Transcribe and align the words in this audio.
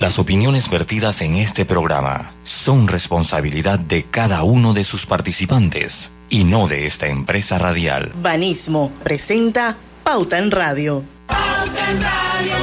Las 0.00 0.18
opiniones 0.18 0.70
vertidas 0.70 1.20
en 1.20 1.36
este 1.36 1.66
programa 1.66 2.32
son 2.42 2.88
responsabilidad 2.88 3.78
de 3.78 4.04
cada 4.04 4.42
uno 4.44 4.72
de 4.72 4.82
sus 4.82 5.04
participantes 5.04 6.10
y 6.30 6.44
no 6.44 6.68
de 6.68 6.86
esta 6.86 7.08
empresa 7.08 7.58
radial. 7.58 8.10
Banismo 8.22 8.90
presenta 9.04 9.76
Pauta 10.02 10.38
en 10.38 10.50
Radio. 10.52 11.04
Pauta 11.26 11.90
en 11.90 12.00
Radio. 12.00 12.56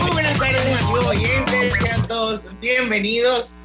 muy 0.00 0.10
buenas 0.12 0.38
tardes, 0.38 0.82
amigos 0.82 1.06
oyentes. 1.06 1.74
Sean 1.82 2.06
todos 2.06 2.46
bienvenidos 2.60 3.62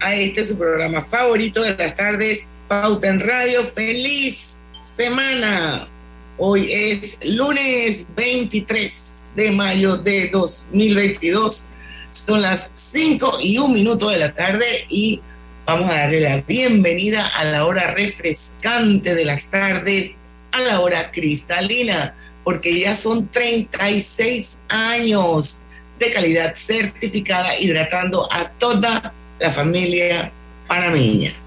a 0.00 0.14
este 0.14 0.44
su 0.44 0.58
programa 0.58 1.02
favorito 1.02 1.62
de 1.62 1.76
las 1.76 1.94
tardes, 1.94 2.48
Pauta 2.68 3.06
en 3.06 3.20
Radio. 3.20 3.64
¡Feliz 3.64 4.58
semana! 4.82 5.88
Hoy 6.36 6.72
es 6.72 7.18
lunes 7.24 8.06
23 8.16 9.28
de 9.36 9.52
mayo 9.52 9.96
de 9.96 10.28
2022. 10.28 11.68
Son 12.10 12.42
las 12.42 12.72
5 12.74 13.38
y 13.40 13.58
un 13.58 13.72
minuto 13.72 14.08
de 14.08 14.18
la 14.18 14.34
tarde 14.34 14.66
y 14.88 15.20
vamos 15.64 15.88
a 15.88 15.94
darle 15.94 16.20
la 16.20 16.38
bienvenida 16.38 17.24
a 17.36 17.44
la 17.44 17.64
hora 17.64 17.92
refrescante 17.92 19.14
de 19.14 19.24
las 19.24 19.48
tardes, 19.48 20.16
a 20.50 20.60
la 20.62 20.80
hora 20.80 21.12
cristalina, 21.12 22.16
porque 22.42 22.80
ya 22.80 22.96
son 22.96 23.28
36 23.28 24.62
años 24.70 25.66
de 26.00 26.12
calidad 26.12 26.56
certificada 26.56 27.56
hidratando 27.60 28.28
a 28.32 28.50
toda 28.50 29.14
la 29.38 29.50
familia 29.52 30.32
panameña. 30.66 31.45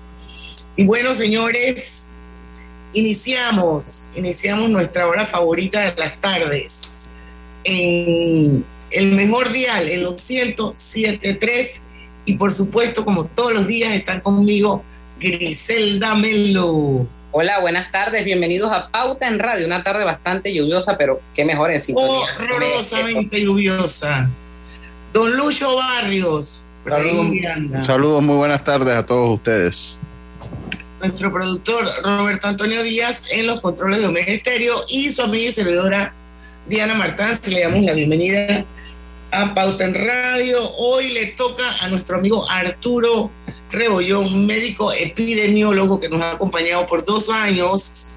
Y 0.80 0.86
bueno, 0.86 1.14
señores, 1.14 2.20
iniciamos, 2.94 4.08
iniciamos 4.16 4.70
nuestra 4.70 5.08
hora 5.08 5.26
favorita 5.26 5.82
de 5.82 5.94
las 6.00 6.22
tardes 6.22 7.10
en 7.66 8.64
el 8.92 9.12
mejor 9.12 9.52
dial, 9.52 9.90
en 9.90 10.04
los 10.04 10.16
107.3 10.30 11.82
y 12.24 12.36
por 12.36 12.54
supuesto, 12.54 13.04
como 13.04 13.26
todos 13.26 13.52
los 13.52 13.68
días, 13.68 13.92
están 13.92 14.22
conmigo 14.22 14.82
Griselda 15.20 16.16
Melo. 16.16 17.06
Hola, 17.32 17.60
buenas 17.60 17.92
tardes, 17.92 18.24
bienvenidos 18.24 18.72
a 18.72 18.88
Pauta 18.88 19.28
en 19.28 19.38
Radio, 19.38 19.66
una 19.66 19.84
tarde 19.84 20.06
bastante 20.06 20.54
lluviosa, 20.54 20.98
pero 20.98 21.20
qué 21.36 21.44
mejor 21.44 21.72
en 21.72 21.82
sintonía. 21.82 22.26
Horrorosamente 22.38 23.42
lluviosa. 23.42 24.30
Don 25.12 25.36
Lucho 25.36 25.76
Barrios. 25.76 26.64
Saludos, 26.88 27.86
saludos, 27.86 28.24
muy 28.24 28.38
buenas 28.38 28.64
tardes 28.64 28.96
a 28.96 29.06
todos 29.06 29.36
ustedes. 29.36 30.00
Nuestro 31.00 31.32
productor 31.32 31.86
Roberto 32.04 32.48
Antonio 32.48 32.84
Díaz 32.84 33.24
en 33.32 33.48
los 33.48 33.62
controles 33.62 34.02
de 34.02 34.08
Omega 34.08 34.34
Estéreo 34.34 34.84
y 34.90 35.10
su 35.12 35.22
amiga 35.22 35.50
y 35.50 35.54
servidora 35.54 36.14
Diana 36.68 36.94
Martán. 36.94 37.40
Le 37.46 37.62
damos 37.62 37.84
la 37.86 37.94
bienvenida 37.94 38.66
a 39.32 39.54
Pauta 39.56 39.86
en 39.86 39.94
Radio. 39.94 40.70
Hoy 40.76 41.12
le 41.12 41.28
toca 41.28 41.64
a 41.80 41.88
nuestro 41.88 42.18
amigo 42.18 42.46
Arturo 42.52 43.32
Rebollón, 43.72 44.46
médico 44.46 44.92
epidemiólogo 44.92 46.02
que 46.02 46.10
nos 46.10 46.20
ha 46.22 46.32
acompañado 46.34 46.86
por 46.86 47.06
dos 47.06 47.30
años, 47.30 48.12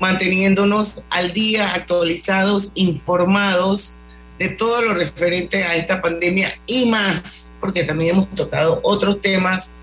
manteniéndonos 0.00 1.04
al 1.10 1.32
día, 1.32 1.74
actualizados, 1.74 2.72
informados 2.74 4.00
de 4.40 4.48
todo 4.48 4.82
lo 4.82 4.94
referente 4.94 5.62
a 5.62 5.76
esta 5.76 6.02
pandemia 6.02 6.60
y 6.66 6.86
más, 6.86 7.52
porque 7.60 7.84
también 7.84 8.16
hemos 8.16 8.28
tocado 8.30 8.80
otros 8.82 9.20
temas 9.20 9.74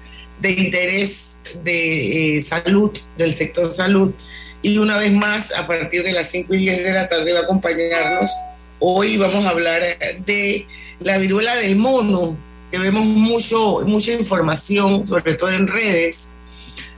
de 0.42 0.52
interés 0.52 1.42
de 1.64 2.38
eh, 2.38 2.42
salud, 2.42 2.92
del 3.18 3.34
sector 3.36 3.72
salud. 3.72 4.14
Y 4.62 4.78
una 4.78 4.98
vez 4.98 5.12
más, 5.12 5.52
a 5.54 5.66
partir 5.66 6.04
de 6.04 6.12
las 6.12 6.30
5 6.32 6.54
y 6.54 6.58
10 6.58 6.84
de 6.84 6.94
la 6.94 7.08
tarde 7.08 7.34
va 7.34 7.40
a 7.40 7.44
acompañarnos. 7.44 8.32
Hoy 8.80 9.18
vamos 9.18 9.46
a 9.46 9.50
hablar 9.50 9.82
de 10.26 10.68
la 11.00 11.18
viruela 11.18 11.56
del 11.58 11.76
mono, 11.76 12.38
que 12.70 12.80
vemos 12.80 13.06
mucho, 13.06 13.82
mucha 13.86 14.14
información, 14.14 15.06
sobre 15.06 15.36
todo 15.36 15.52
en 15.52 15.68
redes, 15.68 16.30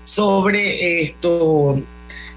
sobre 0.04 1.04
esto, 1.04 1.82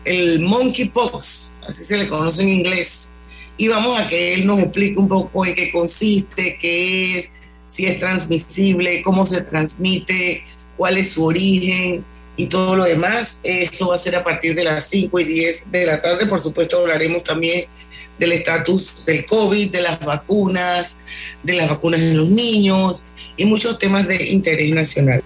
el 0.04 0.40
monkeypox, 0.40 1.56
así 1.66 1.84
se 1.84 1.96
le 1.96 2.08
conoce 2.08 2.42
en 2.42 2.48
inglés. 2.48 3.12
Y 3.58 3.68
vamos 3.68 3.98
a 3.98 4.06
que 4.06 4.34
él 4.34 4.46
nos 4.46 4.60
explique 4.60 4.98
un 4.98 5.08
poco 5.08 5.44
en 5.46 5.54
qué 5.54 5.70
consiste, 5.70 6.58
qué 6.60 7.18
es, 7.18 7.30
si 7.68 7.86
es 7.86 7.98
transmisible, 7.98 9.02
cómo 9.02 9.26
se 9.26 9.40
transmite, 9.40 10.44
cuál 10.76 10.98
es 10.98 11.12
su 11.12 11.24
origen 11.24 12.04
y 12.36 12.46
todo 12.46 12.76
lo 12.76 12.84
demás. 12.84 13.40
Eso 13.42 13.88
va 13.88 13.94
a 13.94 13.98
ser 13.98 14.16
a 14.16 14.24
partir 14.24 14.54
de 14.54 14.64
las 14.64 14.88
5 14.88 15.20
y 15.20 15.24
10 15.24 15.70
de 15.70 15.86
la 15.86 16.00
tarde. 16.00 16.26
Por 16.26 16.40
supuesto, 16.40 16.78
hablaremos 16.78 17.24
también 17.24 17.66
del 18.18 18.32
estatus 18.32 19.04
del 19.04 19.24
COVID, 19.24 19.70
de 19.70 19.82
las 19.82 20.00
vacunas, 20.00 20.98
de 21.42 21.54
las 21.54 21.68
vacunas 21.68 22.00
en 22.00 22.16
los 22.16 22.28
niños 22.28 23.06
y 23.36 23.44
muchos 23.44 23.78
temas 23.78 24.06
de 24.06 24.24
interés 24.24 24.72
nacional. 24.72 25.22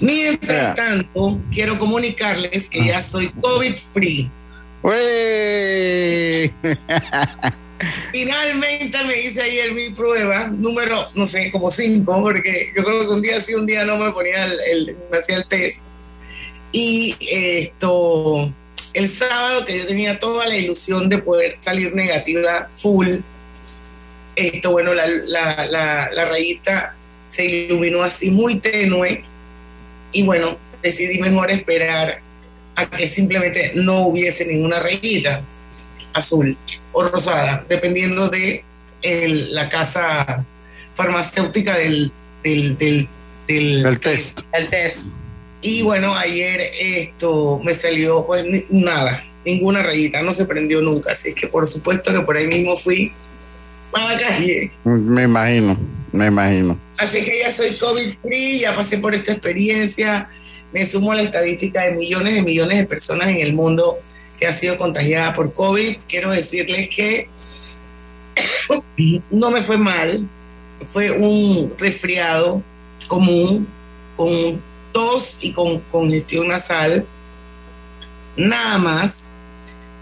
Mientras 0.00 0.74
tanto, 0.74 1.38
quiero 1.52 1.78
comunicarles 1.78 2.68
que 2.68 2.86
ya 2.86 3.02
soy 3.02 3.28
COVID 3.28 3.74
free. 3.74 4.30
Finalmente 8.10 8.98
me 9.04 9.20
hice 9.20 9.42
ayer 9.42 9.72
mi 9.72 9.90
prueba, 9.90 10.48
número, 10.48 11.10
no 11.14 11.26
sé, 11.26 11.50
como 11.50 11.70
cinco, 11.70 12.20
porque 12.20 12.72
yo 12.76 12.84
creo 12.84 13.06
que 13.06 13.14
un 13.14 13.22
día 13.22 13.40
sí, 13.40 13.54
un 13.54 13.66
día 13.66 13.84
no 13.84 13.96
me 13.96 14.12
ponía 14.12 14.44
el, 14.44 14.96
me 15.10 15.18
hacía 15.18 15.36
el 15.36 15.46
test. 15.46 15.82
Y 16.72 17.16
esto, 17.30 18.52
el 18.92 19.08
sábado 19.08 19.64
que 19.64 19.78
yo 19.78 19.86
tenía 19.86 20.18
toda 20.18 20.46
la 20.46 20.56
ilusión 20.56 21.08
de 21.08 21.18
poder 21.18 21.52
salir 21.52 21.94
negativa 21.94 22.68
full, 22.70 23.18
esto, 24.34 24.70
bueno, 24.70 24.94
la, 24.94 25.06
la, 25.06 26.10
la 26.12 26.24
rayita 26.24 26.96
se 27.28 27.44
iluminó 27.44 28.02
así 28.02 28.30
muy 28.30 28.56
tenue 28.60 29.24
y 30.12 30.22
bueno, 30.22 30.58
decidí 30.82 31.20
mejor 31.20 31.50
esperar 31.50 32.20
a 32.74 32.88
que 32.88 33.08
simplemente 33.08 33.72
no 33.74 34.06
hubiese 34.06 34.46
ninguna 34.46 34.78
rayita 34.78 35.42
azul 36.12 36.56
o 36.92 37.02
rosada, 37.02 37.64
dependiendo 37.68 38.28
de 38.28 38.64
la 39.50 39.68
casa 39.68 40.44
farmacéutica 40.92 41.76
del, 41.76 42.10
del, 42.42 42.76
del, 42.78 43.08
del 43.46 44.00
test. 44.00 44.40
El 44.52 44.70
test. 44.70 45.06
Y 45.60 45.82
bueno, 45.82 46.14
ayer 46.16 46.70
esto 46.78 47.60
me 47.62 47.74
salió 47.74 48.24
pues 48.26 48.44
nada, 48.70 49.24
ninguna 49.44 49.82
rayita, 49.82 50.22
no 50.22 50.32
se 50.32 50.44
prendió 50.44 50.80
nunca, 50.82 51.12
así 51.12 51.30
es 51.30 51.34
que 51.34 51.48
por 51.48 51.66
supuesto 51.66 52.12
que 52.12 52.20
por 52.20 52.36
ahí 52.36 52.46
mismo 52.46 52.76
fui 52.76 53.12
para 53.90 54.14
la 54.14 54.20
calle. 54.20 54.70
Me 54.84 55.24
imagino, 55.24 55.76
me 56.12 56.26
imagino. 56.26 56.78
Así 56.96 57.24
que 57.24 57.40
ya 57.40 57.50
soy 57.50 57.76
COVID 57.76 58.14
free, 58.22 58.60
ya 58.60 58.74
pasé 58.74 58.98
por 58.98 59.14
esta 59.14 59.32
experiencia, 59.32 60.28
me 60.72 60.86
sumo 60.86 61.12
a 61.12 61.16
la 61.16 61.22
estadística 61.22 61.82
de 61.82 61.92
millones 61.92 62.34
de 62.34 62.42
millones 62.42 62.78
de 62.78 62.84
personas 62.84 63.28
en 63.28 63.38
el 63.38 63.52
mundo 63.52 63.98
que 64.38 64.46
ha 64.46 64.52
sido 64.52 64.78
contagiada 64.78 65.34
por 65.34 65.52
COVID. 65.52 65.96
Quiero 66.08 66.30
decirles 66.30 66.88
que 66.88 67.28
no 69.30 69.50
me 69.50 69.62
fue 69.62 69.76
mal, 69.76 70.28
fue 70.82 71.10
un 71.10 71.72
resfriado 71.78 72.62
común, 73.06 73.66
con 74.16 74.60
tos 74.92 75.38
y 75.42 75.52
con 75.52 75.80
congestión 75.80 76.48
nasal, 76.48 77.06
nada 78.36 78.78
más. 78.78 79.32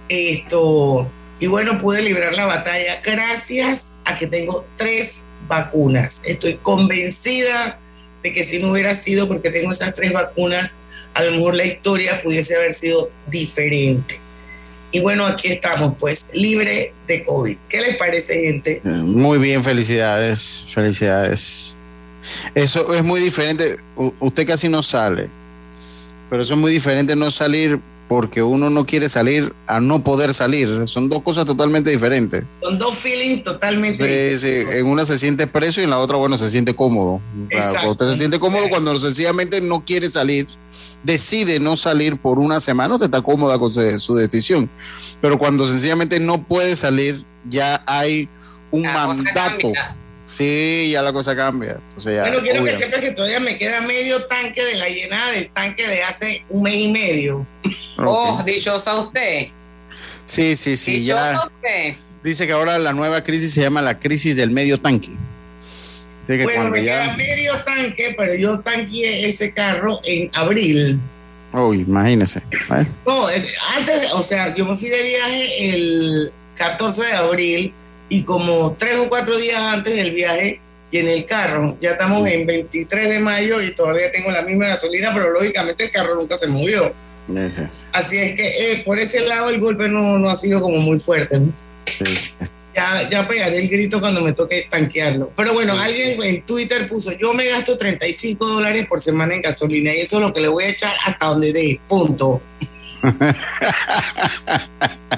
Esto, 0.08 1.10
y 1.40 1.46
bueno, 1.48 1.78
pude 1.78 2.00
librar 2.00 2.34
la 2.34 2.46
batalla 2.46 3.00
gracias 3.04 3.98
a 4.04 4.14
que 4.14 4.26
tengo 4.26 4.64
tres 4.76 5.24
vacunas. 5.48 6.20
Estoy 6.24 6.54
convencida 6.54 7.78
de 8.22 8.32
que 8.32 8.44
si 8.44 8.58
no 8.58 8.70
hubiera 8.70 8.94
sido 8.94 9.26
porque 9.26 9.50
tengo 9.50 9.72
esas 9.72 9.94
tres 9.94 10.12
vacunas, 10.12 10.78
a 11.14 11.22
lo 11.22 11.32
mejor 11.32 11.54
la 11.54 11.64
historia 11.64 12.22
pudiese 12.22 12.56
haber 12.56 12.72
sido 12.72 13.10
diferente. 13.26 14.20
Y 14.96 15.00
bueno, 15.00 15.26
aquí 15.26 15.48
estamos, 15.48 15.92
pues, 16.00 16.30
libre 16.32 16.94
de 17.06 17.22
COVID. 17.22 17.58
¿Qué 17.68 17.82
les 17.82 17.98
parece, 17.98 18.40
gente? 18.40 18.80
Muy 18.82 19.36
bien, 19.36 19.62
felicidades, 19.62 20.64
felicidades. 20.72 21.76
Eso 22.54 22.94
es 22.94 23.04
muy 23.04 23.20
diferente. 23.20 23.76
usted 24.20 24.46
casi 24.46 24.70
no 24.70 24.82
sale, 24.82 25.28
pero 26.30 26.40
eso 26.40 26.54
es 26.54 26.60
muy 26.60 26.72
diferente 26.72 27.14
no 27.14 27.30
salir 27.30 27.78
porque 28.08 28.42
uno 28.42 28.70
no 28.70 28.86
quiere 28.86 29.10
salir 29.10 29.52
a 29.66 29.80
no 29.80 30.02
poder 30.02 30.32
salir. 30.32 30.88
Son 30.88 31.10
dos 31.10 31.22
cosas 31.22 31.44
totalmente 31.44 31.90
diferentes. 31.90 32.42
Son 32.62 32.78
dos 32.78 32.96
feelings 32.96 33.42
totalmente 33.42 34.02
sí, 34.02 34.36
diferentes. 34.36 34.70
Sí. 34.72 34.78
En 34.78 34.86
una 34.86 35.04
se 35.04 35.18
siente 35.18 35.46
preso 35.46 35.82
y 35.82 35.84
en 35.84 35.90
la 35.90 35.98
otra, 35.98 36.16
bueno, 36.16 36.38
se 36.38 36.50
siente 36.50 36.74
cómodo. 36.74 37.20
Exacto. 37.50 37.90
Usted 37.90 38.12
se 38.12 38.18
siente 38.20 38.40
cómodo 38.40 38.70
cuando 38.70 38.98
sencillamente 38.98 39.60
no 39.60 39.84
quiere 39.84 40.10
salir, 40.10 40.46
decide 41.02 41.60
no 41.60 41.76
salir 41.76 42.16
por 42.16 42.38
una 42.38 42.60
semana, 42.60 42.94
usted 42.94 43.06
está 43.06 43.22
cómoda 43.22 43.58
con 43.58 43.72
su 43.72 44.14
decisión. 44.14 44.68
Pero 45.20 45.38
cuando 45.38 45.66
sencillamente 45.66 46.18
no 46.20 46.42
puede 46.42 46.76
salir, 46.76 47.24
ya 47.48 47.82
hay 47.86 48.28
un 48.70 48.82
La 48.82 48.92
mandato. 48.92 49.72
Sí, 50.26 50.90
ya 50.92 51.02
la 51.02 51.12
cosa 51.12 51.36
cambia. 51.36 51.78
Entonces 51.88 52.16
ya, 52.16 52.22
Bueno, 52.22 52.40
quiero 52.42 52.64
que 52.64 52.76
sepas 52.76 53.00
que 53.00 53.12
todavía 53.12 53.38
me 53.38 53.56
queda 53.56 53.80
medio 53.82 54.24
tanque 54.24 54.64
de 54.64 54.74
la 54.74 54.88
llenada 54.88 55.30
del 55.30 55.48
tanque 55.50 55.86
de 55.86 56.02
hace 56.02 56.44
un 56.48 56.64
mes 56.64 56.74
y 56.74 56.88
medio. 56.92 57.46
Oh, 57.98 58.42
dichosa 58.44 58.94
usted. 58.96 59.48
Sí, 60.24 60.56
sí, 60.56 60.76
sí, 60.76 60.98
dichosa 60.98 61.32
ya. 61.32 61.46
usted. 61.46 61.96
Dice 62.24 62.46
que 62.48 62.52
ahora 62.52 62.76
la 62.78 62.92
nueva 62.92 63.22
crisis 63.22 63.54
se 63.54 63.60
llama 63.60 63.80
la 63.82 64.00
crisis 64.00 64.34
del 64.34 64.50
medio 64.50 64.78
tanque. 64.78 65.10
Que 66.26 66.42
Bueno, 66.42 66.70
me 66.70 66.82
queda 66.82 67.06
ya. 67.06 67.16
medio 67.16 67.56
tanque, 67.64 68.14
pero 68.16 68.34
yo 68.34 68.58
tanqueé 68.60 69.28
ese 69.28 69.52
carro 69.52 70.00
en 70.04 70.28
abril. 70.34 70.98
Uy, 71.52 71.80
imagínese. 71.82 72.40
¿eh? 72.40 72.86
No, 73.06 73.28
es- 73.30 73.56
antes, 73.76 74.12
o 74.12 74.22
sea, 74.22 74.54
yo 74.54 74.66
me 74.66 74.76
fui 74.76 74.88
de 74.88 75.02
viaje 75.02 75.68
el 75.74 76.30
14 76.56 77.02
de 77.04 77.12
abril 77.12 77.72
y 78.08 78.22
como 78.22 78.74
tres 78.78 78.96
o 78.96 79.08
cuatro 79.08 79.36
días 79.38 79.60
antes 79.62 79.94
del 79.96 80.10
viaje 80.12 80.60
llené 80.90 81.14
el 81.14 81.24
carro. 81.24 81.76
Ya 81.80 81.90
estamos 81.92 82.26
en 82.28 82.46
23 82.46 83.08
de 83.08 83.18
mayo 83.20 83.60
y 83.62 83.74
todavía 83.74 84.10
tengo 84.12 84.30
la 84.30 84.42
misma 84.42 84.68
gasolina, 84.68 85.12
pero 85.14 85.30
lógicamente 85.30 85.84
el 85.84 85.90
carro 85.90 86.14
nunca 86.16 86.36
se 86.36 86.46
movió. 86.48 86.92
Así 87.92 88.18
es 88.18 88.36
que 88.36 88.46
eh, 88.72 88.82
por 88.84 88.98
ese 88.98 89.20
lado 89.26 89.48
el 89.50 89.58
golpe 89.60 89.88
no, 89.88 90.18
no 90.18 90.28
ha 90.30 90.36
sido 90.36 90.60
como 90.60 90.78
muy 90.78 90.98
fuerte. 90.98 91.38
¿no? 91.40 91.52
sí. 91.86 92.04
Ya, 92.76 93.08
ya 93.08 93.26
pegaré 93.26 93.58
el 93.58 93.68
grito 93.68 94.00
cuando 94.00 94.20
me 94.20 94.32
toque 94.32 94.68
tanquearlo. 94.70 95.32
Pero 95.34 95.54
bueno, 95.54 95.72
alguien 95.80 96.22
en 96.22 96.42
Twitter 96.42 96.86
puso, 96.86 97.12
yo 97.12 97.32
me 97.32 97.46
gasto 97.46 97.76
35 97.76 98.46
dólares 98.46 98.86
por 98.86 99.00
semana 99.00 99.34
en 99.34 99.40
gasolina 99.40 99.94
y 99.94 100.00
eso 100.00 100.16
es 100.16 100.22
lo 100.22 100.34
que 100.34 100.42
le 100.42 100.48
voy 100.48 100.64
a 100.64 100.68
echar 100.68 100.92
hasta 101.06 101.26
donde 101.26 101.52
dé, 101.52 101.80
punto. 101.88 102.42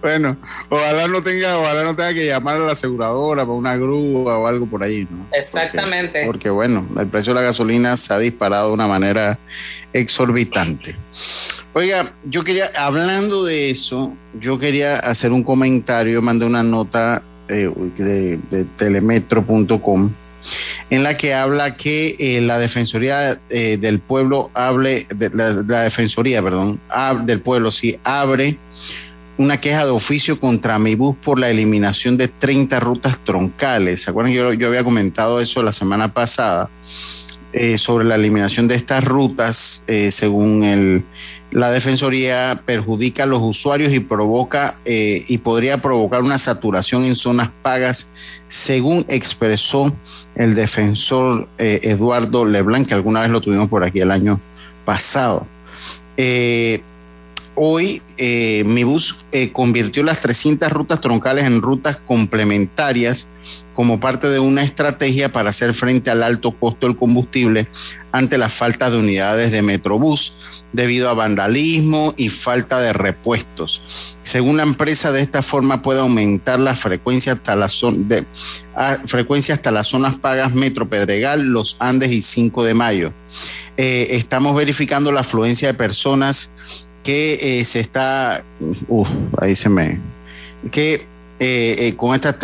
Bueno, 0.00 0.36
ojalá 0.68 1.08
no 1.08 1.22
tenga, 1.22 1.58
ojalá 1.58 1.84
no 1.84 1.94
tenga 1.94 2.14
que 2.14 2.26
llamar 2.26 2.56
a 2.56 2.60
la 2.60 2.72
aseguradora 2.72 3.42
para 3.42 3.52
una 3.52 3.76
grúa 3.76 4.38
o 4.38 4.46
algo 4.46 4.66
por 4.66 4.82
ahí, 4.82 5.06
¿no? 5.10 5.26
Exactamente. 5.32 6.24
Porque, 6.24 6.26
porque, 6.26 6.50
bueno, 6.50 6.86
el 6.98 7.06
precio 7.06 7.34
de 7.34 7.40
la 7.40 7.46
gasolina 7.46 7.96
se 7.96 8.14
ha 8.14 8.18
disparado 8.18 8.68
de 8.68 8.74
una 8.74 8.86
manera 8.86 9.38
exorbitante. 9.92 10.96
Oiga, 11.72 12.14
yo 12.24 12.42
quería, 12.42 12.72
hablando 12.76 13.44
de 13.44 13.70
eso, 13.70 14.16
yo 14.34 14.58
quería 14.58 14.96
hacer 14.96 15.30
un 15.30 15.44
comentario, 15.44 16.20
mandé 16.20 16.44
una 16.44 16.64
nota 16.64 17.22
eh, 17.48 17.70
de, 17.96 18.64
telemetro.com 18.76 20.10
en 20.88 21.02
la 21.04 21.16
que 21.16 21.32
habla 21.32 21.76
que 21.76 22.16
eh, 22.18 22.40
la 22.40 22.58
Defensoría 22.58 23.40
eh, 23.50 23.76
del 23.76 24.00
Pueblo 24.00 24.50
hable, 24.52 25.06
la, 25.32 25.82
Defensoría, 25.84 26.42
perdón, 26.42 26.80
del 27.24 27.40
Pueblo, 27.40 27.70
sí, 27.70 28.00
abre 28.02 28.58
una 29.36 29.60
queja 29.60 29.84
de 29.84 29.92
oficio 29.92 30.40
contra 30.40 30.76
mi 30.80 30.96
bus 30.96 31.14
por 31.22 31.38
la 31.38 31.50
eliminación 31.50 32.16
de 32.16 32.26
30 32.26 32.80
rutas 32.80 33.18
troncales. 33.22 34.02
¿Se 34.02 34.10
acuerdan 34.10 34.32
yo, 34.32 34.52
yo 34.54 34.66
había 34.66 34.82
comentado 34.82 35.40
eso 35.40 35.62
la 35.62 35.72
semana 35.72 36.12
pasada? 36.12 36.68
sobre 37.78 38.04
la 38.04 38.14
eliminación 38.14 38.68
de 38.68 38.76
estas 38.76 39.02
rutas, 39.02 39.82
según 40.10 40.62
el, 40.62 41.04
la 41.52 41.70
Defensoría, 41.70 42.62
perjudica 42.64 43.24
a 43.24 43.26
los 43.26 43.42
usuarios 43.42 43.92
y 43.92 44.00
provoca 44.00 44.76
eh, 44.84 45.24
y 45.26 45.38
podría 45.38 45.78
provocar 45.78 46.22
una 46.22 46.38
saturación 46.38 47.04
en 47.04 47.16
zonas 47.16 47.50
pagas, 47.62 48.08
según 48.48 49.04
expresó 49.08 49.92
el 50.36 50.54
defensor 50.54 51.48
eh, 51.58 51.80
Eduardo 51.82 52.44
Leblanc, 52.44 52.86
que 52.86 52.94
alguna 52.94 53.22
vez 53.22 53.30
lo 53.30 53.40
tuvimos 53.40 53.68
por 53.68 53.84
aquí 53.84 54.00
el 54.00 54.10
año 54.10 54.40
pasado. 54.84 55.46
Eh, 56.16 56.82
hoy 57.62 58.00
eh, 58.16 58.64
mi 58.64 58.84
bus 58.84 59.18
eh, 59.32 59.52
convirtió 59.52 60.02
las 60.02 60.22
300 60.22 60.70
rutas 60.70 61.02
troncales 61.02 61.44
en 61.44 61.60
rutas 61.60 61.98
complementarias 62.06 63.28
como 63.74 64.00
parte 64.00 64.30
de 64.30 64.38
una 64.38 64.62
estrategia 64.62 65.30
para 65.30 65.50
hacer 65.50 65.74
frente 65.74 66.10
al 66.10 66.22
alto 66.22 66.52
costo 66.52 66.86
del 66.86 66.96
combustible 66.96 67.68
ante 68.12 68.38
la 68.38 68.48
falta 68.48 68.90
de 68.90 68.96
unidades 68.96 69.52
de 69.52 69.60
Metrobús 69.60 70.38
debido 70.72 71.10
a 71.10 71.14
vandalismo 71.14 72.14
y 72.16 72.30
falta 72.30 72.80
de 72.80 72.94
repuestos. 72.94 74.16
Según 74.22 74.56
la 74.56 74.62
empresa, 74.62 75.12
de 75.12 75.20
esta 75.20 75.42
forma 75.42 75.82
puede 75.82 76.00
aumentar 76.00 76.60
la 76.60 76.74
frecuencia 76.74 77.34
hasta 77.34 77.56
la 77.56 77.68
zona 77.68 77.98
de 78.06 78.26
a, 78.74 78.96
frecuencia 79.04 79.54
hasta 79.54 79.70
las 79.70 79.88
zonas 79.88 80.16
pagas 80.16 80.54
Metro 80.54 80.88
Pedregal, 80.88 81.42
Los 81.42 81.76
Andes 81.78 82.10
y 82.10 82.22
5 82.22 82.64
de 82.64 82.72
Mayo. 82.74 83.12
Eh, 83.76 84.08
estamos 84.12 84.54
verificando 84.54 85.12
la 85.12 85.20
afluencia 85.20 85.68
de 85.68 85.74
personas 85.74 86.52
que 87.02 87.60
eh, 87.60 87.64
se 87.64 87.80
está, 87.80 88.44
uf, 88.88 89.08
ahí 89.40 89.56
se 89.56 89.68
me, 89.68 90.00
que 90.70 91.06
eh, 91.38 91.76
eh, 91.78 91.94
con 91.96 92.14
esta, 92.14 92.36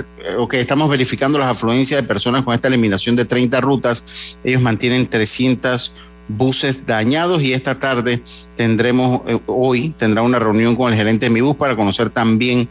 estamos 0.52 0.88
verificando 0.88 1.38
las 1.38 1.50
afluencias 1.50 2.00
de 2.00 2.06
personas 2.06 2.42
con 2.44 2.54
esta 2.54 2.68
eliminación 2.68 3.14
de 3.14 3.26
30 3.26 3.60
rutas. 3.60 4.38
Ellos 4.42 4.62
mantienen 4.62 5.06
300 5.06 5.92
buses 6.28 6.86
dañados 6.86 7.42
y 7.42 7.52
esta 7.52 7.78
tarde 7.78 8.22
tendremos, 8.56 9.22
eh, 9.26 9.38
hoy 9.46 9.90
tendrá 9.98 10.22
una 10.22 10.38
reunión 10.38 10.76
con 10.76 10.92
el 10.92 10.98
gerente 10.98 11.26
de 11.26 11.30
mi 11.30 11.40
bus 11.40 11.56
para 11.56 11.76
conocer 11.76 12.10
también 12.10 12.68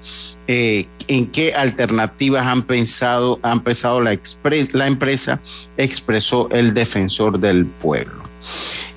eh, 0.48 0.88
en 1.08 1.28
qué 1.28 1.54
alternativas 1.54 2.46
han 2.46 2.64
pensado, 2.64 3.40
han 3.44 3.62
pensado 3.62 4.02
la, 4.02 4.14
expres, 4.14 4.74
la 4.74 4.88
empresa, 4.88 5.42
expresó 5.78 6.50
el 6.52 6.74
defensor 6.74 7.40
del 7.40 7.66
pueblo. 7.66 8.25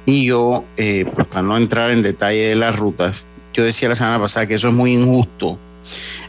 Y 0.06 0.26
yo, 0.26 0.64
eh, 0.76 1.04
pues 1.14 1.26
para 1.26 1.42
no 1.42 1.56
entrar 1.56 1.90
en 1.90 2.02
detalle 2.02 2.48
de 2.48 2.54
las 2.54 2.76
rutas, 2.76 3.26
yo 3.52 3.64
decía 3.64 3.88
la 3.88 3.94
semana 3.94 4.20
pasada 4.20 4.46
que 4.46 4.54
eso 4.54 4.68
es 4.68 4.74
muy 4.74 4.94
injusto 4.94 5.58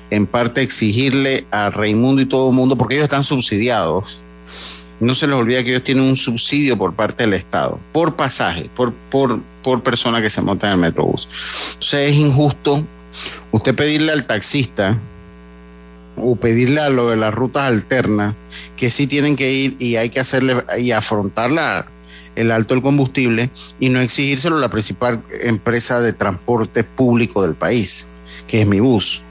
en 0.09 0.25
parte 0.25 0.61
exigirle 0.61 1.45
a 1.51 1.69
Raimundo 1.69 2.21
y 2.21 2.25
todo 2.25 2.49
el 2.49 2.55
mundo, 2.55 2.75
porque 2.75 2.95
ellos 2.95 3.03
están 3.03 3.23
subsidiados. 3.23 4.23
No 4.99 5.13
se 5.13 5.27
les 5.27 5.35
olvida 5.35 5.63
que 5.63 5.69
ellos 5.69 5.83
tienen 5.83 6.03
un 6.03 6.17
subsidio 6.17 6.77
por 6.77 6.93
parte 6.93 7.23
del 7.23 7.33
Estado, 7.33 7.79
por 7.93 8.15
pasaje, 8.15 8.69
por, 8.75 8.93
por, 9.11 9.39
por 9.63 9.81
persona 9.81 10.21
que 10.21 10.29
se 10.29 10.41
monta 10.41 10.67
en 10.67 10.73
el 10.73 10.79
Metrobús. 10.79 11.29
Entonces 11.73 12.09
es 12.09 12.15
injusto 12.15 12.83
usted 13.51 13.75
pedirle 13.75 14.11
al 14.11 14.25
taxista 14.25 14.97
o 16.17 16.35
pedirle 16.35 16.81
a 16.81 16.89
lo 16.89 17.09
de 17.09 17.15
las 17.15 17.33
rutas 17.33 17.63
alternas 17.63 18.35
que 18.75 18.89
sí 18.89 19.07
tienen 19.07 19.35
que 19.35 19.51
ir 19.53 19.75
y 19.79 19.95
hay 19.95 20.09
que 20.09 20.19
hacerle 20.19 20.63
y 20.77 20.91
afrontar 20.91 21.49
la, 21.49 21.85
el 22.35 22.51
alto 22.51 22.73
del 22.73 22.83
combustible 22.83 23.49
y 23.79 23.89
no 23.89 23.99
exigírselo 23.99 24.57
a 24.57 24.59
la 24.59 24.69
principal 24.69 25.21
empresa 25.41 25.99
de 26.01 26.13
transporte 26.13 26.83
público 26.83 27.41
del 27.41 27.55
país, 27.55 28.07
que 28.47 28.61
es 28.61 28.67
mi 28.67 28.79
bus. 28.79 29.21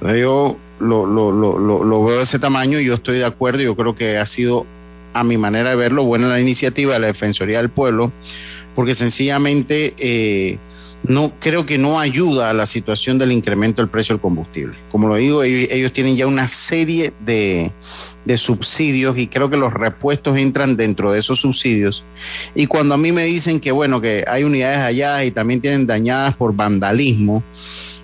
Yo 0.00 0.56
lo, 0.78 1.06
lo, 1.06 1.32
lo, 1.32 1.58
lo, 1.58 2.04
veo 2.04 2.18
de 2.18 2.22
ese 2.22 2.38
tamaño 2.38 2.78
y 2.78 2.86
yo 2.86 2.94
estoy 2.94 3.18
de 3.18 3.24
acuerdo. 3.24 3.60
Yo 3.62 3.76
creo 3.76 3.94
que 3.94 4.18
ha 4.18 4.26
sido, 4.26 4.66
a 5.12 5.24
mi 5.24 5.36
manera 5.36 5.70
de 5.70 5.76
verlo, 5.76 6.04
buena 6.04 6.28
la 6.28 6.40
iniciativa 6.40 6.94
de 6.94 7.00
la 7.00 7.06
Defensoría 7.08 7.58
del 7.58 7.68
Pueblo, 7.68 8.12
porque 8.74 8.94
sencillamente 8.94 9.94
eh, 9.98 10.58
no 11.02 11.32
creo 11.40 11.66
que 11.66 11.78
no 11.78 11.98
ayuda 11.98 12.50
a 12.50 12.52
la 12.52 12.66
situación 12.66 13.18
del 13.18 13.32
incremento 13.32 13.82
del 13.82 13.90
precio 13.90 14.14
del 14.14 14.20
combustible. 14.20 14.76
Como 14.90 15.08
lo 15.08 15.16
digo, 15.16 15.42
ellos, 15.42 15.68
ellos 15.72 15.92
tienen 15.92 16.16
ya 16.16 16.26
una 16.26 16.46
serie 16.48 17.12
de, 17.24 17.72
de 18.28 18.36
subsidios 18.36 19.18
y 19.18 19.26
creo 19.26 19.48
que 19.48 19.56
los 19.56 19.72
repuestos 19.72 20.36
entran 20.36 20.76
dentro 20.76 21.10
de 21.10 21.18
esos 21.18 21.40
subsidios. 21.40 22.04
Y 22.54 22.66
cuando 22.66 22.94
a 22.94 22.98
mí 22.98 23.10
me 23.10 23.24
dicen 23.24 23.58
que, 23.58 23.72
bueno, 23.72 24.02
que 24.02 24.22
hay 24.28 24.44
unidades 24.44 24.80
allá 24.80 25.24
y 25.24 25.30
también 25.30 25.62
tienen 25.62 25.86
dañadas 25.86 26.36
por 26.36 26.54
vandalismo, 26.54 27.42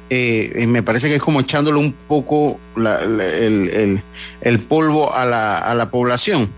eh, 0.09 0.64
me 0.66 0.83
parece 0.83 1.09
que 1.09 1.16
es 1.16 1.21
como 1.21 1.40
echándole 1.40 1.78
un 1.78 1.93
poco 1.93 2.59
la, 2.75 3.02
el, 3.02 3.21
el, 3.21 4.02
el, 4.40 4.59
polvo 4.61 5.12
a 5.12 5.26
la, 5.26 5.59
a 5.59 5.75
la, 5.75 5.90
población. 5.90 6.49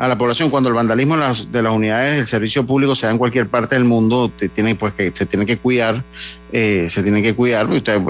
A 0.00 0.08
la 0.08 0.16
población, 0.16 0.48
cuando 0.48 0.70
el 0.70 0.74
vandalismo 0.74 1.14
de 1.14 1.20
las, 1.20 1.52
de 1.52 1.60
las, 1.60 1.74
unidades 1.74 2.16
del 2.16 2.24
servicio 2.24 2.66
público 2.66 2.96
se 2.96 3.04
da 3.04 3.12
en 3.12 3.18
cualquier 3.18 3.48
parte 3.48 3.74
del 3.74 3.84
mundo, 3.84 4.30
te 4.30 4.48
tiene, 4.48 4.74
pues, 4.74 4.94
que, 4.94 5.12
se 5.14 5.26
tiene 5.26 5.44
que 5.44 5.58
cuidar, 5.58 6.02
eh, 6.52 6.88
se 6.88 7.02
tiene 7.02 7.22
que 7.22 7.34
cuidar. 7.34 7.68
Usted, 7.68 8.00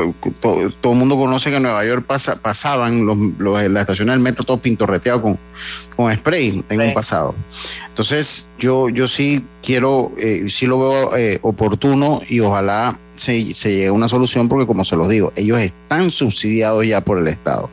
todo, 0.40 0.70
todo, 0.80 0.92
el 0.92 0.98
mundo 1.00 1.16
conoce 1.16 1.50
que 1.50 1.56
en 1.56 1.64
Nueva 1.64 1.84
York 1.84 2.04
pasa, 2.06 2.36
pasaban 2.36 3.04
los, 3.04 3.18
los, 3.38 3.60
las 3.68 3.80
estaciones 3.80 4.14
del 4.14 4.22
metro 4.22 4.44
todo 4.44 4.58
pintorreteado 4.58 5.20
con, 5.20 5.38
con 5.96 6.14
spray 6.14 6.64
en 6.68 6.78
sí. 6.78 6.86
un 6.86 6.94
pasado. 6.94 7.34
Entonces, 7.88 8.52
yo, 8.56 8.88
yo 8.88 9.08
sí 9.08 9.44
quiero, 9.60 10.12
eh, 10.16 10.46
sí 10.48 10.66
lo 10.66 10.78
veo 10.78 11.16
eh, 11.16 11.40
oportuno 11.42 12.20
y 12.28 12.38
ojalá 12.38 13.00
se, 13.16 13.52
se 13.52 13.72
llegue 13.72 13.86
a 13.88 13.92
una 13.92 14.06
solución 14.06 14.48
porque 14.48 14.64
como 14.64 14.84
se 14.84 14.94
los 14.94 15.08
digo, 15.08 15.32
ellos 15.34 15.58
están 15.58 16.12
subsidiados 16.12 16.86
ya 16.86 17.00
por 17.00 17.18
el 17.18 17.26
Estado, 17.26 17.68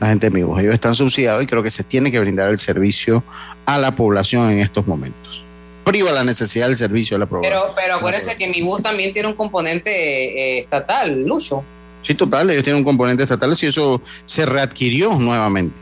la 0.00 0.08
gente 0.08 0.28
amigos, 0.28 0.60
ellos 0.60 0.74
están 0.74 0.94
subsidiados 0.94 1.42
y 1.42 1.46
creo 1.46 1.62
que 1.62 1.70
se 1.70 1.84
tiene 1.84 2.10
que 2.10 2.18
brindar 2.20 2.50
el 2.50 2.58
servicio 2.58 3.22
a 3.68 3.76
la 3.76 3.94
población 3.94 4.50
en 4.50 4.60
estos 4.60 4.86
momentos. 4.86 5.42
Priva 5.84 6.10
la 6.10 6.24
necesidad 6.24 6.68
del 6.68 6.76
servicio 6.76 7.16
de 7.16 7.18
la 7.18 7.26
población. 7.26 7.52
Pero, 7.52 7.74
pero 7.76 7.96
acuérdese 7.96 8.34
que 8.34 8.46
mi 8.46 8.62
bus 8.62 8.82
también 8.82 9.12
tiene 9.12 9.28
un 9.28 9.34
componente 9.34 9.90
eh, 9.90 10.60
estatal, 10.60 11.22
Lucho. 11.26 11.62
Sí, 12.02 12.14
total, 12.14 12.48
ellos 12.48 12.64
tienen 12.64 12.78
un 12.78 12.84
componente 12.84 13.24
estatal 13.24 13.54
y 13.60 13.66
eso 13.66 14.00
se 14.24 14.46
readquirió 14.46 15.12
nuevamente. 15.18 15.78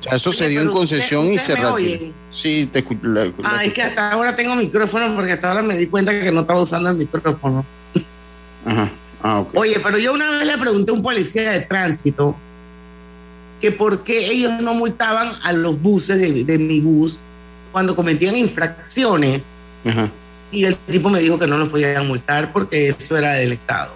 O 0.00 0.02
sea, 0.02 0.14
eso 0.14 0.30
Oye, 0.30 0.38
se 0.38 0.48
dio 0.48 0.62
en 0.62 0.70
concesión 0.70 1.26
usted, 1.26 1.36
usted 1.36 1.52
y 1.52 1.56
se 1.56 1.62
readquirió. 1.62 2.14
Sí, 2.32 2.70
te 2.72 2.82
la, 3.02 3.26
la, 3.26 3.32
Ah, 3.44 3.62
es 3.62 3.74
que 3.74 3.82
hasta 3.82 4.10
ahora 4.10 4.34
tengo 4.34 4.54
micrófono 4.54 5.14
porque 5.14 5.32
hasta 5.32 5.50
ahora 5.50 5.62
me 5.62 5.76
di 5.76 5.86
cuenta 5.86 6.18
que 6.18 6.32
no 6.32 6.40
estaba 6.40 6.62
usando 6.62 6.88
el 6.88 6.96
micrófono. 6.96 7.62
Ajá. 8.64 8.90
Ah, 9.22 9.40
okay. 9.40 9.60
Oye, 9.60 9.80
pero 9.80 9.98
yo 9.98 10.14
una 10.14 10.30
vez 10.30 10.46
le 10.46 10.56
pregunté 10.56 10.92
a 10.92 10.94
un 10.94 11.02
policía 11.02 11.50
de 11.50 11.60
tránsito 11.60 12.34
que 13.60 13.72
por 13.72 14.04
qué 14.04 14.30
ellos 14.30 14.60
no 14.60 14.74
multaban 14.74 15.32
a 15.42 15.52
los 15.52 15.80
buses 15.80 16.18
de, 16.18 16.44
de 16.44 16.58
mi 16.58 16.80
bus 16.80 17.20
cuando 17.72 17.96
cometían 17.96 18.36
infracciones. 18.36 19.46
Ajá. 19.84 20.10
Y 20.50 20.64
el 20.64 20.76
tipo 20.76 21.10
me 21.10 21.20
dijo 21.20 21.38
que 21.38 21.46
no 21.46 21.58
los 21.58 21.68
podían 21.68 22.06
multar 22.06 22.52
porque 22.52 22.88
eso 22.88 23.16
era 23.16 23.34
del 23.34 23.52
Estado. 23.52 23.92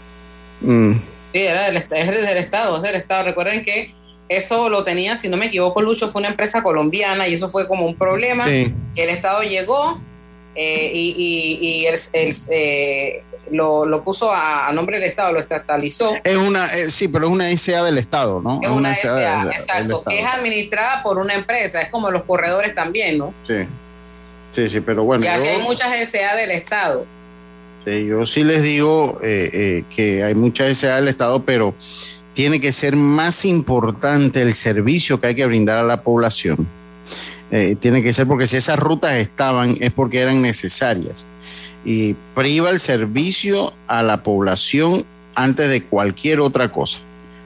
Mm. 0.60 0.92
Sí, 1.32 1.38
era 1.38 1.64
del, 1.64 1.76
es 1.76 1.88
del 1.88 2.36
Estado, 2.36 2.76
es 2.76 2.82
del 2.82 2.96
Estado. 2.96 3.24
Recuerden 3.24 3.64
que 3.64 3.94
eso 4.28 4.68
lo 4.68 4.84
tenía, 4.84 5.16
si 5.16 5.28
no 5.28 5.36
me 5.36 5.46
equivoco, 5.46 5.80
Lucho, 5.80 6.08
fue 6.08 6.20
una 6.20 6.28
empresa 6.28 6.62
colombiana 6.62 7.26
y 7.28 7.34
eso 7.34 7.48
fue 7.48 7.66
como 7.66 7.86
un 7.86 7.96
problema. 7.96 8.46
Sí. 8.46 8.72
El 8.96 9.08
Estado 9.08 9.42
llegó 9.42 10.00
eh, 10.54 10.90
y, 10.92 11.14
y- 11.16 11.66
y 11.82 11.86
el- 11.86 11.98
el- 12.12 12.34
eh, 12.50 13.22
lo, 13.50 13.84
lo 13.84 14.02
puso 14.02 14.32
a, 14.32 14.68
a 14.68 14.72
nombre 14.72 14.98
del 14.98 15.08
Estado, 15.08 15.32
lo 15.32 15.40
estatalizó. 15.40 16.14
Es 16.24 16.36
una, 16.36 16.66
eh, 16.74 16.90
sí, 16.90 17.08
pero 17.08 17.26
es 17.26 17.32
una 17.32 17.50
SA 17.56 17.82
del 17.84 17.98
Estado, 17.98 18.40
¿no? 18.40 18.60
Es 18.62 18.70
una 18.70 18.94
SA 18.94 19.14
del- 19.44 19.52
exacto, 19.52 20.02
que 20.08 20.20
es 20.20 20.26
administrada 20.26 21.02
por 21.02 21.18
una 21.18 21.34
empresa, 21.34 21.80
es 21.82 21.90
como 21.90 22.10
los 22.10 22.22
corredores 22.22 22.74
también, 22.74 23.18
¿no? 23.18 23.34
Sí. 23.46 23.54
Sí, 24.52 24.68
sí, 24.68 24.80
pero 24.80 25.02
bueno, 25.04 25.24
y 25.24 25.28
así 25.28 25.44
yo- 25.44 25.50
hay 25.50 25.62
muchas 25.62 25.94
SA 26.08 26.36
del 26.36 26.50
Estado. 26.50 27.04
Sí, 27.84 28.06
yo 28.06 28.24
sí 28.26 28.44
les 28.44 28.62
digo 28.62 29.18
eh, 29.22 29.84
que 29.94 30.22
hay 30.22 30.34
mucha 30.34 30.68
SA 30.72 30.96
del 30.96 31.08
Estado, 31.08 31.42
pero 31.42 31.74
tiene 32.32 32.60
que 32.60 32.70
ser 32.72 32.94
más 32.96 33.44
importante 33.44 34.40
el 34.40 34.54
servicio 34.54 35.20
que 35.20 35.26
hay 35.28 35.34
que 35.34 35.44
brindar 35.46 35.78
a 35.78 35.82
la 35.82 36.02
población. 36.02 36.66
Eh, 37.52 37.76
tiene 37.76 38.02
que 38.02 38.12
ser 38.14 38.26
porque 38.26 38.46
si 38.46 38.56
esas 38.56 38.78
rutas 38.78 39.12
estaban 39.12 39.76
es 39.80 39.92
porque 39.92 40.20
eran 40.20 40.40
necesarias. 40.40 41.26
Y 41.84 42.14
priva 42.34 42.70
el 42.70 42.80
servicio 42.80 43.74
a 43.86 44.02
la 44.02 44.22
población 44.22 45.04
antes 45.34 45.68
de 45.68 45.84
cualquier 45.84 46.40
otra 46.40 46.72
cosa. 46.72 47.00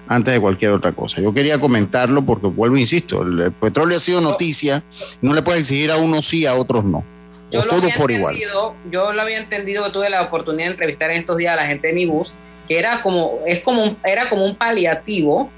Antes 0.08 0.34
de 0.34 0.40
cualquier 0.40 0.70
otra 0.70 0.92
cosa. 0.92 1.20
Yo 1.20 1.34
quería 1.34 1.60
comentarlo 1.60 2.22
porque 2.22 2.46
vuelvo, 2.46 2.76
insisto, 2.76 3.22
el, 3.22 3.40
el 3.40 3.52
petróleo 3.52 3.96
ha 3.96 4.00
sido 4.00 4.20
noticia. 4.20 4.84
No 5.20 5.34
le 5.34 5.42
puede 5.42 5.58
exigir 5.58 5.90
a 5.90 5.96
unos 5.96 6.28
sí, 6.28 6.46
a 6.46 6.54
otros 6.54 6.84
no. 6.84 7.04
Yo 7.50 7.60
o 7.60 7.64
lo 7.64 7.70
todo 7.70 7.82
había 7.84 7.94
por 7.96 8.10
igual. 8.10 8.34
entendido, 8.36 8.74
yo 8.90 9.12
lo 9.12 9.22
había 9.22 9.38
entendido, 9.38 9.90
tuve 9.92 10.10
la 10.10 10.22
oportunidad 10.22 10.66
de 10.66 10.72
entrevistar 10.72 11.10
en 11.10 11.18
estos 11.18 11.36
días 11.36 11.52
a 11.52 11.56
la 11.56 11.66
gente 11.66 11.88
de 11.88 11.94
mi 11.94 12.06
bus, 12.06 12.34
que 12.68 12.78
era 12.78 13.02
como, 13.02 13.40
es 13.46 13.60
como 13.60 13.82
un, 13.82 13.96
era 14.04 14.28
como 14.28 14.44
un 14.44 14.56
paliativo, 14.56 15.50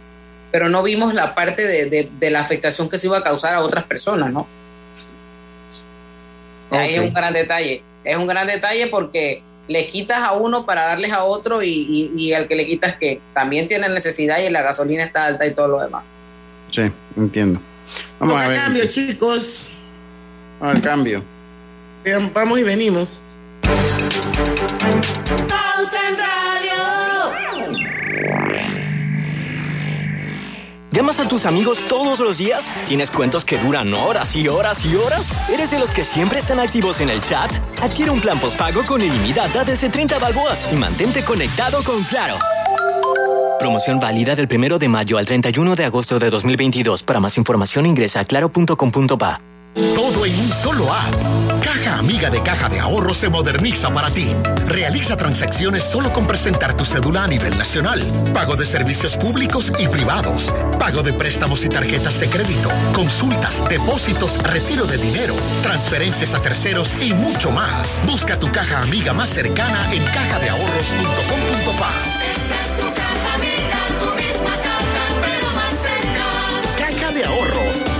pero 0.51 0.69
no 0.69 0.83
vimos 0.83 1.15
la 1.15 1.35
parte 1.35 1.67
de, 1.67 1.87
de- 1.87 2.11
de 2.19 2.31
la 2.31 2.41
afectación 2.41 2.89
que 2.89 2.99
se 2.99 3.07
iba 3.07 3.19
a 3.19 3.23
causar 3.23 3.55
a 3.55 3.61
otras 3.61 3.85
personas, 3.85 4.33
¿no? 4.33 4.47
Ahí 6.71 6.95
es 6.95 7.01
un 7.01 7.13
gran 7.15 7.33
detalle. 7.33 7.83
Es 8.05 8.17
un 8.17 8.27
gran 8.27 8.47
detalle 8.47 8.87
porque 8.89 9.43
le 9.69 9.87
quitas 9.87 10.19
a 10.23 10.33
uno 10.33 10.65
para 10.67 10.85
darles 10.85 11.13
a 11.13 11.25
otro 11.25 11.63
y, 11.63 11.69
y, 11.69 12.13
y 12.17 12.33
al 12.33 12.47
que 12.49 12.57
le 12.57 12.67
quitas 12.67 12.97
que 12.97 13.21
también 13.35 13.69
tiene 13.69 13.89
necesidad 13.89 14.39
y 14.39 14.49
la 14.51 14.63
gasolina 14.63 15.05
está 15.05 15.27
alta 15.27 15.47
y 15.47 15.53
todo 15.55 15.69
lo 15.69 15.81
demás. 15.81 16.21
Sí, 16.71 16.91
entiendo. 17.17 17.61
Vamos 18.19 18.35
Toca 18.35 18.45
a 18.45 18.49
ver. 18.49 18.59
cambio, 18.61 18.87
chicos. 18.87 19.69
Vamos 20.61 20.77
al 20.77 20.83
cambio. 20.83 21.23
Vamos 22.35 22.59
y 22.59 22.63
venimos. 22.63 23.09
¿Llamas 30.99 31.21
a 31.21 31.29
tus 31.29 31.47
amigos 31.47 31.79
todos 31.87 32.19
los 32.19 32.39
días? 32.39 32.73
¿Tienes 32.85 33.13
cuentos 33.13 33.45
que 33.45 33.57
duran 33.57 33.95
horas 33.95 34.35
y 34.35 34.49
horas 34.49 34.85
y 34.85 34.97
horas? 34.97 35.49
¿Eres 35.49 35.71
de 35.71 35.79
los 35.79 35.93
que 35.93 36.03
siempre 36.03 36.41
están 36.41 36.59
activos 36.59 37.01
en 37.01 37.09
el 37.09 37.21
chat? 37.21 37.53
Adquiere 37.81 38.11
un 38.11 38.21
plan 38.21 38.41
postpago 38.41 38.83
con 38.85 39.01
ilimitada 39.01 39.63
desde 39.63 39.91
30 39.91 40.19
balboas 40.19 40.67
y 40.73 40.77
mantente 40.77 41.25
conectado 41.25 41.85
con 41.85 42.03
Claro. 42.03 42.35
Promoción 43.61 44.01
válida 44.01 44.35
del 44.35 44.49
1 44.53 44.81
de 44.81 44.89
mayo 44.89 45.19
al 45.19 45.27
31 45.27 45.77
de 45.77 45.85
agosto 45.85 46.19
de 46.19 46.31
2022. 46.31 47.05
Para 47.05 47.21
más 47.21 47.39
información 47.39 47.87
ingresa 47.87 48.19
a 48.19 48.25
claro.com.pa. 48.25 49.41
Todo 49.75 50.27
en 50.27 50.39
un 50.39 50.53
solo 50.53 50.93
app. 50.93 51.15
Caja 51.63 51.99
Amiga 51.99 52.31
de 52.31 52.43
Caja 52.43 52.69
de 52.69 52.81
Ahorro 52.81 53.15
se 53.15 53.29
moderniza 53.29 53.93
para 53.93 54.11
ti. 54.11 54.35
Realiza 54.67 55.17
transacciones 55.17 55.85
solo 55.85 56.13
con 56.13 56.27
presentar 56.27 56.77
tu 56.77 56.85
cédula 56.85 57.25
a 57.25 57.29
nivel 57.29 57.57
nacional. 57.57 58.03
Pago 58.33 58.57
de 58.57 58.67
servicios 58.67 59.17
públicos 59.17 59.73
y 59.79 59.89
privados. 59.89 60.55
Pago 60.79 61.03
de 61.03 61.13
préstamos 61.13 61.65
y 61.65 61.69
tarjetas 61.69 62.21
de 62.21 62.29
crédito. 62.29 62.71
Consultas, 62.93 63.63
depósitos, 63.69 64.43
retiro 64.43 64.87
de 64.87 64.99
dinero, 64.99 65.35
transferencias 65.63 66.35
a 66.35 66.43
terceros 66.43 67.01
y 67.01 67.13
mucho 67.13 67.51
más. 67.51 68.03
Busca 68.07 68.39
tu 68.39 68.51
caja 68.51 68.81
amiga 68.81 69.13
más 69.13 69.31
cercana 69.31 69.93
en 69.93 70.05
cajadeahorros.com.pa. 70.05 72.18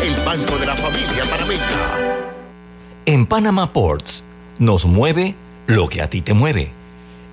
el 0.03 0.15
banco 0.25 0.59
de 0.59 0.67
la 0.67 0.77
familia 0.77 1.25
panameña. 1.31 2.19
En 3.07 3.27
Panama 3.27 3.73
Ports 3.73 4.23
nos 4.59 4.85
mueve 4.85 5.35
lo 5.67 5.89
que 5.89 6.03
a 6.03 6.11
ti 6.11 6.21
te 6.21 6.35
mueve. 6.35 6.73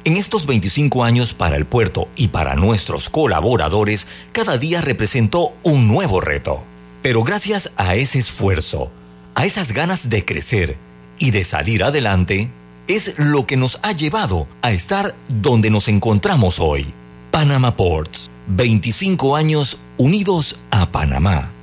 En 0.03 0.17
estos 0.17 0.45
25 0.45 1.03
años 1.03 1.33
para 1.33 1.55
el 1.55 1.65
puerto 1.65 2.07
y 2.15 2.27
para 2.27 2.55
nuestros 2.55 3.09
colaboradores, 3.09 4.05
cada 4.31 4.57
día 4.57 4.81
representó 4.81 5.53
un 5.63 5.87
nuevo 5.87 6.21
reto. 6.21 6.63
Pero 7.01 7.23
gracias 7.23 7.71
a 7.77 7.95
ese 7.95 8.19
esfuerzo, 8.19 8.89
a 9.33 9.45
esas 9.45 9.71
ganas 9.71 10.09
de 10.09 10.23
crecer 10.23 10.77
y 11.17 11.31
de 11.31 11.43
salir 11.43 11.83
adelante, 11.83 12.51
es 12.87 13.17
lo 13.17 13.47
que 13.47 13.57
nos 13.57 13.79
ha 13.81 13.93
llevado 13.93 14.47
a 14.61 14.71
estar 14.71 15.15
donde 15.27 15.71
nos 15.71 15.87
encontramos 15.87 16.59
hoy. 16.59 16.85
Panama 17.31 17.75
Ports, 17.75 18.29
25 18.47 19.35
años 19.35 19.79
unidos 19.97 20.55
a 20.69 20.91
Panamá. 20.91 21.54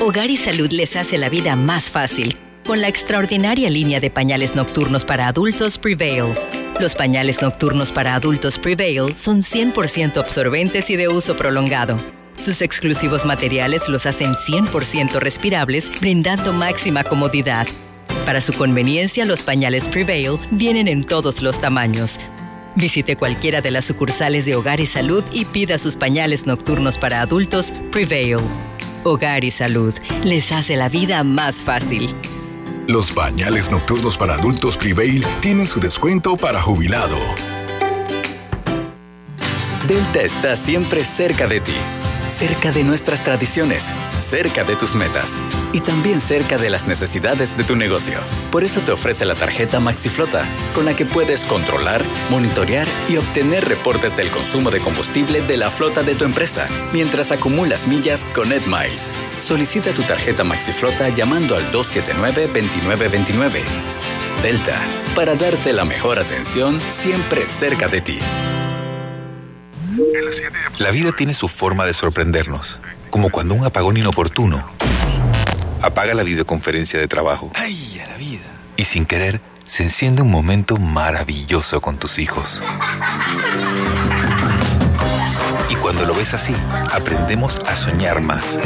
Hogar 0.00 0.30
y 0.30 0.36
Salud 0.36 0.70
les 0.70 0.94
hace 0.94 1.18
la 1.18 1.28
vida 1.28 1.56
más 1.56 1.90
fácil 1.90 2.36
con 2.64 2.80
la 2.80 2.86
extraordinaria 2.86 3.68
línea 3.68 3.98
de 3.98 4.10
pañales 4.10 4.54
nocturnos 4.54 5.04
para 5.04 5.26
adultos 5.26 5.76
Prevail. 5.76 6.34
Los 6.78 6.94
pañales 6.94 7.42
nocturnos 7.42 7.90
para 7.90 8.14
adultos 8.14 8.60
Prevail 8.60 9.16
son 9.16 9.42
100% 9.42 10.18
absorbentes 10.18 10.88
y 10.90 10.96
de 10.96 11.08
uso 11.08 11.36
prolongado. 11.36 11.96
Sus 12.38 12.62
exclusivos 12.62 13.24
materiales 13.24 13.88
los 13.88 14.06
hacen 14.06 14.34
100% 14.34 15.18
respirables, 15.18 15.90
brindando 16.00 16.52
máxima 16.52 17.02
comodidad. 17.02 17.66
Para 18.24 18.40
su 18.40 18.52
conveniencia, 18.52 19.24
los 19.24 19.42
pañales 19.42 19.88
Prevail 19.88 20.36
vienen 20.52 20.86
en 20.86 21.02
todos 21.02 21.42
los 21.42 21.60
tamaños. 21.60 22.20
Visite 22.78 23.16
cualquiera 23.16 23.60
de 23.60 23.72
las 23.72 23.86
sucursales 23.86 24.46
de 24.46 24.54
Hogar 24.54 24.78
y 24.78 24.86
Salud 24.86 25.24
y 25.32 25.44
pida 25.46 25.78
sus 25.78 25.96
pañales 25.96 26.46
nocturnos 26.46 26.96
para 26.96 27.20
adultos 27.20 27.72
Prevail. 27.90 28.38
Hogar 29.02 29.42
y 29.42 29.50
Salud 29.50 29.92
les 30.22 30.52
hace 30.52 30.76
la 30.76 30.88
vida 30.88 31.24
más 31.24 31.64
fácil. 31.64 32.14
Los 32.86 33.12
bañales 33.12 33.72
nocturnos 33.72 34.16
para 34.16 34.34
adultos 34.34 34.76
Prevail 34.76 35.26
tienen 35.40 35.66
su 35.66 35.80
descuento 35.80 36.36
para 36.36 36.62
jubilado. 36.62 37.18
Delta 39.88 40.22
está 40.22 40.54
siempre 40.54 41.02
cerca 41.02 41.48
de 41.48 41.60
ti, 41.60 41.74
cerca 42.38 42.70
de 42.70 42.84
nuestras 42.84 43.24
tradiciones, 43.24 43.82
cerca 44.20 44.62
de 44.62 44.76
tus 44.76 44.94
metas 44.94 45.40
y 45.72 45.80
también 45.80 46.20
cerca 46.20 46.56
de 46.56 46.70
las 46.70 46.86
necesidades 46.86 47.56
de 47.56 47.64
tu 47.64 47.74
negocio. 47.74 48.20
Por 48.52 48.62
eso 48.62 48.80
te 48.80 48.92
ofrece 48.92 49.24
la 49.24 49.34
tarjeta 49.34 49.80
MaxiFlota, 49.80 50.44
con 50.72 50.84
la 50.84 50.94
que 50.94 51.04
puedes 51.04 51.40
controlar, 51.40 52.00
monitorear 52.30 52.86
y 53.08 53.16
obtener 53.16 53.64
reportes 53.64 54.16
del 54.16 54.30
consumo 54.30 54.70
de 54.70 54.78
combustible 54.78 55.40
de 55.42 55.56
la 55.56 55.68
flota 55.68 56.04
de 56.04 56.14
tu 56.14 56.24
empresa, 56.24 56.68
mientras 56.92 57.32
acumulas 57.32 57.88
millas 57.88 58.24
con 58.36 58.52
EdMiles. 58.52 59.10
Solicita 59.44 59.90
tu 59.90 60.02
tarjeta 60.02 60.44
MaxiFlota 60.44 61.08
llamando 61.08 61.56
al 61.56 61.72
279-2929. 61.72 63.64
Delta, 64.44 64.80
para 65.16 65.34
darte 65.34 65.72
la 65.72 65.84
mejor 65.84 66.20
atención 66.20 66.80
siempre 66.80 67.46
cerca 67.46 67.88
de 67.88 68.00
ti. 68.00 68.20
La 70.78 70.90
vida 70.90 71.12
tiene 71.12 71.34
su 71.34 71.48
forma 71.48 71.84
de 71.84 71.94
sorprendernos, 71.94 72.78
como 73.10 73.30
cuando 73.30 73.54
un 73.54 73.64
apagón 73.64 73.96
inoportuno 73.96 74.64
apaga 75.82 76.14
la 76.14 76.22
videoconferencia 76.22 76.98
de 76.98 77.08
trabajo. 77.08 77.50
¡Ay, 77.54 78.00
a 78.04 78.08
la 78.08 78.16
vida! 78.16 78.46
Y 78.76 78.84
sin 78.84 79.06
querer, 79.06 79.40
se 79.66 79.82
enciende 79.82 80.22
un 80.22 80.30
momento 80.30 80.76
maravilloso 80.76 81.80
con 81.80 81.98
tus 81.98 82.18
hijos. 82.18 82.62
Y 85.68 85.74
cuando 85.76 86.06
lo 86.06 86.14
ves 86.14 86.32
así, 86.34 86.54
aprendemos 86.92 87.60
a 87.68 87.76
soñar 87.76 88.22
más. 88.22 88.58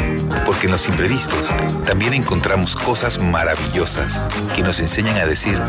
Porque 0.45 0.67
en 0.67 0.71
los 0.71 0.87
imprevistos 0.87 1.49
también 1.85 2.13
encontramos 2.13 2.75
cosas 2.75 3.19
maravillosas 3.19 4.21
que 4.55 4.61
nos 4.61 4.79
enseñan 4.79 5.17
a 5.17 5.25
decir 5.25 5.61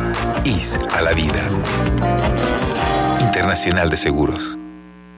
IS 0.45 0.79
a 0.95 1.03
la 1.03 1.13
vida. 1.13 1.49
Internacional 3.21 3.91
de 3.91 3.97
Seguros. 3.97 4.59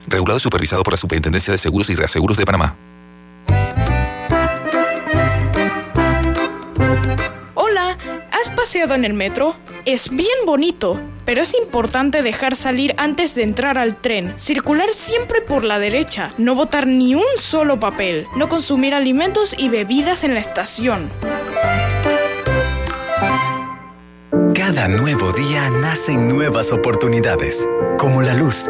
Regulado 0.07 0.37
y 0.37 0.41
supervisado 0.41 0.83
por 0.83 0.93
la 0.93 0.97
Superintendencia 0.97 1.51
de 1.51 1.57
Seguros 1.57 1.89
y 1.89 1.95
Reaseguros 1.95 2.37
de 2.37 2.45
Panamá. 2.45 2.75
Hola, 7.55 7.97
¿has 8.31 8.49
paseado 8.51 8.95
en 8.95 9.03
el 9.03 9.13
metro? 9.13 9.55
Es 9.83 10.09
bien 10.09 10.45
bonito, 10.45 10.99
pero 11.25 11.41
es 11.41 11.53
importante 11.53 12.21
dejar 12.21 12.55
salir 12.55 12.95
antes 12.97 13.35
de 13.35 13.43
entrar 13.43 13.77
al 13.77 13.97
tren, 13.97 14.33
circular 14.39 14.89
siempre 14.93 15.41
por 15.41 15.65
la 15.65 15.77
derecha, 15.77 16.31
no 16.37 16.55
botar 16.55 16.87
ni 16.87 17.13
un 17.13 17.23
solo 17.37 17.79
papel, 17.79 18.27
no 18.37 18.47
consumir 18.47 18.93
alimentos 18.93 19.55
y 19.57 19.67
bebidas 19.67 20.23
en 20.23 20.33
la 20.33 20.39
estación. 20.39 21.09
Cada 24.53 24.87
nuevo 24.87 25.31
día 25.33 25.69
nacen 25.81 26.27
nuevas 26.27 26.71
oportunidades, 26.71 27.67
como 27.97 28.21
la 28.21 28.33
luz 28.33 28.69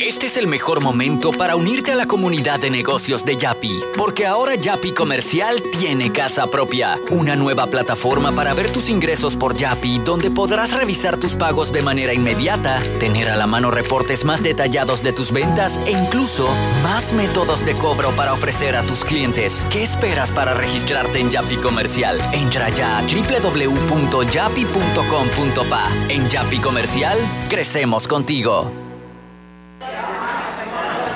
Este 0.00 0.26
es 0.26 0.36
el 0.36 0.46
mejor 0.46 0.82
momento 0.82 1.30
para 1.30 1.56
unirte 1.56 1.92
a 1.92 1.94
la 1.94 2.06
comunidad 2.06 2.58
de 2.58 2.70
negocios 2.70 3.24
de 3.24 3.36
Yapi, 3.36 3.80
porque 3.96 4.26
ahora 4.26 4.54
Yapi 4.54 4.92
Comercial 4.92 5.62
tiene 5.78 6.10
casa 6.10 6.46
propia, 6.46 6.98
una 7.10 7.36
nueva 7.36 7.66
plataforma 7.66 8.32
para 8.32 8.54
ver 8.54 8.72
tus 8.72 8.88
ingresos 8.88 9.36
por 9.36 9.54
Yapi, 9.54 9.98
donde 9.98 10.30
podrás 10.30 10.72
revisar 10.72 11.18
tus 11.18 11.36
pagos 11.36 11.72
de 11.72 11.82
manera 11.82 12.14
inmediata, 12.14 12.82
tener 12.98 13.28
a 13.28 13.36
la 13.36 13.46
mano 13.46 13.70
reportes 13.70 14.24
más 14.24 14.42
detallados 14.42 15.02
de 15.02 15.12
tus 15.12 15.32
ventas 15.32 15.78
e 15.86 15.92
incluso 15.92 16.48
más 16.82 17.12
métodos 17.12 17.64
de 17.64 17.74
cobro 17.74 18.10
para 18.12 18.32
ofrecer 18.32 18.76
a 18.76 18.82
tus 18.82 19.04
clientes. 19.04 19.64
¿Qué 19.70 19.82
esperas 19.82 20.32
para 20.32 20.54
registrarte 20.54 21.20
en 21.20 21.30
Yapi 21.30 21.58
Comercial? 21.58 22.18
Entra 22.32 22.70
ya 22.70 22.98
a 22.98 23.02
www.yapi.com.pa. 23.02 25.88
En 26.08 26.28
Yapi 26.28 26.58
Comercial, 26.58 27.18
crecemos 27.48 28.08
contigo. 28.08 28.89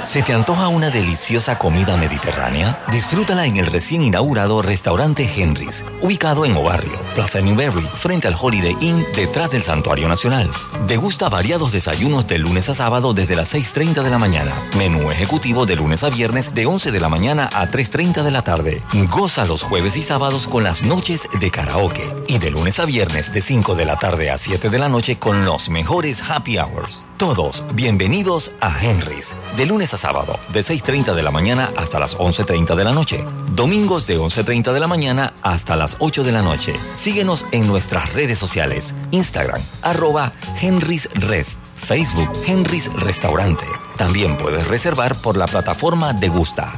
¿Se 0.07 0.23
te 0.23 0.35
antoja 0.35 0.69
una 0.69 0.91
deliciosa 0.91 1.59
comida 1.59 1.97
mediterránea? 1.97 2.79
Disfrútala 2.93 3.47
en 3.47 3.57
el 3.57 3.67
recién 3.67 4.03
inaugurado 4.03 4.61
restaurante 4.61 5.29
Henry's, 5.35 5.85
ubicado 6.03 6.45
en 6.45 6.55
Obarrio, 6.57 7.01
Plaza 7.15 7.41
Newberry, 7.41 7.89
frente 7.95 8.29
al 8.29 8.35
Holiday 8.39 8.77
Inn, 8.81 9.03
detrás 9.17 9.53
del 9.53 9.63
Santuario 9.63 10.07
Nacional. 10.07 10.51
Degusta 10.87 11.31
variados 11.31 11.73
desayunos 11.73 12.27
de 12.27 12.39
lunes 12.39 12.69
a 12.69 12.75
sábado 12.75 13.15
desde 13.15 13.35
las 13.35 13.55
6.30 13.55 14.03
de 14.03 14.11
la 14.11 14.19
mañana. 14.19 14.53
Menú 14.77 15.11
ejecutivo 15.11 15.65
de 15.65 15.77
lunes 15.77 16.05
a 16.05 16.11
viernes 16.11 16.55
de 16.55 16.67
11 16.67 16.93
de 16.93 17.01
la 17.01 17.09
mañana 17.09 17.49
a 17.55 17.69
3.30 17.69 18.23
de 18.23 18.31
la 18.31 18.43
tarde. 18.43 18.83
Goza 19.09 19.47
los 19.47 19.63
jueves 19.63 19.97
y 19.97 20.03
sábados 20.03 20.47
con 20.47 20.65
las 20.65 20.83
noches 20.83 21.29
de 21.41 21.51
karaoke. 21.51 22.05
Y 22.29 22.39
de 22.39 22.51
lunes 22.51 22.79
a 22.79 22.85
viernes 22.85 23.33
de 23.33 23.41
5 23.41 23.75
de 23.75 23.87
la 23.87 23.97
tarde 23.97 24.31
a 24.31 24.37
7 24.37 24.69
de 24.69 24.79
la 24.79 24.91
noche 24.91 25.19
con 25.19 25.47
los 25.47 25.71
mejores 25.71 26.23
happy 26.29 26.59
hours. 26.59 27.07
Todos 27.17 27.65
bienvenidos 27.75 28.51
a 28.61 28.75
Henry's, 28.85 29.37
de 29.57 29.67
lunes 29.67 29.94
sábado, 29.97 30.39
de 30.53 30.61
6.30 30.61 31.15
de 31.15 31.23
la 31.23 31.31
mañana 31.31 31.71
hasta 31.77 31.99
las 31.99 32.17
11.30 32.17 32.75
de 32.75 32.85
la 32.85 32.93
noche. 32.93 33.25
Domingos 33.53 34.07
de 34.07 34.19
11.30 34.19 34.73
de 34.73 34.81
la 34.81 34.87
mañana 34.87 35.33
hasta 35.43 35.77
las 35.77 35.97
8 35.99 36.25
de 36.25 36.33
la 36.33 36.43
noche. 36.43 36.75
Síguenos 36.95 37.47
en 37.53 37.67
nuestras 37.67 38.13
redes 38.13 38.39
sociales, 38.39 38.95
Instagram, 39.11 39.63
arroba 39.83 40.33
Henry's 40.61 41.09
Rest, 41.15 41.61
Facebook 41.77 42.31
Henry's 42.47 42.93
Restaurante. 42.95 43.67
También 43.97 44.37
puedes 44.37 44.67
reservar 44.67 45.15
por 45.17 45.37
la 45.37 45.47
plataforma 45.47 46.13
de 46.13 46.29
Gusta. 46.29 46.73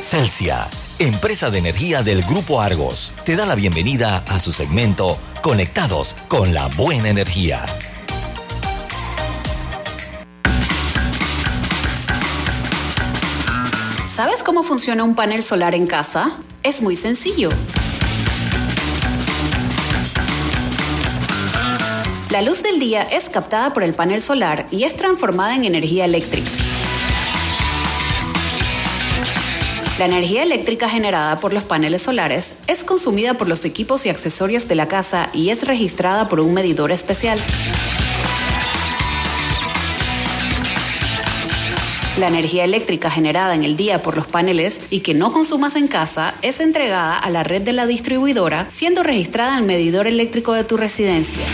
Celsia, 0.00 0.68
empresa 0.98 1.50
de 1.50 1.58
energía 1.58 2.02
del 2.02 2.22
Grupo 2.22 2.60
Argos, 2.60 3.12
te 3.24 3.34
da 3.34 3.44
la 3.44 3.54
bienvenida 3.54 4.22
a 4.28 4.38
su 4.38 4.52
segmento 4.52 5.18
Conectados 5.42 6.14
con 6.28 6.54
la 6.54 6.68
Buena 6.68 7.08
Energía. 7.08 7.64
¿Sabes 14.16 14.42
cómo 14.42 14.62
funciona 14.62 15.04
un 15.04 15.14
panel 15.14 15.42
solar 15.42 15.74
en 15.74 15.86
casa? 15.86 16.38
Es 16.62 16.80
muy 16.80 16.96
sencillo. 16.96 17.50
La 22.30 22.40
luz 22.40 22.62
del 22.62 22.78
día 22.78 23.02
es 23.02 23.28
captada 23.28 23.74
por 23.74 23.82
el 23.82 23.92
panel 23.92 24.22
solar 24.22 24.68
y 24.70 24.84
es 24.84 24.96
transformada 24.96 25.54
en 25.54 25.64
energía 25.64 26.06
eléctrica. 26.06 26.48
La 29.98 30.06
energía 30.06 30.44
eléctrica 30.44 30.88
generada 30.88 31.38
por 31.38 31.52
los 31.52 31.64
paneles 31.64 32.00
solares 32.00 32.56
es 32.68 32.84
consumida 32.84 33.34
por 33.34 33.48
los 33.48 33.66
equipos 33.66 34.06
y 34.06 34.08
accesorios 34.08 34.66
de 34.66 34.76
la 34.76 34.88
casa 34.88 35.28
y 35.34 35.50
es 35.50 35.66
registrada 35.66 36.30
por 36.30 36.40
un 36.40 36.54
medidor 36.54 36.90
especial. 36.90 37.38
La 42.18 42.28
energía 42.28 42.64
eléctrica 42.64 43.10
generada 43.10 43.54
en 43.54 43.62
el 43.62 43.76
día 43.76 44.00
por 44.00 44.16
los 44.16 44.26
paneles 44.26 44.80
y 44.88 45.00
que 45.00 45.12
no 45.12 45.34
consumas 45.34 45.76
en 45.76 45.86
casa 45.86 46.34
es 46.40 46.60
entregada 46.60 47.18
a 47.18 47.28
la 47.28 47.42
red 47.42 47.60
de 47.60 47.74
la 47.74 47.86
distribuidora, 47.86 48.68
siendo 48.70 49.02
registrada 49.02 49.52
en 49.52 49.58
el 49.58 49.64
medidor 49.66 50.06
eléctrico 50.06 50.54
de 50.54 50.64
tu 50.64 50.78
residencia. 50.78 51.44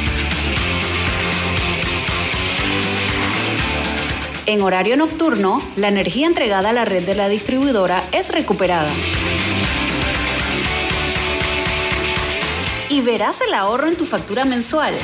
En 4.46 4.62
horario 4.62 4.96
nocturno, 4.96 5.60
la 5.74 5.88
energía 5.88 6.28
entregada 6.28 6.70
a 6.70 6.72
la 6.72 6.84
red 6.84 7.04
de 7.04 7.16
la 7.16 7.28
distribuidora 7.28 8.04
es 8.12 8.30
recuperada. 8.30 8.90
Y 12.88 13.00
verás 13.00 13.40
el 13.40 13.54
ahorro 13.54 13.88
en 13.88 13.96
tu 13.96 14.06
factura 14.06 14.44
mensual. 14.44 14.94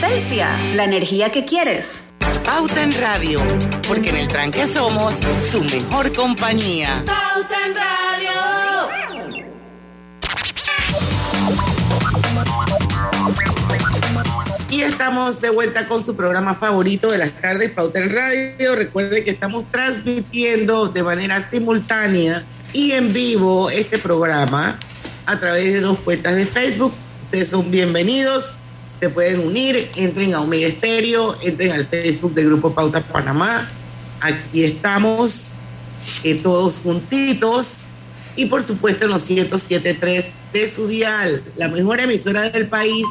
Celsia, 0.00 0.56
la 0.74 0.84
energía 0.84 1.30
que 1.30 1.44
quieres. 1.44 2.04
Pauta 2.42 2.82
en 2.82 2.98
Radio, 2.98 3.38
porque 3.86 4.08
en 4.08 4.16
el 4.16 4.28
tranque 4.28 4.66
somos 4.66 5.12
su 5.50 5.62
mejor 5.62 6.10
compañía. 6.14 6.94
Pauta 7.04 7.56
en 7.66 7.74
Radio. 7.74 8.30
Y 14.70 14.80
estamos 14.80 15.42
de 15.42 15.50
vuelta 15.50 15.86
con 15.86 16.02
su 16.02 16.16
programa 16.16 16.54
favorito 16.54 17.10
de 17.10 17.18
las 17.18 17.32
tardes, 17.32 17.70
Pauta 17.70 17.98
en 17.98 18.14
Radio. 18.14 18.76
Recuerde 18.76 19.22
que 19.22 19.30
estamos 19.30 19.70
transmitiendo 19.70 20.88
de 20.88 21.02
manera 21.02 21.40
simultánea 21.40 22.42
y 22.72 22.92
en 22.92 23.12
vivo 23.12 23.68
este 23.68 23.98
programa 23.98 24.78
a 25.26 25.38
través 25.38 25.74
de 25.74 25.80
dos 25.80 25.98
cuentas 25.98 26.36
de 26.36 26.46
Facebook. 26.46 26.94
Ustedes 27.24 27.50
son 27.50 27.70
bienvenidos, 27.70 28.54
se 29.00 29.08
pueden 29.08 29.40
unir, 29.40 29.90
entren 29.96 30.34
a 30.34 30.42
Omega 30.42 30.66
Estéreo, 30.66 31.34
entren 31.42 31.72
al 31.72 31.86
Facebook 31.86 32.34
del 32.34 32.46
Grupo 32.46 32.74
Pauta 32.74 33.00
Panamá. 33.00 33.66
Aquí 34.20 34.62
estamos 34.62 35.56
eh, 36.22 36.34
todos 36.34 36.80
juntitos 36.80 37.84
y 38.36 38.46
por 38.46 38.62
supuesto 38.62 39.04
en 39.04 39.10
los 39.10 39.28
107.3 39.28 40.26
de 40.52 40.68
su 40.68 40.86
dial, 40.86 41.42
la 41.56 41.68
mejor 41.68 42.00
emisora 42.00 42.50
del 42.50 42.68
país 42.68 43.06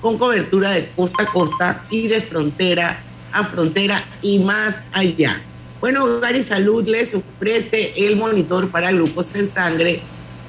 con 0.00 0.16
cobertura 0.16 0.70
de 0.70 0.88
costa 0.96 1.24
a 1.24 1.32
costa 1.32 1.84
y 1.90 2.08
de 2.08 2.20
frontera 2.22 3.02
a 3.32 3.44
frontera 3.44 4.02
y 4.22 4.38
más 4.38 4.84
allá. 4.92 5.42
Bueno, 5.80 6.04
Hogar 6.04 6.34
y 6.34 6.42
Salud 6.42 6.88
les 6.88 7.14
ofrece 7.14 7.92
el 7.94 8.16
monitor 8.16 8.70
para 8.70 8.90
glucosa 8.90 9.38
en 9.38 9.48
sangre 9.48 10.00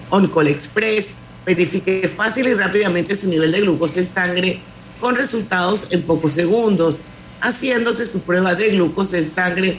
Oncol 0.09 0.47
Express. 0.47 1.15
Verifique 1.45 2.07
fácil 2.07 2.47
y 2.47 2.53
rápidamente 2.53 3.15
su 3.15 3.27
nivel 3.27 3.51
de 3.51 3.61
glucosa 3.61 3.99
en 3.99 4.07
sangre 4.07 4.61
con 4.99 5.15
resultados 5.15 5.87
en 5.91 6.01
pocos 6.03 6.33
segundos, 6.33 6.99
haciéndose 7.41 8.05
su 8.05 8.21
prueba 8.21 8.55
de 8.55 8.69
glucosa 8.69 9.17
en 9.17 9.29
sangre 9.29 9.77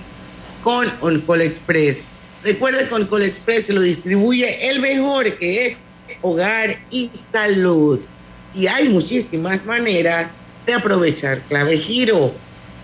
con 0.63 0.87
Oncol 1.01 1.43
Express. 1.43 2.03
Recuerde 2.43 2.87
que 2.87 2.95
Oncol 2.95 3.23
Express 3.23 3.67
se 3.67 3.73
lo 3.73 3.83
distribuye 3.83 4.71
el 4.71 4.81
mejor 4.81 5.33
que 5.39 5.67
es 5.67 5.77
Hogar 6.23 6.79
y 6.91 7.11
Salud. 7.33 8.01
Y 8.55 8.67
hay 8.67 8.89
muchísimas 8.89 9.67
maneras 9.67 10.31
de 10.67 10.75
aprovechar 10.75 11.41
clave 11.49 11.79
giro. 11.79 12.35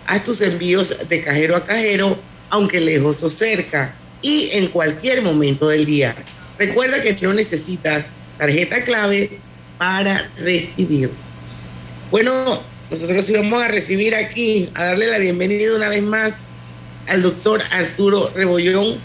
Haz 0.06 0.24
tus 0.24 0.40
envíos 0.40 1.08
de 1.08 1.22
cajero 1.22 1.56
a 1.56 1.64
cajero, 1.64 2.18
aunque 2.50 2.80
lejos 2.80 3.22
o 3.22 3.30
cerca, 3.30 3.94
y 4.20 4.50
en 4.52 4.68
cualquier 4.68 5.22
momento 5.22 5.68
del 5.68 5.86
día. 5.86 6.14
Recuerda 6.58 7.00
que 7.02 7.16
no 7.22 7.32
necesitas 7.32 8.10
tarjeta 8.38 8.84
clave 8.84 9.38
para 9.78 10.30
recibirlos. 10.36 11.23
Bueno, 12.14 12.60
nosotros 12.92 13.28
íbamos 13.28 13.60
a 13.60 13.66
recibir 13.66 14.14
aquí, 14.14 14.70
a 14.74 14.84
darle 14.84 15.08
la 15.08 15.18
bienvenida 15.18 15.74
una 15.74 15.88
vez 15.88 16.00
más 16.00 16.42
al 17.08 17.22
doctor 17.22 17.60
Arturo 17.72 18.30
Rebollón, 18.32 19.00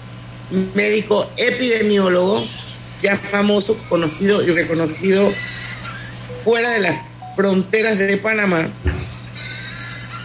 médico 0.75 1.27
epidemiólogo, 1.35 2.47
ya 3.01 3.17
famoso, 3.17 3.75
conocido 3.89 4.43
y 4.45 4.51
reconocido 4.51 5.33
fuera 6.43 6.69
de 6.69 6.81
las 6.81 7.01
fronteras 7.35 7.97
de 7.97 8.15
Panamá. 8.17 8.69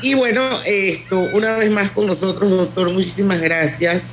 Y 0.03 0.13
bueno, 0.13 0.43
esto, 0.67 1.21
una 1.33 1.57
vez 1.57 1.71
más 1.71 1.91
con 1.91 2.07
nosotros, 2.07 2.51
doctor, 2.51 2.91
muchísimas 2.91 3.41
gracias. 3.41 4.09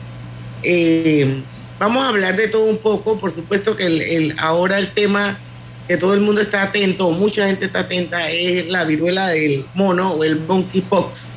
Eh, 0.64 1.42
vamos 1.78 2.06
a 2.06 2.08
hablar 2.08 2.38
de 2.38 2.48
todo 2.48 2.64
un 2.70 2.78
poco, 2.78 3.20
por 3.20 3.36
supuesto 3.36 3.76
que 3.76 3.88
el, 3.88 4.36
ahora 4.40 4.78
el 4.78 4.94
tema 4.94 5.38
que 5.88 5.98
todo 5.98 6.14
el 6.14 6.22
mundo 6.22 6.42
está 6.42 6.64
atento, 6.64 7.12
mucha 7.12 7.48
gente 7.48 7.66
está 7.66 7.80
atenta, 7.80 8.30
es 8.30 8.68
la 8.68 8.84
viruela 8.86 9.28
del 9.28 9.66
mono 9.74 10.14
o 10.14 10.24
el 10.24 10.40
monkeypox. 10.40 11.30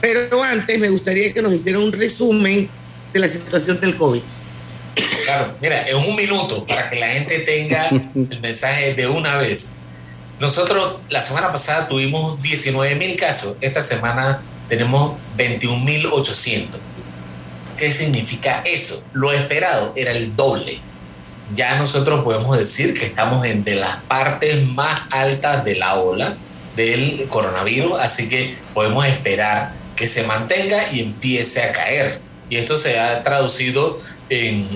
Pero 0.00 0.42
antes 0.42 0.78
me 0.78 0.90
gustaría 0.90 1.32
que 1.32 1.40
nos 1.40 1.52
hiciera 1.52 1.78
un 1.78 1.92
resumen 1.92 2.68
de 3.12 3.18
la 3.18 3.28
situación 3.28 3.80
del 3.80 3.96
COVID. 3.96 4.20
Claro, 5.24 5.54
mira, 5.60 5.88
en 5.88 5.96
un 5.96 6.14
minuto, 6.14 6.66
para 6.66 6.88
que 6.88 6.96
la 6.96 7.08
gente 7.08 7.38
tenga 7.40 7.88
el 8.14 8.40
mensaje 8.40 8.94
de 8.94 9.06
una 9.06 9.36
vez. 9.36 9.76
Nosotros 10.40 11.02
la 11.08 11.20
semana 11.20 11.50
pasada 11.50 11.88
tuvimos 11.88 12.42
19 12.42 12.94
mil 12.96 13.16
casos, 13.16 13.56
esta 13.60 13.80
semana 13.80 14.42
tenemos 14.68 15.16
21 15.36 15.84
mil 15.84 16.06
800. 16.06 16.80
¿Qué 17.78 17.92
significa 17.92 18.62
eso? 18.64 19.02
Lo 19.12 19.32
esperado 19.32 19.92
era 19.96 20.12
el 20.12 20.34
doble. 20.36 20.78
Ya 21.54 21.76
nosotros 21.76 22.24
podemos 22.24 22.56
decir 22.56 22.94
que 22.98 23.06
estamos 23.06 23.44
en 23.46 23.64
de 23.64 23.76
las 23.76 23.96
partes 24.02 24.66
más 24.66 25.02
altas 25.10 25.64
de 25.64 25.76
la 25.76 25.94
ola 25.94 26.34
del 26.76 27.26
coronavirus, 27.28 28.00
así 28.00 28.28
que 28.28 28.56
podemos 28.72 29.06
esperar 29.06 29.72
que 29.94 30.08
se 30.08 30.24
mantenga 30.24 30.90
y 30.90 31.00
empiece 31.00 31.62
a 31.62 31.72
caer. 31.72 32.20
Y 32.50 32.56
esto 32.56 32.76
se 32.76 32.98
ha 32.98 33.22
traducido 33.22 33.96
en, 34.28 34.68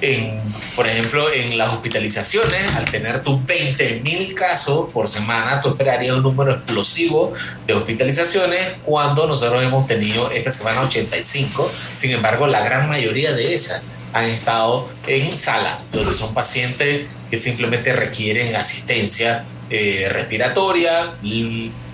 en, 0.00 0.42
por 0.76 0.86
ejemplo, 0.86 1.32
en 1.32 1.56
las 1.56 1.72
hospitalizaciones, 1.72 2.74
al 2.74 2.84
tener 2.84 3.22
tus 3.22 3.44
20 3.46 4.00
mil 4.00 4.34
casos 4.34 4.90
por 4.92 5.08
semana, 5.08 5.60
tú 5.60 5.70
esperarías 5.70 6.16
un 6.16 6.22
número 6.22 6.52
explosivo 6.52 7.32
de 7.66 7.74
hospitalizaciones 7.74 8.74
cuando 8.84 9.26
nosotros 9.26 9.62
hemos 9.62 9.86
tenido 9.86 10.30
esta 10.30 10.50
semana 10.50 10.82
85. 10.82 11.70
Sin 11.96 12.10
embargo, 12.10 12.46
la 12.46 12.62
gran 12.62 12.88
mayoría 12.88 13.32
de 13.32 13.54
esas 13.54 13.82
han 14.14 14.26
estado 14.26 14.86
en 15.06 15.32
sala, 15.32 15.78
donde 15.92 16.14
son 16.14 16.32
pacientes 16.32 17.06
que 17.28 17.38
simplemente 17.38 17.92
requieren 17.92 18.54
asistencia 18.54 19.44
eh, 19.70 20.08
respiratoria, 20.10 21.14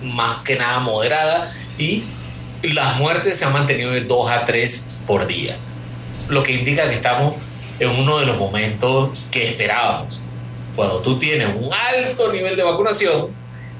más 0.03 0.43
que 0.43 0.55
nada 0.55 0.79
moderada, 0.79 1.51
y 1.79 2.03
las 2.61 2.97
muertes 2.97 3.37
se 3.37 3.45
han 3.45 3.53
mantenido 3.53 3.91
de 3.91 4.01
2 4.01 4.31
a 4.31 4.45
3 4.45 4.85
por 5.07 5.25
día, 5.25 5.57
lo 6.29 6.43
que 6.43 6.53
indica 6.53 6.87
que 6.87 6.95
estamos 6.95 7.35
en 7.79 7.89
uno 7.89 8.19
de 8.19 8.27
los 8.27 8.37
momentos 8.37 9.17
que 9.31 9.49
esperábamos. 9.49 10.21
Cuando 10.75 10.99
tú 10.99 11.17
tienes 11.17 11.47
un 11.55 11.73
alto 11.73 12.31
nivel 12.31 12.55
de 12.55 12.63
vacunación, 12.63 13.29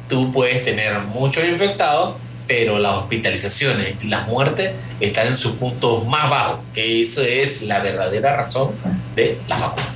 tú 0.09 0.31
puedes 0.31 0.63
tener 0.63 0.99
muchos 0.99 1.43
infectados, 1.45 2.15
pero 2.51 2.79
las 2.79 2.97
hospitalizaciones 2.97 3.95
y 4.03 4.07
las 4.09 4.27
muertes 4.27 4.73
están 4.99 5.27
en 5.27 5.37
sus 5.37 5.53
puntos 5.53 6.05
más 6.05 6.29
bajos, 6.29 6.59
que 6.73 7.01
eso 7.01 7.21
es 7.21 7.61
la 7.61 7.81
verdadera 7.81 8.35
razón 8.35 8.71
de 9.15 9.39
la 9.47 9.57
vacuna. 9.57 9.87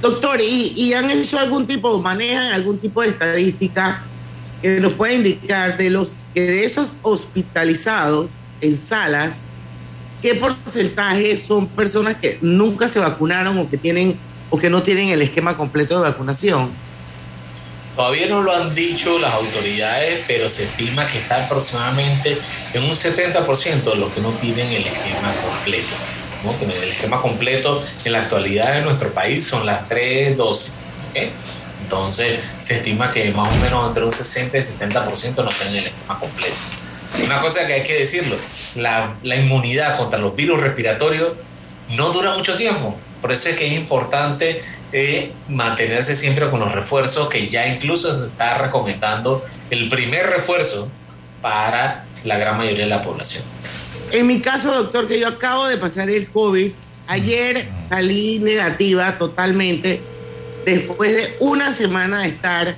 Doctor, 0.00 0.40
¿y, 0.40 0.94
han 0.94 1.10
hecho 1.10 1.38
algún 1.38 1.66
tipo, 1.66 2.00
manejan 2.00 2.54
algún 2.54 2.78
tipo 2.78 3.02
de 3.02 3.08
estadística 3.08 4.02
que 4.62 4.80
nos 4.80 4.94
pueda 4.94 5.12
indicar 5.12 5.76
de 5.76 5.90
los 5.90 6.16
que 6.32 6.40
de 6.40 6.64
esos 6.64 6.96
hospitalizados 7.02 8.30
en 8.62 8.78
salas, 8.78 9.34
qué 10.22 10.34
porcentaje 10.34 11.36
son 11.36 11.66
personas 11.66 12.16
que 12.16 12.38
nunca 12.40 12.88
se 12.88 13.00
vacunaron 13.00 13.58
o 13.58 13.68
que 13.68 13.76
tienen 13.76 14.16
o 14.48 14.56
que 14.56 14.70
no 14.70 14.82
tienen 14.82 15.10
el 15.10 15.20
esquema 15.20 15.58
completo 15.58 15.96
de 15.96 16.08
vacunación? 16.08 16.70
Todavía 17.98 18.28
no 18.28 18.42
lo 18.42 18.54
han 18.54 18.76
dicho 18.76 19.18
las 19.18 19.34
autoridades, 19.34 20.22
pero 20.28 20.48
se 20.48 20.62
estima 20.62 21.04
que 21.04 21.18
está 21.18 21.46
aproximadamente 21.46 22.38
en 22.72 22.84
un 22.84 22.92
70% 22.92 23.82
de 23.82 23.96
los 23.96 24.12
que 24.12 24.20
no 24.20 24.30
tienen 24.34 24.70
el 24.70 24.86
esquema 24.86 25.32
completo. 25.42 25.96
¿no? 26.44 26.54
El 26.64 26.84
esquema 26.84 27.20
completo 27.20 27.82
en 28.04 28.12
la 28.12 28.20
actualidad 28.20 28.78
en 28.78 28.84
nuestro 28.84 29.12
país 29.12 29.44
son 29.44 29.66
las 29.66 29.88
tres 29.88 30.36
dosis. 30.36 30.74
Entonces 31.82 32.38
se 32.62 32.76
estima 32.76 33.10
que 33.10 33.32
más 33.32 33.52
o 33.52 33.56
menos 33.56 33.88
entre 33.88 34.04
un 34.04 34.12
60 34.12 34.56
y 34.56 34.60
70% 34.60 35.34
no 35.34 35.50
tienen 35.50 35.76
el 35.78 35.86
esquema 35.88 36.20
completo. 36.20 36.54
Una 37.24 37.40
cosa 37.40 37.66
que 37.66 37.72
hay 37.72 37.82
que 37.82 37.98
decirlo, 37.98 38.36
la 38.76 39.34
inmunidad 39.34 39.96
contra 39.96 40.20
los 40.20 40.36
virus 40.36 40.60
respiratorios 40.60 41.32
no 41.96 42.10
dura 42.10 42.36
mucho 42.36 42.56
tiempo. 42.56 42.96
Por 43.20 43.32
eso 43.32 43.48
es 43.48 43.56
que 43.56 43.66
es 43.66 43.72
importante 43.72 44.62
eh, 44.92 45.32
mantenerse 45.48 46.16
siempre 46.16 46.50
con 46.50 46.60
los 46.60 46.72
refuerzos, 46.72 47.28
que 47.28 47.48
ya 47.48 47.68
incluso 47.68 48.18
se 48.18 48.24
está 48.24 48.58
recomendando 48.58 49.44
el 49.70 49.88
primer 49.88 50.26
refuerzo 50.26 50.90
para 51.42 52.06
la 52.24 52.38
gran 52.38 52.56
mayoría 52.56 52.84
de 52.84 52.90
la 52.90 53.02
población. 53.02 53.44
En 54.12 54.26
mi 54.26 54.40
caso, 54.40 54.72
doctor, 54.72 55.06
que 55.06 55.20
yo 55.20 55.28
acabo 55.28 55.66
de 55.66 55.76
pasar 55.76 56.08
el 56.08 56.30
COVID, 56.30 56.72
ayer 57.06 57.68
salí 57.86 58.38
negativa 58.38 59.18
totalmente, 59.18 60.00
después 60.64 61.14
de 61.14 61.36
una 61.40 61.72
semana 61.72 62.22
de 62.22 62.28
estar 62.28 62.76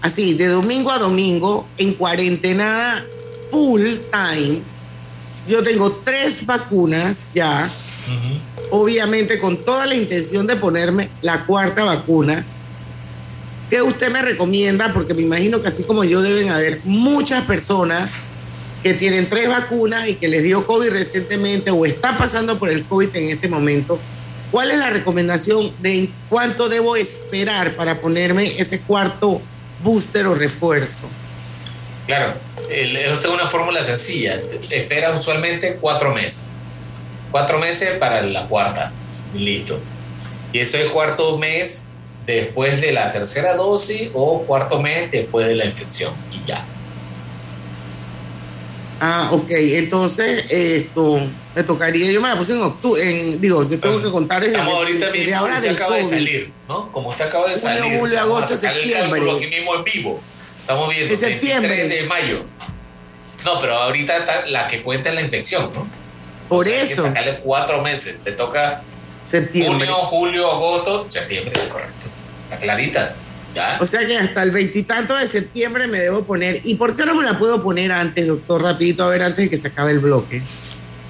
así, 0.00 0.34
de 0.34 0.46
domingo 0.46 0.90
a 0.90 0.98
domingo, 0.98 1.68
en 1.76 1.94
cuarentena 1.94 3.04
full 3.50 3.96
time. 4.10 4.62
Yo 5.46 5.62
tengo 5.62 5.92
tres 6.04 6.46
vacunas 6.46 7.20
ya 7.34 7.68
obviamente 8.70 9.38
con 9.38 9.56
toda 9.58 9.86
la 9.86 9.94
intención 9.94 10.46
de 10.46 10.56
ponerme 10.56 11.10
la 11.22 11.44
cuarta 11.44 11.84
vacuna. 11.84 12.44
¿Qué 13.68 13.82
usted 13.82 14.10
me 14.10 14.22
recomienda? 14.22 14.92
Porque 14.92 15.14
me 15.14 15.22
imagino 15.22 15.62
que 15.62 15.68
así 15.68 15.84
como 15.84 16.02
yo 16.04 16.22
deben 16.22 16.48
haber 16.50 16.80
muchas 16.84 17.44
personas 17.44 18.10
que 18.82 18.94
tienen 18.94 19.28
tres 19.28 19.48
vacunas 19.48 20.08
y 20.08 20.14
que 20.14 20.26
les 20.26 20.42
dio 20.42 20.66
COVID 20.66 20.90
recientemente 20.90 21.70
o 21.70 21.84
está 21.84 22.16
pasando 22.16 22.58
por 22.58 22.70
el 22.70 22.84
COVID 22.84 23.14
en 23.14 23.28
este 23.28 23.48
momento. 23.48 24.00
¿Cuál 24.50 24.72
es 24.72 24.78
la 24.78 24.90
recomendación 24.90 25.72
de 25.80 26.08
cuánto 26.28 26.68
debo 26.68 26.96
esperar 26.96 27.76
para 27.76 28.00
ponerme 28.00 28.60
ese 28.60 28.80
cuarto 28.80 29.40
booster 29.84 30.26
o 30.26 30.34
refuerzo? 30.34 31.08
Claro, 32.06 32.34
esto 32.68 33.28
es 33.28 33.34
una 33.34 33.48
fórmula 33.48 33.84
sencilla. 33.84 34.40
Espera 34.70 35.16
usualmente 35.16 35.76
cuatro 35.80 36.12
meses 36.12 36.46
cuatro 37.30 37.58
meses 37.58 37.96
para 37.98 38.22
la 38.22 38.46
cuarta. 38.46 38.92
Listo. 39.34 39.78
Y 40.52 40.58
eso 40.58 40.78
es 40.78 40.88
cuarto 40.90 41.38
mes 41.38 41.86
después 42.26 42.80
de 42.80 42.92
la 42.92 43.12
tercera 43.12 43.54
dosis 43.54 44.10
o 44.14 44.42
cuarto 44.42 44.80
mes 44.80 45.10
después 45.10 45.46
de 45.46 45.54
la 45.54 45.64
infección. 45.64 46.12
Y 46.32 46.48
ya. 46.48 46.64
Ah, 49.00 49.30
ok. 49.32 49.50
Entonces, 49.50 50.44
esto 50.50 51.20
me 51.54 51.62
tocaría, 51.62 52.10
yo 52.12 52.20
me 52.20 52.28
la 52.28 52.36
puse 52.36 52.52
en 52.52 52.62
octubre, 52.62 53.02
en, 53.02 53.40
digo, 53.40 53.68
yo 53.68 53.80
tengo 53.80 54.00
que 54.00 54.10
contar 54.10 54.40
desde 54.40 54.54
Estamos 54.54 54.74
ahorita 54.74 55.10
mismo, 55.10 55.36
ahora 55.36 55.56
usted 55.56 55.74
acaba 55.74 55.96
de 55.96 56.04
salir, 56.04 56.52
¿no? 56.68 56.92
Como 56.92 57.08
usted 57.08 57.24
acaba 57.24 57.48
de 57.48 57.56
salir. 57.56 57.82
Julio, 57.82 57.98
julio 57.98 58.20
agosto, 58.20 58.56
septiembre. 58.56 59.22
aquí 59.32 59.46
mismo 59.46 59.74
en 59.74 59.84
vivo. 59.84 60.20
Estamos 60.60 60.88
viendo. 60.90 61.12
En 61.12 61.18
septiembre. 61.18 61.88
de 61.88 62.02
mayo. 62.04 62.44
No, 63.44 63.58
pero 63.60 63.76
ahorita 63.76 64.18
está 64.18 64.46
la 64.46 64.68
que 64.68 64.82
cuenta 64.82 65.08
es 65.08 65.14
la 65.14 65.22
infección, 65.22 65.72
¿no? 65.74 65.86
Por 66.50 66.68
eso. 66.68 66.80
Hay 66.80 66.88
que 66.88 66.94
sacarle 67.02 67.38
cuatro 67.38 67.80
meses. 67.80 68.18
Te 68.22 68.32
toca 68.32 68.82
septiembre. 69.22 69.86
junio, 69.86 69.94
julio, 70.04 70.50
agosto, 70.50 71.06
septiembre, 71.08 71.52
correcto. 71.70 72.06
Está 72.44 72.58
clarita. 72.58 73.14
¿Ya? 73.54 73.78
O 73.80 73.86
sea 73.86 74.06
que 74.06 74.16
hasta 74.16 74.42
el 74.42 74.50
veintitanto 74.50 75.16
de 75.16 75.26
septiembre 75.26 75.86
me 75.86 75.98
debo 75.98 76.24
poner. 76.24 76.60
¿Y 76.64 76.74
por 76.74 76.94
qué 76.94 77.06
no 77.06 77.14
me 77.14 77.24
la 77.24 77.38
puedo 77.38 77.62
poner 77.62 77.90
antes, 77.90 78.26
doctor? 78.26 78.62
Rapidito, 78.62 79.04
a 79.04 79.08
ver, 79.08 79.22
antes 79.22 79.46
de 79.46 79.50
que 79.50 79.56
se 79.56 79.68
acabe 79.68 79.92
el 79.92 79.98
bloque. 80.00 80.42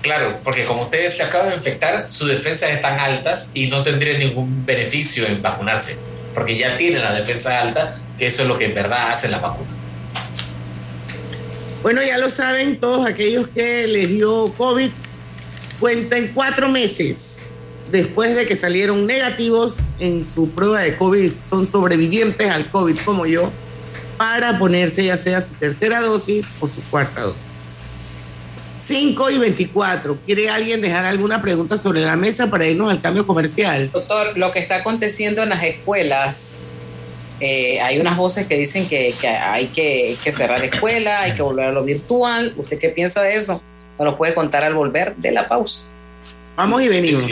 Claro, 0.02 0.38
porque 0.42 0.64
como 0.64 0.84
ustedes 0.84 1.16
se 1.16 1.22
acaban 1.22 1.50
de 1.50 1.56
infectar, 1.56 2.10
sus 2.10 2.28
defensas 2.28 2.70
están 2.70 2.98
altas 2.98 3.50
y 3.52 3.66
no 3.66 3.82
tendría 3.82 4.16
ningún 4.16 4.64
beneficio 4.64 5.26
en 5.26 5.42
vacunarse, 5.42 5.98
porque 6.34 6.56
ya 6.56 6.78
tienen 6.78 7.02
la 7.02 7.12
defensa 7.12 7.60
alta, 7.60 7.94
que 8.16 8.26
eso 8.26 8.42
es 8.42 8.48
lo 8.48 8.56
que 8.56 8.66
en 8.66 8.74
verdad 8.74 9.10
hacen 9.10 9.30
las 9.30 9.42
vacunas. 9.42 9.92
Bueno, 11.82 12.02
ya 12.02 12.16
lo 12.16 12.30
saben 12.30 12.80
todos 12.80 13.06
aquellos 13.06 13.48
que 13.48 13.86
les 13.86 14.08
dio 14.08 14.52
COVID, 14.56 14.90
cuentan 15.80 16.30
cuatro 16.34 16.68
meses 16.68 17.48
después 17.90 18.36
de 18.36 18.46
que 18.46 18.54
salieron 18.54 19.06
negativos 19.06 19.78
en 19.98 20.24
su 20.24 20.50
prueba 20.50 20.82
de 20.82 20.96
COVID, 20.96 21.32
son 21.42 21.66
sobrevivientes 21.66 22.48
al 22.48 22.70
COVID 22.70 22.98
como 23.04 23.26
yo, 23.26 23.50
para 24.16 24.58
ponerse 24.58 25.04
ya 25.04 25.16
sea 25.16 25.40
su 25.40 25.48
tercera 25.54 26.00
dosis 26.00 26.48
o 26.60 26.68
su 26.68 26.82
cuarta 26.82 27.22
dosis. 27.22 27.54
5 28.78 29.30
y 29.30 29.38
24. 29.38 30.18
¿Quiere 30.24 30.48
alguien 30.48 30.80
dejar 30.80 31.04
alguna 31.04 31.42
pregunta 31.42 31.76
sobre 31.76 32.00
la 32.00 32.16
mesa 32.16 32.50
para 32.50 32.66
irnos 32.66 32.90
al 32.90 33.00
cambio 33.00 33.26
comercial? 33.26 33.90
Doctor, 33.92 34.36
lo 34.36 34.52
que 34.52 34.58
está 34.58 34.76
aconteciendo 34.76 35.42
en 35.42 35.50
las 35.50 35.62
escuelas, 35.62 36.58
eh, 37.40 37.80
hay 37.80 37.98
unas 38.00 38.16
voces 38.16 38.46
que 38.46 38.56
dicen 38.56 38.88
que, 38.88 39.14
hay 39.24 39.66
que, 39.66 40.16
que 40.22 40.32
cerrar 40.32 40.64
escuela, 40.64 41.22
hay 41.22 41.32
que 41.32 41.42
volver 41.42 41.66
a 41.66 41.72
lo 41.72 41.84
virtual. 41.84 42.54
¿Usted 42.56 42.78
qué 42.78 42.88
piensa 42.88 43.22
de 43.22 43.36
eso? 43.36 43.62
Nos 44.04 44.14
puede 44.14 44.34
contar 44.34 44.64
al 44.64 44.74
volver 44.74 45.16
de 45.16 45.32
la 45.32 45.48
pausa. 45.48 45.82
Vamos 46.56 46.82
y 46.82 46.88
venimos. 46.88 47.28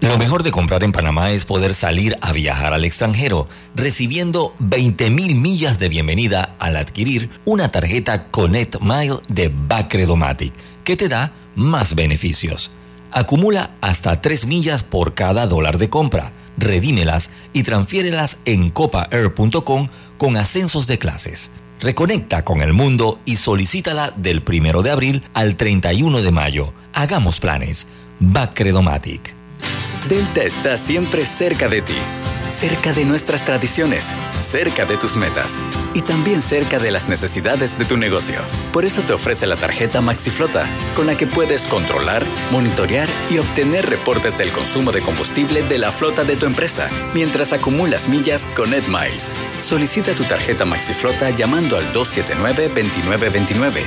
Lo 0.00 0.16
mejor 0.16 0.42
de 0.42 0.50
comprar 0.50 0.82
en 0.82 0.92
Panamá 0.92 1.30
es 1.30 1.44
poder 1.44 1.74
salir 1.74 2.16
a 2.22 2.32
viajar 2.32 2.72
al 2.72 2.84
extranjero, 2.84 3.48
recibiendo 3.74 4.54
20 4.58 5.10
mil 5.10 5.34
millas 5.34 5.78
de 5.78 5.88
bienvenida 5.88 6.56
al 6.58 6.76
adquirir 6.76 7.28
una 7.44 7.70
tarjeta 7.70 8.24
Connect 8.24 8.80
Mile 8.80 9.16
de 9.28 9.52
Bacredomatic, 9.54 10.52
que 10.84 10.96
te 10.96 11.08
da 11.08 11.32
más 11.54 11.94
beneficios. 11.94 12.70
Acumula 13.12 13.70
hasta 13.82 14.20
3 14.20 14.46
millas 14.46 14.82
por 14.82 15.14
cada 15.14 15.46
dólar 15.46 15.76
de 15.78 15.90
compra, 15.90 16.32
redímelas 16.56 17.30
y 17.52 17.62
transfiérelas 17.62 18.38
en 18.46 18.70
copaair.com 18.70 19.88
con 20.16 20.36
ascensos 20.36 20.86
de 20.86 20.98
clases. 20.98 21.50
Reconecta 21.80 22.44
con 22.44 22.60
el 22.60 22.74
mundo 22.74 23.18
y 23.24 23.36
solicítala 23.36 24.12
del 24.14 24.42
1 24.46 24.82
de 24.82 24.90
abril 24.90 25.22
al 25.32 25.56
31 25.56 26.20
de 26.20 26.30
mayo. 26.30 26.74
Hagamos 26.92 27.40
planes. 27.40 27.86
Bacredomatic. 28.18 29.34
Delta 30.08 30.42
está 30.42 30.76
siempre 30.76 31.24
cerca 31.24 31.68
de 31.68 31.82
ti, 31.82 31.96
cerca 32.52 32.92
de 32.92 33.04
nuestras 33.04 33.44
tradiciones, 33.44 34.06
cerca 34.40 34.84
de 34.84 34.96
tus 34.96 35.16
metas 35.16 35.60
y 35.94 36.02
también 36.02 36.42
cerca 36.42 36.78
de 36.78 36.90
las 36.90 37.08
necesidades 37.08 37.78
de 37.78 37.84
tu 37.84 37.96
negocio. 37.96 38.40
Por 38.72 38.84
eso 38.84 39.02
te 39.02 39.12
ofrece 39.12 39.46
la 39.46 39.56
tarjeta 39.56 40.00
MaxiFlota, 40.00 40.64
con 40.94 41.06
la 41.06 41.16
que 41.16 41.26
puedes 41.26 41.62
controlar, 41.62 42.24
monitorear 42.50 43.08
y 43.30 43.38
obtener 43.38 43.88
reportes 43.88 44.36
del 44.38 44.50
consumo 44.50 44.92
de 44.92 45.00
combustible 45.00 45.62
de 45.62 45.78
la 45.78 45.92
flota 45.92 46.24
de 46.24 46.36
tu 46.36 46.46
empresa, 46.46 46.88
mientras 47.14 47.52
acumulas 47.52 48.08
millas 48.08 48.46
con 48.56 48.72
EdMiles. 48.74 49.32
Solicita 49.62 50.12
tu 50.14 50.24
tarjeta 50.24 50.64
MaxiFlota 50.64 51.30
llamando 51.30 51.76
al 51.76 51.92
279-2929. 51.92 53.84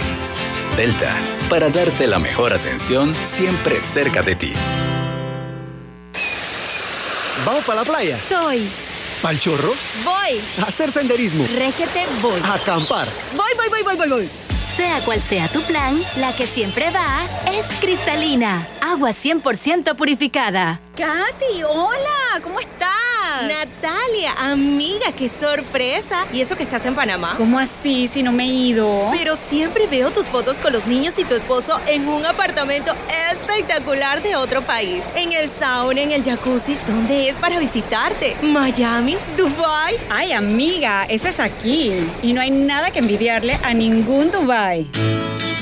Delta, 0.78 1.15
para 1.49 1.69
darte 1.69 2.08
la 2.08 2.19
mejor 2.19 2.54
atención 2.54 3.13
siempre 3.13 3.80
cerca 3.80 4.23
de 4.23 4.36
ti. 4.36 4.54
¿Vamos 7.45 7.63
para 7.65 7.82
la 7.82 7.86
playa? 7.86 8.17
Soy. 8.17 8.69
¿Pal 9.21 9.39
chorro? 9.39 9.73
Voy. 10.03 10.41
A 10.62 10.67
hacer 10.67 10.91
senderismo. 10.91 11.45
Régete, 11.58 12.06
voy. 12.21 12.39
A 12.43 12.53
acampar. 12.53 13.08
Voy, 13.36 13.51
voy, 13.58 13.69
voy, 13.69 13.84
voy, 13.84 13.95
voy, 13.97 14.10
voy. 14.10 14.29
Sea 14.77 14.99
cual 15.01 15.21
sea 15.21 15.47
tu 15.49 15.62
plan, 15.63 15.93
la 16.17 16.34
que 16.34 16.47
siempre 16.47 16.89
va 16.91 17.21
es 17.51 17.65
cristalina. 17.79 18.65
Agua 18.82 19.12
100% 19.12 19.95
purificada. 19.95 20.79
Katy, 20.95 21.63
hola, 21.63 22.41
¿cómo 22.41 22.60
estás? 22.60 23.12
Natalia, 23.48 24.34
amiga, 24.38 25.12
qué 25.18 25.30
sorpresa. 25.30 26.26
¿Y 26.34 26.42
eso 26.42 26.56
que 26.56 26.64
estás 26.64 26.86
en 26.86 26.96
Panamá? 26.96 27.36
¿Cómo 27.38 27.58
así 27.58 28.08
si 28.08 28.22
no 28.22 28.32
me 28.32 28.46
he 28.46 28.48
ido? 28.48 29.10
Pero 29.12 29.36
siempre 29.36 29.88
veo 29.88 30.12
tus 30.12 30.28
fotos 30.28 30.60
con 30.60 30.74
los 30.74 30.86
niños 30.88 31.18
y 31.18 31.24
tu 31.24 31.36
esposo 31.36 31.80
en 31.88 32.08
un 32.08 32.26
apartamento 32.26 32.94
espectacular 33.32 34.22
de 34.22 34.36
otro 34.36 34.62
país. 34.62 35.06
En 35.16 35.32
el 35.32 35.50
sauna, 35.50 36.02
en 36.02 36.12
el 36.12 36.24
jacuzzi. 36.24 36.78
¿Dónde 36.88 37.30
es 37.30 37.38
para 37.38 37.60
visitarte? 37.60 38.36
¿Miami? 38.42 39.18
¿Dubai? 39.38 39.96
Ay, 40.10 40.34
amiga, 40.34 41.06
eso 41.08 41.28
es 41.28 41.40
aquí. 41.40 41.94
Y 42.22 42.34
no 42.34 42.42
hay 42.42 42.52
nada 42.52 42.92
que 42.92 43.00
envidiarle 43.00 43.60
a 43.64 43.74
ningún 43.74 44.32
Dubai. 44.32 44.88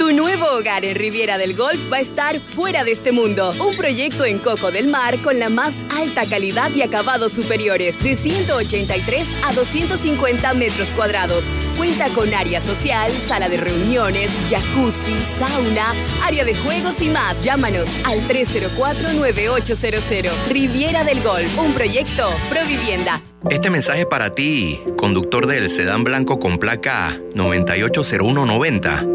Tu 0.02 0.12
nuevo 0.14 0.48
hogar 0.48 0.84
en 0.84 0.96
Riviera 0.96 1.38
del 1.38 1.56
Golf 1.56 1.80
va 1.94 1.98
a 1.98 2.00
estar 2.00 2.40
fuera 2.40 2.84
de 2.84 2.92
este 2.92 3.12
mundo. 3.12 3.54
Un 3.60 3.78
proyecto 3.78 4.26
en 4.26 4.40
Coco 4.40 4.72
del 4.72 4.88
Mar 4.88 5.16
con 5.20 5.38
la 5.38 5.50
más 5.50 5.76
alta 5.96 6.26
calidad 6.26 6.72
y 6.72 6.82
acabados 6.82 7.38
de 7.52 8.16
183 8.16 9.44
a 9.44 9.52
250 9.52 10.54
metros 10.54 10.88
cuadrados. 10.92 11.52
Cuenta 11.76 12.08
con 12.10 12.34
área 12.34 12.62
social, 12.62 13.12
sala 13.12 13.50
de 13.50 13.58
reuniones, 13.58 14.32
jacuzzi, 14.50 15.12
sauna, 15.38 15.94
área 16.24 16.46
de 16.46 16.56
juegos 16.56 17.02
y 17.02 17.10
más. 17.10 17.42
Llámanos 17.42 17.90
al 18.06 18.22
304-9800. 18.22 20.32
Riviera 20.50 21.04
del 21.04 21.22
Golf, 21.22 21.60
un 21.60 21.74
proyecto 21.74 22.34
Provivienda. 22.50 23.22
Este 23.50 23.70
mensaje 23.70 24.06
para 24.06 24.34
ti, 24.34 24.80
conductor 24.96 25.46
del 25.46 25.70
sedán 25.70 26.06
blanco 26.06 26.40
con 26.40 26.58
placa 26.58 27.20
980190. 27.36 29.06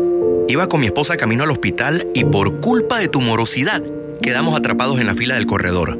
Iba 0.48 0.68
con 0.68 0.80
mi 0.80 0.86
esposa 0.86 1.16
camino 1.16 1.44
al 1.44 1.52
hospital 1.52 2.06
y 2.12 2.24
por 2.24 2.60
culpa 2.60 2.98
de 2.98 3.08
tu 3.08 3.22
morosidad 3.22 3.82
quedamos 4.20 4.58
atrapados 4.58 5.00
en 5.00 5.06
la 5.06 5.14
fila 5.14 5.36
del 5.36 5.46
corredor. 5.46 5.96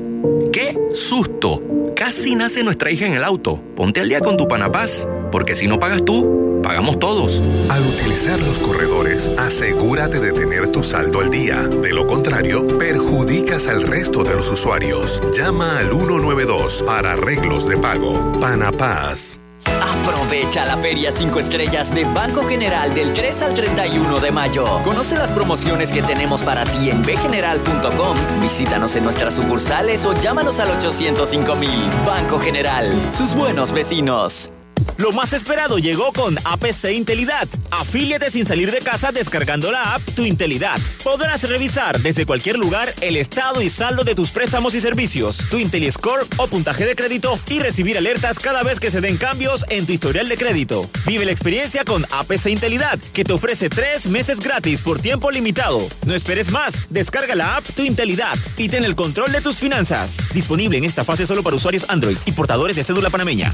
¡Qué 0.53 0.77
susto! 0.93 1.76
Casi 2.07 2.37
nace 2.37 2.63
nuestra 2.63 2.89
hija 2.93 3.05
en 3.05 3.15
el 3.15 3.25
auto. 3.25 3.61
Ponte 3.75 3.99
al 3.99 4.09
día 4.09 4.21
con 4.21 4.37
tu 4.37 4.47
Panapaz, 4.47 5.09
porque 5.33 5.57
si 5.57 5.67
no 5.67 5.81
pagas 5.81 6.05
tú, 6.05 6.61
pagamos 6.63 7.01
todos. 7.01 7.43
Al 7.69 7.85
utilizar 7.85 8.39
los 8.43 8.61
corredores, 8.61 9.29
asegúrate 9.37 10.21
de 10.21 10.31
tener 10.33 10.69
tu 10.69 10.85
saldo 10.85 11.19
al 11.19 11.31
día. 11.31 11.63
De 11.63 11.91
lo 11.91 12.07
contrario, 12.07 12.65
perjudicas 12.79 13.67
al 13.67 13.83
resto 13.83 14.23
de 14.23 14.37
los 14.37 14.49
usuarios. 14.49 15.21
Llama 15.37 15.81
al 15.81 15.91
192 15.91 16.85
para 16.87 17.15
arreglos 17.15 17.69
de 17.69 17.77
pago. 17.77 18.39
Panapaz. 18.41 19.41
Aprovecha 19.81 20.65
la 20.65 20.77
Feria 20.77 21.13
5 21.13 21.41
Estrellas 21.41 21.95
de 21.95 22.05
Banco 22.05 22.47
General 22.47 22.95
del 22.95 23.13
3 23.13 23.43
al 23.43 23.55
31 23.55 24.21
de 24.21 24.31
mayo. 24.31 24.65
Conoce 24.83 25.17
las 25.17 25.33
promociones 25.33 25.93
que 25.93 26.03
tenemos 26.03 26.43
para 26.43 26.65
ti 26.65 26.91
en 26.91 27.03
bgeneral.com. 27.03 28.17
Visítanos 28.41 28.97
en 28.97 29.05
nuestras 29.05 29.35
sucursales 29.35 30.05
o 30.05 30.15
llámanos 30.15 30.61
al 30.61 30.71
805 30.71 31.57
mil. 31.57 31.89
Banco 32.07 32.39
General, 32.39 32.91
sus 33.11 33.35
buenos 33.35 33.73
vecinos. 33.73 34.51
Lo 34.99 35.13
más 35.13 35.33
esperado 35.33 35.79
llegó 35.79 36.13
con 36.13 36.37
APC 36.45 36.93
Intelidad. 36.93 37.49
Afíliate 37.71 38.31
sin 38.31 38.47
salir 38.47 38.71
de 38.71 38.79
casa 38.79 39.13
descargando 39.13 39.71
la 39.71 39.95
app 39.95 40.03
Tu 40.15 40.25
Intelidad. 40.25 40.79
Podrás 41.05 41.49
revisar 41.49 42.01
desde 42.01 42.27
cualquier 42.27 42.59
lugar 42.59 42.93
el 43.01 43.17
estado 43.17 43.63
y 43.63 43.71
saldo 43.71 44.05
de 44.05 44.15
tus 44.15 44.31
préstamos 44.31 44.75
y 44.75 44.81
servicios, 44.81 45.39
tu 45.51 45.59
IntelliScore 45.59 46.25
o 46.39 46.49
puntaje 46.49 46.87
de 46.87 46.97
crédito 46.97 47.39
y 47.49 47.59
recibir 47.59 47.99
alertas 47.99 48.39
cada 48.39 48.63
vez 48.63 48.81
que 48.81 48.91
se 48.91 49.01
den 49.01 49.17
cambios 49.17 49.65
en 49.69 49.87
tu 49.87 49.93
historial 49.93 50.29
de 50.29 50.37
crédito. 50.37 50.89
Vive 51.07 51.25
la 51.25 51.33
experiencia 51.33 51.85
con 51.85 52.05
APC 52.11 52.47
Intelidad, 52.47 52.99
que 53.13 53.25
te 53.25 53.33
ofrece 53.33 53.69
tres 53.69 54.07
meses 54.07 54.41
gratis 54.41 54.83
por 54.83 55.01
tiempo 55.01 55.31
limitado. 55.31 55.79
No 56.07 56.15
esperes 56.15 56.51
más. 56.51 56.89
Descarga 56.91 57.35
la 57.35 57.57
app 57.57 57.65
Tu 57.75 57.83
Intelidad 57.83 58.37
y 58.57 58.69
ten 58.69 58.85
el 58.85 58.97
control 58.97 59.33
de 59.33 59.41
tus 59.41 59.57
finanzas. 59.57 60.17
Disponible 60.33 60.79
en 60.79 60.85
esta 60.85 61.05
fase 61.05 61.27
solo 61.27 61.43
para 61.43 61.57
usuarios 61.57 61.89
Android 61.89 62.17
y 62.27 62.33
portadores 62.33 62.77
de 62.77 62.85
cédula 62.85 63.11
panameña. 63.11 63.53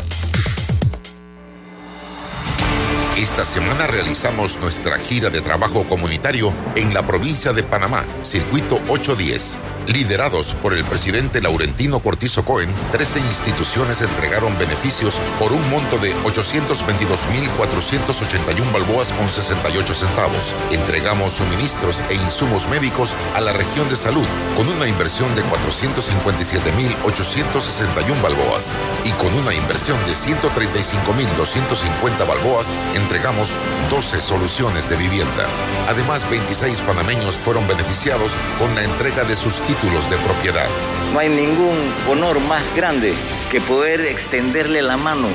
Esta 3.23 3.45
semana 3.45 3.87
realizamos 3.87 4.59
nuestra 4.59 4.99
gira 4.99 5.31
de 5.31 5.41
trabajo 5.41 5.87
comunitario 5.87 6.53
en 6.75 6.93
la 6.93 7.07
provincia 7.07 7.53
de 7.53 7.63
Panamá, 7.63 8.05
Circuito 8.23 8.75
810. 8.89 9.61
Liderados 9.87 10.53
por 10.62 10.75
el 10.75 10.85
presidente 10.85 11.40
Laurentino 11.42 11.99
Cortizo 11.99 12.45
Cohen, 12.45 12.73
13 12.92 13.18
instituciones 13.18 14.01
entregaron 14.01 14.57
beneficios 14.57 15.18
por 15.40 15.53
un 15.53 15.68
monto 15.71 15.99
de 15.99 16.14
822.481 16.25 18.73
balboas 18.73 19.12
con 19.12 19.29
68 19.29 19.95
centavos. 19.95 20.55
Entregamos 20.71 21.33
suministros 21.33 22.01
e 22.11 22.14
insumos 22.14 22.68
médicos 22.68 23.16
a 23.35 23.40
la 23.40 23.53
región 23.53 23.88
de 23.88 23.97
salud 23.97 24.23
con 24.57 24.68
una 24.68 24.87
inversión 24.87 25.35
de 25.35 25.42
457.861 25.45 28.23
balboas 28.23 28.77
y 29.05 29.11
con 29.12 29.35
una 29.35 29.53
inversión 29.53 29.99
de 30.07 30.12
135.250 30.12 32.27
balboas 32.27 32.71
entregamos 32.95 33.53
12 33.90 34.21
soluciones 34.21 34.88
de 34.88 34.95
vivienda. 34.97 35.49
Además, 35.88 36.31
26 36.31 36.83
panameños 36.83 37.35
fueron 37.35 37.66
beneficiados 37.66 38.31
con 38.61 38.73
la 38.77 38.85
entrega 38.85 39.25
de 39.25 39.35
sus 39.35 39.61
títulos 39.75 40.11
de 40.11 40.17
propiedad. 40.19 40.67
No 41.13 41.19
hay 41.19 41.29
ningún 41.29 41.77
honor 42.11 42.41
más 42.41 42.63
grande 42.77 43.15
que 43.51 43.61
poder 43.61 44.03
extenderle 44.03 44.83
la 44.83 44.97
mano 44.97 45.29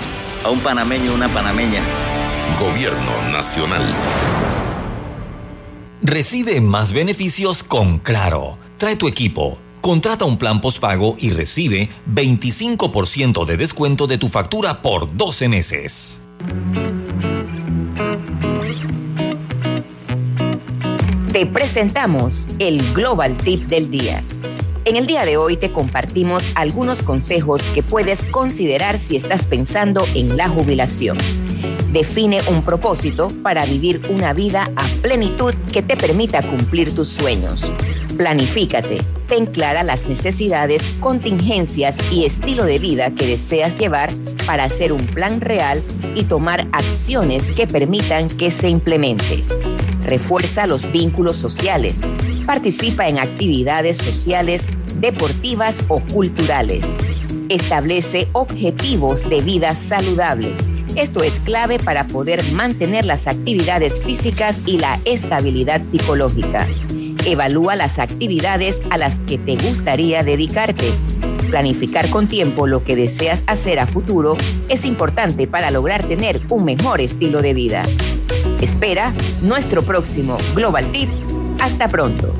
a 0.43 0.49
un 0.49 0.59
panameño 0.59 1.11
o 1.11 1.15
una 1.15 1.27
panameña. 1.29 1.81
Gobierno 2.59 3.31
Nacional. 3.31 3.81
Recibe 6.03 6.61
más 6.61 6.93
beneficios 6.93 7.63
con 7.63 7.97
Claro. 7.99 8.57
Trae 8.77 8.95
tu 8.95 9.07
equipo. 9.07 9.57
Contrata 9.81 10.25
un 10.25 10.37
plan 10.37 10.61
postpago 10.61 11.15
y 11.19 11.31
recibe 11.31 11.89
25% 12.07 13.45
de 13.45 13.57
descuento 13.57 14.05
de 14.05 14.17
tu 14.19 14.27
factura 14.27 14.81
por 14.83 15.15
12 15.15 15.49
meses. 15.49 16.21
Te 21.37 21.45
presentamos 21.45 22.47
el 22.57 22.81
Global 22.93 23.37
Tip 23.37 23.67
del 23.67 23.91
Día. 23.91 24.23
En 24.85 24.95
el 24.95 25.05
día 25.05 25.23
de 25.23 25.37
hoy 25.37 25.55
te 25.55 25.71
compartimos 25.71 26.51
algunos 26.55 27.03
consejos 27.03 27.61
que 27.75 27.83
puedes 27.83 28.23
considerar 28.23 28.99
si 28.99 29.17
estás 29.17 29.45
pensando 29.45 30.03
en 30.15 30.35
la 30.35 30.49
jubilación. 30.49 31.15
Define 31.91 32.39
un 32.49 32.63
propósito 32.63 33.27
para 33.43 33.67
vivir 33.67 34.01
una 34.09 34.33
vida 34.33 34.71
a 34.75 34.83
plenitud 35.03 35.53
que 35.71 35.83
te 35.83 35.95
permita 35.95 36.41
cumplir 36.41 36.91
tus 36.95 37.09
sueños. 37.09 37.71
Planifícate, 38.17 39.03
ten 39.27 39.45
clara 39.45 39.83
las 39.83 40.07
necesidades, 40.07 40.81
contingencias 40.99 41.99
y 42.11 42.25
estilo 42.25 42.63
de 42.63 42.79
vida 42.79 43.11
que 43.11 43.27
deseas 43.27 43.77
llevar 43.77 44.09
para 44.47 44.63
hacer 44.63 44.91
un 44.91 45.05
plan 45.05 45.39
real 45.39 45.83
y 46.15 46.23
tomar 46.23 46.67
acciones 46.71 47.51
que 47.51 47.67
permitan 47.67 48.27
que 48.27 48.49
se 48.49 48.69
implemente. 48.69 49.43
Refuerza 50.07 50.65
los 50.67 50.89
vínculos 50.93 51.35
sociales. 51.35 52.01
Participa 52.45 53.09
en 53.09 53.19
actividades 53.19 53.97
sociales, 53.97 54.69
deportivas 55.01 55.83
o 55.89 55.99
culturales. 55.99 56.85
Establece 57.49 58.29
objetivos 58.31 59.29
de 59.29 59.41
vida 59.41 59.75
saludable. 59.75 60.55
Esto 60.95 61.23
es 61.23 61.41
clave 61.41 61.77
para 61.77 62.07
poder 62.07 62.41
mantener 62.53 63.05
las 63.05 63.27
actividades 63.27 64.01
físicas 64.01 64.63
y 64.65 64.79
la 64.79 64.97
estabilidad 65.03 65.81
psicológica. 65.81 66.65
Evalúa 67.25 67.75
las 67.75 67.99
actividades 67.99 68.81
a 68.89 68.97
las 68.97 69.19
que 69.19 69.37
te 69.37 69.57
gustaría 69.57 70.23
dedicarte. 70.23 70.85
Planificar 71.49 72.09
con 72.09 72.27
tiempo 72.27 72.65
lo 72.65 72.85
que 72.85 72.95
deseas 72.95 73.43
hacer 73.45 73.79
a 73.79 73.87
futuro 73.87 74.37
es 74.69 74.85
importante 74.85 75.47
para 75.47 75.69
lograr 75.69 76.07
tener 76.07 76.41
un 76.49 76.63
mejor 76.63 77.01
estilo 77.01 77.41
de 77.41 77.53
vida. 77.53 77.83
Espera 78.61 79.13
nuestro 79.41 79.83
próximo 79.83 80.37
Global 80.55 80.91
Tip. 80.91 81.09
Hasta 81.59 81.87
pronto. 81.87 82.33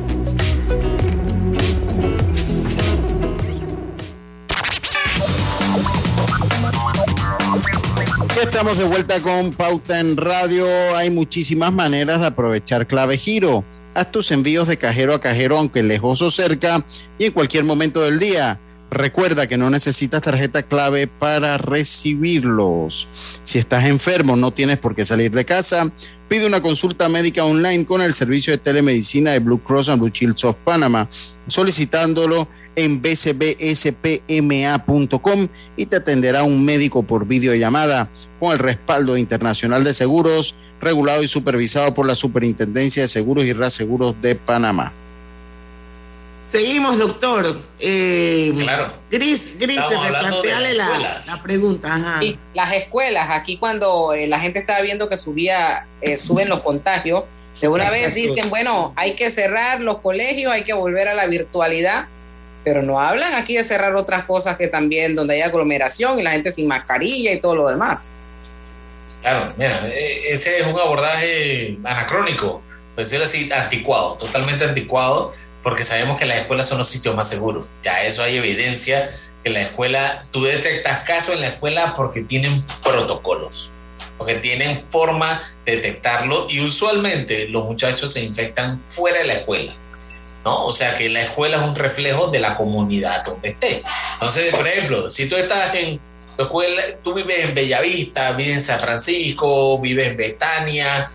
Estamos 8.42 8.78
de 8.78 8.86
vuelta 8.86 9.20
con 9.20 9.52
Pauta 9.52 10.00
en 10.00 10.18
Radio. 10.18 10.66
Hay 10.96 11.12
muchísimas 11.12 11.72
maneras 11.72 12.20
de 12.20 12.28
aprovechar 12.28 12.88
clave 12.88 13.18
giro. 13.18 13.64
Haz 13.94 14.12
tus 14.12 14.32
envíos 14.32 14.68
de 14.68 14.78
cajero 14.78 15.14
a 15.14 15.22
cajero, 15.22 15.58
aunque 15.58 15.84
lejos 15.84 16.22
o 16.22 16.32
cerca, 16.32 16.84
y 17.18 17.26
en 17.26 17.32
cualquier 17.32 17.64
momento 17.64 18.02
del 18.02 18.20
día. 18.20 18.60
Recuerda 18.90 19.48
que 19.48 19.58
no 19.58 19.70
necesitas 19.70 20.22
tarjeta 20.22 20.64
clave 20.64 21.08
para 21.08 21.58
recibirlos. 21.58 23.10
Si 23.44 23.60
estás 23.60 23.86
enfermo, 23.86 24.38
no 24.38 24.52
tienes 24.52 24.78
por 24.78 24.96
qué 24.96 25.06
salir 25.06 25.32
de 25.32 25.44
casa. 25.44 25.92
Pide 26.30 26.46
una 26.46 26.62
consulta 26.62 27.10
médica 27.10 27.44
online 27.44 27.86
con 27.86 28.02
el 28.02 28.14
servicio 28.14 28.54
de 28.54 28.60
telemedicina 28.60 29.32
de 29.32 29.40
Blue 29.40 29.62
Cross 29.62 29.90
and 29.90 30.02
Blue 30.02 30.12
Shield 30.14 30.38
of 30.44 30.56
Panama, 30.64 31.10
solicitándolo 31.48 32.48
en 32.78 33.02
bcbspma.com 33.02 34.28
y 35.76 35.86
te 35.88 35.96
atenderá 35.98 36.44
un 36.44 36.64
médico 36.64 37.04
por 37.04 37.28
videollamada 37.28 38.10
con 38.40 38.54
el 38.54 38.60
respaldo 38.60 39.18
internacional 39.18 39.84
de 39.84 39.94
seguros, 39.94 40.56
regulado 40.80 41.24
y 41.24 41.28
supervisado 41.28 41.94
por 41.94 42.06
la 42.06 42.16
Superintendencia 42.16 43.02
de 43.02 43.10
Seguros 43.10 43.46
y 43.46 43.54
Reaseguros 43.54 44.16
de 44.22 44.36
Panamá. 44.36 44.94
Seguimos, 46.50 46.98
doctor. 46.98 47.60
Eh, 47.80 48.54
claro. 48.58 48.94
Gris, 49.12 49.58
Gris, 49.60 49.82
replanteale 49.90 50.74
la, 50.76 51.20
la, 51.26 51.44
pregunta. 51.44 51.94
Ajá. 51.94 52.20
Sí, 52.22 52.40
las 52.54 52.74
escuelas, 52.74 53.30
aquí 53.30 53.58
cuando 53.58 54.14
eh, 54.14 54.28
la 54.28 54.40
gente 54.40 54.60
estaba 54.60 54.82
viendo 54.82 55.10
que 55.10 55.18
subía, 55.18 55.86
eh, 56.02 56.18
suben 56.18 56.48
los 56.48 56.62
contagios, 56.62 57.26
de 57.60 57.68
una 57.68 57.90
vez 57.90 58.14
dicen, 58.16 58.50
bueno, 58.50 58.94
hay 58.96 59.16
que 59.16 59.30
cerrar 59.30 59.82
los 59.82 59.98
colegios, 59.98 60.52
hay 60.54 60.64
que 60.64 60.74
volver 60.74 61.10
a 61.10 61.14
la 61.16 61.26
virtualidad, 61.26 62.06
pero 62.64 62.82
no 62.82 63.00
hablan 63.00 63.34
aquí 63.34 63.58
de 63.58 63.64
cerrar 63.64 63.96
otras 63.96 64.24
cosas 64.24 64.58
que 64.58 64.68
también, 64.68 65.16
donde 65.16 65.34
hay 65.34 65.42
aglomeración 65.42 66.18
y 66.20 66.24
la 66.24 66.32
gente 66.32 66.52
sin 66.52 66.68
mascarilla 66.68 67.34
y 67.34 67.42
todo 67.42 67.56
lo 67.56 67.70
demás. 67.70 68.14
Claro, 69.22 69.48
mira, 69.58 69.86
ese 69.90 70.60
es 70.60 70.66
un 70.66 70.80
abordaje 70.80 71.78
anacrónico, 71.84 72.62
pues 72.96 73.10
decirlo 73.10 73.26
así, 73.26 73.52
anticuado, 73.52 74.14
totalmente 74.14 74.64
anticuado 74.64 75.34
porque 75.64 75.84
sabemos 75.84 76.18
que 76.18 76.26
las 76.26 76.38
escuelas 76.38 76.68
son 76.68 76.78
los 76.78 76.88
sitios 76.88 77.16
más 77.16 77.30
seguros. 77.30 77.68
Ya 77.84 78.04
eso 78.04 78.24
hay 78.24 78.38
evidencia 78.38 79.12
que 79.44 79.50
la 79.50 79.62
escuela, 79.64 80.24
tú 80.32 80.44
detectas 80.44 81.02
casos 81.02 81.36
en 81.36 81.42
la 81.42 81.48
escuela 81.48 81.94
porque 81.96 82.22
tienen 82.22 82.64
protocolos, 82.84 83.72
porque 84.18 84.36
tienen 84.36 84.76
forma 84.90 85.42
de 85.66 85.76
detectarlo 85.76 86.48
y 86.50 86.62
usualmente 86.62 87.48
los 87.48 87.66
muchachos 87.66 88.14
se 88.14 88.24
infectan 88.24 88.82
fuera 88.88 89.20
de 89.20 89.26
la 89.26 89.34
escuela. 89.34 89.74
¿no? 90.46 90.66
O 90.66 90.74
sea 90.74 90.96
que 90.96 91.10
la 91.10 91.24
escuela 91.24 91.58
es 91.58 91.64
un 91.64 91.76
reflejo 91.76 92.28
de 92.28 92.40
la 92.40 92.56
comunidad 92.56 93.26
donde 93.26 93.50
esté. 93.50 93.84
Entonces, 94.14 94.56
por 94.56 94.68
ejemplo, 94.68 95.10
si 95.10 95.28
tú 95.28 95.36
estás 95.36 95.74
en 95.76 96.00
tu 96.36 96.44
escuela, 96.44 96.84
tú 97.04 97.14
vives 97.14 97.40
en 97.40 97.56
Bellavista, 97.56 98.32
vives 98.32 98.58
en 98.58 98.64
San 98.64 98.80
Francisco, 98.80 99.80
vives 99.82 100.08
en 100.08 100.18
Betania, 100.18 101.10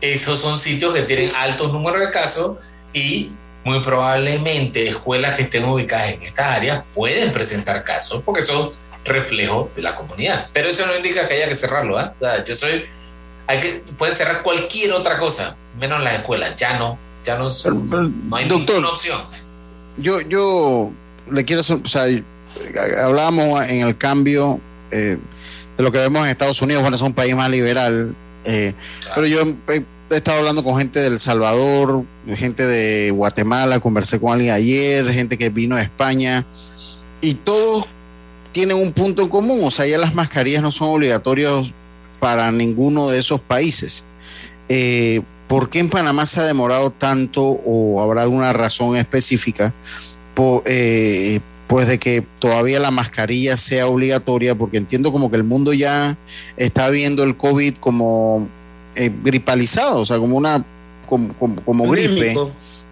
esos 0.00 0.38
son 0.38 0.58
sitios 0.58 0.94
que 0.94 1.02
tienen 1.02 1.34
altos 1.34 1.72
números 1.72 2.06
de 2.06 2.12
casos 2.12 2.56
y 2.98 3.32
muy 3.64 3.80
probablemente 3.80 4.88
escuelas 4.88 5.34
que 5.36 5.42
estén 5.42 5.64
ubicadas 5.64 6.10
en 6.10 6.22
estas 6.22 6.46
áreas 6.46 6.84
pueden 6.94 7.32
presentar 7.32 7.84
casos 7.84 8.22
porque 8.24 8.42
son 8.42 8.70
reflejos 9.04 9.74
de 9.74 9.82
la 9.82 9.94
comunidad. 9.94 10.48
Pero 10.52 10.68
eso 10.68 10.86
no 10.86 10.96
indica 10.96 11.26
que 11.28 11.34
haya 11.34 11.48
que 11.48 11.56
cerrarlo. 11.56 11.98
¿ah? 11.98 12.14
yo 12.46 12.54
soy, 12.54 12.84
hay 13.46 13.60
que, 13.60 13.82
pueden 13.96 14.14
cerrar 14.14 14.42
cualquier 14.42 14.92
otra 14.92 15.18
cosa, 15.18 15.56
menos 15.78 16.02
las 16.02 16.14
escuelas. 16.14 16.56
Ya 16.56 16.78
no, 16.78 16.98
ya 17.24 17.38
no, 17.38 17.48
no 17.48 18.36
hay 18.36 18.46
ninguna 18.46 18.88
opción. 18.88 19.22
Yo, 19.96 20.20
yo 20.22 20.90
le 21.30 21.44
quiero 21.44 21.62
o 21.62 21.86
sea, 21.86 22.04
hablábamos 23.02 23.66
en 23.66 23.86
el 23.86 23.96
cambio 23.96 24.60
eh, 24.90 25.18
de 25.76 25.82
lo 25.82 25.92
que 25.92 25.98
vemos 25.98 26.24
en 26.24 26.30
Estados 26.30 26.60
Unidos, 26.62 26.82
bueno, 26.82 26.96
es 26.96 27.02
un 27.02 27.14
país 27.14 27.34
más 27.34 27.50
liberal, 27.50 28.14
eh, 28.44 28.74
pero 29.14 29.26
yo 29.26 29.42
eh, 29.68 29.84
he 30.10 30.16
estado 30.16 30.38
hablando 30.38 30.64
con 30.64 30.78
gente 30.78 31.00
del 31.00 31.18
Salvador, 31.18 32.04
gente 32.34 32.66
de 32.66 33.10
Guatemala, 33.10 33.80
conversé 33.80 34.18
con 34.20 34.32
alguien 34.32 34.52
ayer, 34.52 35.10
gente 35.12 35.36
que 35.36 35.50
vino 35.50 35.76
de 35.76 35.82
España, 35.82 36.46
y 37.20 37.34
todos 37.34 37.86
tienen 38.52 38.76
un 38.76 38.92
punto 38.92 39.22
en 39.22 39.28
común, 39.28 39.60
o 39.62 39.70
sea, 39.70 39.86
ya 39.86 39.98
las 39.98 40.14
mascarillas 40.14 40.62
no 40.62 40.72
son 40.72 40.88
obligatorias 40.88 41.74
para 42.20 42.50
ninguno 42.50 43.08
de 43.08 43.18
esos 43.18 43.40
países. 43.40 44.04
Eh, 44.68 45.22
¿Por 45.46 45.70
qué 45.70 45.78
en 45.78 45.88
Panamá 45.88 46.26
se 46.26 46.40
ha 46.40 46.44
demorado 46.44 46.90
tanto 46.90 47.42
o 47.42 48.02
habrá 48.02 48.22
alguna 48.22 48.52
razón 48.52 48.96
específica? 48.96 49.72
Eh, 50.66 51.40
pues 51.66 51.88
de 51.88 51.98
que 51.98 52.24
todavía 52.38 52.80
la 52.80 52.90
mascarilla 52.90 53.56
sea 53.56 53.86
obligatoria, 53.86 54.54
porque 54.54 54.78
entiendo 54.78 55.12
como 55.12 55.30
que 55.30 55.36
el 55.36 55.44
mundo 55.44 55.72
ya 55.72 56.16
está 56.56 56.88
viendo 56.90 57.22
el 57.24 57.36
COVID 57.36 57.74
como 57.76 58.48
eh, 58.98 59.12
gripalizado, 59.22 60.00
o 60.00 60.06
sea, 60.06 60.18
como 60.18 60.36
una 60.36 60.64
como, 61.08 61.34
como, 61.64 61.88
gripe. 61.88 62.36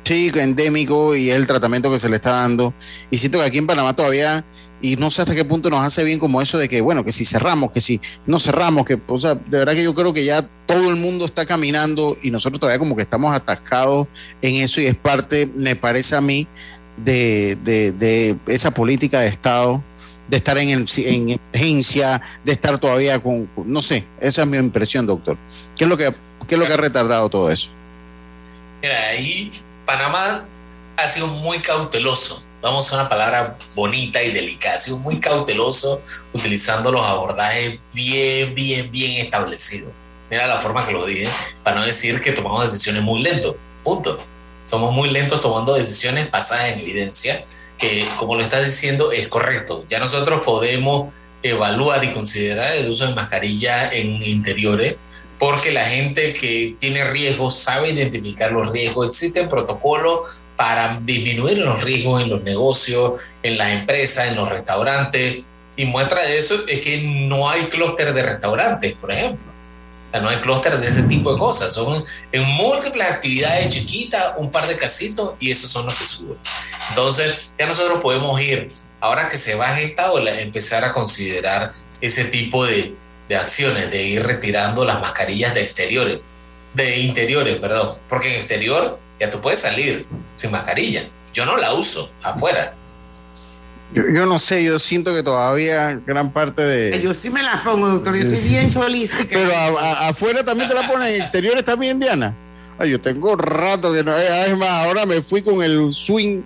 Sí, 0.04 0.30
endémico 0.36 1.16
y 1.16 1.30
es 1.30 1.36
el 1.36 1.48
tratamiento 1.48 1.90
que 1.90 1.98
se 1.98 2.08
le 2.08 2.14
está 2.14 2.30
dando. 2.30 2.72
Y 3.10 3.18
siento 3.18 3.38
que 3.38 3.44
aquí 3.44 3.58
en 3.58 3.66
Panamá 3.66 3.96
todavía, 3.96 4.44
y 4.80 4.94
no 4.94 5.10
sé 5.10 5.22
hasta 5.22 5.34
qué 5.34 5.44
punto 5.44 5.68
nos 5.68 5.84
hace 5.84 6.04
bien 6.04 6.20
como 6.20 6.40
eso 6.40 6.58
de 6.58 6.68
que, 6.68 6.80
bueno, 6.80 7.04
que 7.04 7.10
si 7.10 7.24
cerramos, 7.24 7.72
que 7.72 7.80
si 7.80 8.00
no 8.24 8.38
cerramos, 8.38 8.86
que, 8.86 9.00
o 9.04 9.18
sea, 9.18 9.34
de 9.34 9.58
verdad 9.58 9.74
que 9.74 9.82
yo 9.82 9.96
creo 9.96 10.14
que 10.14 10.24
ya 10.24 10.48
todo 10.66 10.90
el 10.90 10.96
mundo 10.96 11.24
está 11.24 11.44
caminando 11.44 12.16
y 12.22 12.30
nosotros 12.30 12.60
todavía 12.60 12.78
como 12.78 12.94
que 12.94 13.02
estamos 13.02 13.34
atascados 13.34 14.06
en 14.42 14.54
eso 14.54 14.80
y 14.80 14.86
es 14.86 14.94
parte, 14.94 15.50
me 15.56 15.74
parece 15.74 16.14
a 16.14 16.20
mí, 16.20 16.46
de, 17.04 17.58
de, 17.64 17.90
de 17.90 18.36
esa 18.46 18.70
política 18.70 19.20
de 19.20 19.26
Estado 19.26 19.82
de 20.28 20.36
estar 20.36 20.58
en, 20.58 20.70
el, 20.70 20.86
en 20.96 21.38
emergencia, 21.52 22.20
de 22.44 22.52
estar 22.52 22.78
todavía 22.78 23.18
con, 23.20 23.48
no 23.64 23.82
sé, 23.82 24.04
esa 24.20 24.42
es 24.42 24.48
mi 24.48 24.56
impresión, 24.56 25.06
doctor. 25.06 25.36
¿Qué 25.76 25.84
es 25.84 25.90
lo 25.90 25.96
que, 25.96 26.14
qué 26.46 26.54
es 26.54 26.58
lo 26.58 26.66
que 26.66 26.72
ha 26.72 26.78
retardado 26.78 27.28
todo 27.28 27.50
eso? 27.50 27.70
Mira, 28.82 29.08
ahí 29.08 29.52
Panamá 29.84 30.44
ha 30.96 31.08
sido 31.08 31.28
muy 31.28 31.58
cauteloso. 31.58 32.42
Vamos 32.62 32.90
a 32.90 32.96
una 32.96 33.08
palabra 33.08 33.56
bonita 33.74 34.22
y 34.22 34.32
delicada. 34.32 34.76
Ha 34.76 34.78
sido 34.80 34.98
muy 34.98 35.20
cauteloso 35.20 36.02
utilizando 36.32 36.90
los 36.90 37.02
abordajes 37.02 37.78
bien, 37.92 38.54
bien, 38.54 38.90
bien 38.90 39.24
establecidos. 39.24 39.92
Mira 40.30 40.46
la 40.46 40.60
forma 40.60 40.84
que 40.84 40.92
lo 40.92 41.06
dije, 41.06 41.28
para 41.62 41.76
no 41.80 41.86
decir 41.86 42.20
que 42.20 42.32
tomamos 42.32 42.64
decisiones 42.64 43.02
muy 43.02 43.22
lentos. 43.22 43.54
Punto. 43.84 44.18
Somos 44.66 44.92
muy 44.92 45.10
lentos 45.10 45.40
tomando 45.40 45.74
decisiones 45.74 46.28
basadas 46.30 46.72
en 46.72 46.80
evidencia 46.80 47.44
que, 47.78 48.06
como 48.18 48.34
lo 48.34 48.42
estás 48.42 48.64
diciendo, 48.64 49.12
es 49.12 49.28
correcto. 49.28 49.84
Ya 49.88 49.98
nosotros 49.98 50.44
podemos 50.44 51.14
evaluar 51.42 52.04
y 52.04 52.12
considerar 52.12 52.76
el 52.76 52.90
uso 52.90 53.06
de 53.06 53.14
mascarilla 53.14 53.92
en 53.92 54.22
interiores 54.22 54.96
porque 55.38 55.70
la 55.70 55.84
gente 55.84 56.32
que 56.32 56.76
tiene 56.78 57.04
riesgos 57.04 57.58
sabe 57.58 57.90
identificar 57.90 58.52
los 58.52 58.70
riesgos. 58.70 59.08
Existen 59.08 59.48
protocolos 59.48 60.48
para 60.56 60.98
disminuir 61.02 61.58
los 61.58 61.82
riesgos 61.82 62.22
en 62.22 62.30
los 62.30 62.42
negocios, 62.42 63.20
en 63.42 63.58
las 63.58 63.72
empresas, 63.72 64.28
en 64.28 64.36
los 64.36 64.48
restaurantes. 64.48 65.44
Y 65.76 65.84
muestra 65.84 66.22
de 66.22 66.38
eso 66.38 66.66
es 66.66 66.80
que 66.80 67.02
no 67.02 67.50
hay 67.50 67.66
clúster 67.66 68.14
de 68.14 68.22
restaurantes, 68.22 68.94
por 68.94 69.12
ejemplo 69.12 69.55
no 70.20 70.28
hay 70.28 70.38
clústeres 70.38 70.80
de 70.80 70.88
ese 70.88 71.02
tipo 71.04 71.32
de 71.32 71.38
cosas. 71.38 71.72
Son 71.72 72.02
en 72.32 72.42
múltiples 72.42 73.10
actividades 73.10 73.68
chiquitas, 73.68 74.34
un 74.36 74.50
par 74.50 74.66
de 74.66 74.76
casitos 74.76 75.34
y 75.40 75.50
esos 75.50 75.70
son 75.70 75.86
los 75.86 75.94
que 75.94 76.04
suben. 76.04 76.38
Entonces, 76.90 77.48
ya 77.58 77.66
nosotros 77.66 78.00
podemos 78.02 78.40
ir, 78.40 78.72
ahora 79.00 79.28
que 79.28 79.38
se 79.38 79.54
baje 79.54 79.84
esta 79.84 80.12
ola, 80.12 80.40
empezar 80.40 80.84
a 80.84 80.92
considerar 80.92 81.72
ese 82.00 82.24
tipo 82.26 82.64
de, 82.64 82.94
de 83.28 83.36
acciones, 83.36 83.90
de 83.90 84.02
ir 84.02 84.24
retirando 84.24 84.84
las 84.84 85.00
mascarillas 85.00 85.54
de 85.54 85.62
exteriores, 85.62 86.20
de 86.74 86.98
interiores, 86.98 87.56
perdón, 87.56 87.90
porque 88.08 88.28
en 88.28 88.34
exterior 88.36 88.98
ya 89.18 89.30
tú 89.30 89.40
puedes 89.40 89.60
salir 89.60 90.06
sin 90.36 90.50
mascarilla. 90.50 91.06
Yo 91.32 91.44
no 91.44 91.56
la 91.56 91.72
uso 91.72 92.10
afuera 92.22 92.74
yo, 93.92 94.02
yo, 94.12 94.26
no 94.26 94.38
sé, 94.38 94.64
yo 94.64 94.78
siento 94.78 95.14
que 95.14 95.22
todavía 95.22 96.00
gran 96.06 96.32
parte 96.32 96.62
de. 96.62 97.00
Yo 97.00 97.14
sí 97.14 97.30
me 97.30 97.42
la 97.42 97.62
pongo, 97.62 97.88
doctor, 97.88 98.16
yo 98.16 98.24
soy 98.24 98.40
bien 98.48 98.70
cholística. 98.70 99.26
Pero 99.30 99.52
afuera 99.78 100.44
también 100.44 100.68
te 100.68 100.74
la 100.74 100.86
ponen, 100.88 101.08
en 101.14 101.22
exteriores 101.22 101.64
también, 101.64 101.98
Diana. 101.98 102.34
Ay, 102.78 102.90
yo 102.90 103.00
tengo 103.00 103.36
rato 103.36 103.92
que 103.92 104.02
no. 104.04 104.16
eh, 104.18 104.46
Es 104.48 104.56
más, 104.58 104.68
ahora 104.68 105.06
me 105.06 105.22
fui 105.22 105.40
con 105.42 105.62
el 105.62 105.92
swing 105.92 106.42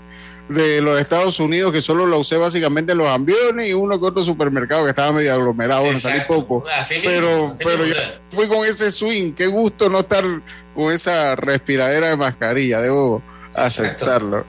de 0.49 0.81
los 0.81 1.01
Estados 1.01 1.39
Unidos 1.41 1.73
que 1.73 1.81
solo 1.81 2.07
lo 2.07 2.19
usé 2.19 2.37
básicamente 2.37 2.93
en 2.93 2.99
los 2.99 3.07
aviones 3.09 3.69
y 3.69 3.73
uno 3.73 3.99
que 4.01 4.07
otro 4.07 4.25
supermercado 4.25 4.83
que 4.85 4.91
estaba 4.91 5.13
medio 5.13 5.33
aglomerado, 5.33 5.83
bueno, 5.83 5.99
salí 6.01 6.17
Exacto. 6.19 6.35
poco. 6.47 6.65
Así 6.77 6.95
mismo, 6.97 7.11
pero 7.11 7.55
pero 7.59 7.85
mismo, 7.85 7.95
ya 7.95 8.01
o 8.01 8.05
sea. 8.05 8.21
fui 8.31 8.49
con 8.49 8.67
ese 8.67 8.91
swing. 8.91 9.33
Qué 9.33 9.47
gusto 9.47 9.89
no 9.89 10.01
estar 10.01 10.25
con 10.75 10.93
esa 10.93 11.37
respiradera 11.37 12.09
de 12.11 12.17
mascarilla, 12.17 12.81
debo 12.81 13.23
aceptarlo. 13.67 14.47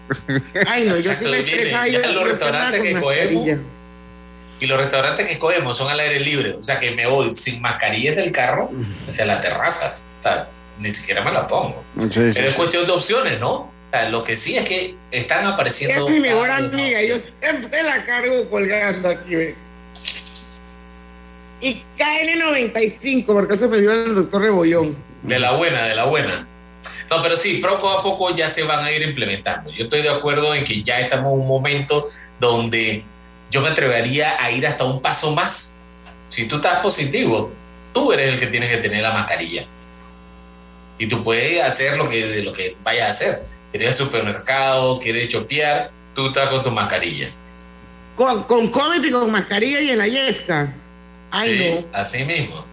Ay, 0.68 0.86
no, 0.86 0.98
yo 0.98 1.14
sí 1.14 1.26
me 1.26 1.44
ya 1.44 1.88
Yo 1.88 2.00
los 2.00 2.14
no 2.16 2.24
restaurantes 2.24 2.82
que 2.82 3.00
cogemos 3.00 3.60
y 4.62 4.68
los 4.68 4.78
restaurantes 4.78 5.26
que 5.28 5.40
cogemos 5.40 5.76
son 5.76 5.90
al 5.90 6.00
aire 6.00 6.20
libre. 6.20 6.54
O 6.54 6.64
sea 6.64 6.80
que 6.80 6.92
me 6.92 7.08
voy 7.08 7.34
sin 7.34 7.62
mascarilla 7.62 8.14
del 8.14 8.32
carro 8.32 8.70
hacia 9.08 9.26
la 9.26 9.42
terraza. 9.42 9.96
O 10.20 10.24
sea, 10.24 10.48
ni 10.78 10.94
siquiera 10.94 11.24
me 11.24 11.32
la 11.32 11.48
pongo. 11.48 11.84
Sí, 11.96 12.04
sí, 12.12 12.32
Pero 12.36 12.48
es 12.48 12.54
sí. 12.54 12.58
cuestión 12.58 12.86
de 12.86 12.92
opciones, 12.92 13.40
¿no? 13.40 13.52
O 13.52 13.72
sea, 13.90 14.08
lo 14.10 14.24
que 14.24 14.36
sí 14.36 14.56
es 14.56 14.66
que 14.70 14.96
están 15.10 15.48
apareciendo. 15.48 16.08
Es 16.08 16.14
mi 16.14 16.20
mejor 16.20 16.52
amiga, 16.52 17.02
yo 17.02 17.18
siempre 17.18 17.82
la 17.82 18.06
cargo 18.06 18.48
colgando 18.52 19.10
aquí. 19.10 19.36
ve. 19.36 19.56
Y 21.60 21.84
KN95, 21.98 23.26
porque 23.26 23.56
eso 23.56 23.68
me 23.68 23.82
dio 23.82 23.92
el 23.92 24.14
doctor 24.14 24.44
Rebollón. 24.44 24.96
De 25.24 25.40
la 25.40 25.54
buena, 25.54 25.86
de 25.86 25.96
la 25.96 26.06
buena. 26.06 26.48
No, 27.12 27.22
pero 27.22 27.36
sí, 27.36 27.56
poco 27.56 27.90
a 27.90 28.02
poco 28.02 28.34
ya 28.34 28.50
se 28.50 28.64
van 28.64 28.86
a 28.86 28.92
ir 28.92 29.02
implementando. 29.02 29.70
Yo 29.70 29.84
estoy 29.84 30.02
de 30.02 30.08
acuerdo 30.08 30.56
en 30.56 30.64
que 30.64 30.82
ya 30.82 31.02
estamos 31.02 31.34
en 31.34 31.42
un 31.42 31.48
momento 31.48 32.08
donde 32.40 33.04
yo 33.52 33.60
me 33.60 33.68
atrevería 33.68 34.42
a 34.42 34.50
ir 34.50 34.66
hasta 34.66 34.86
un 34.86 35.02
paso 35.02 35.36
más. 35.36 35.78
Si 36.30 36.48
tú 36.48 36.56
estás 36.56 36.80
positivo, 36.80 37.52
tú 37.94 38.14
eres 38.14 38.36
el 38.36 38.40
que 38.40 38.48
tienes 38.48 38.70
que 38.70 38.78
tener 38.78 39.04
la 39.04 39.12
mascarilla. 39.12 39.66
Y 40.98 41.08
tú 41.08 41.22
puedes 41.22 41.62
hacer 41.62 41.98
lo 41.98 42.10
que, 42.10 42.44
lo 42.44 42.54
que 42.54 42.78
vayas 42.82 43.08
a 43.08 43.10
hacer. 43.10 43.44
Quieres 43.72 43.88
ir 43.88 44.02
al 44.02 44.08
supermercado, 44.08 44.98
quieres 44.98 45.28
chopear, 45.28 45.92
tú 46.16 46.28
estás 46.28 46.48
con 46.48 46.64
tu 46.64 46.72
mascarilla. 46.72 47.28
Con, 48.16 48.44
con 48.44 48.70
COVID 48.70 49.04
y 49.04 49.12
con 49.12 49.30
mascarilla 49.30 49.82
y 49.82 49.90
en 49.90 49.98
la 49.98 50.08
yesca. 50.08 50.74
Ay, 51.30 51.58
Sí, 51.58 51.86
Así 51.92 52.24
mismo. 52.24 52.66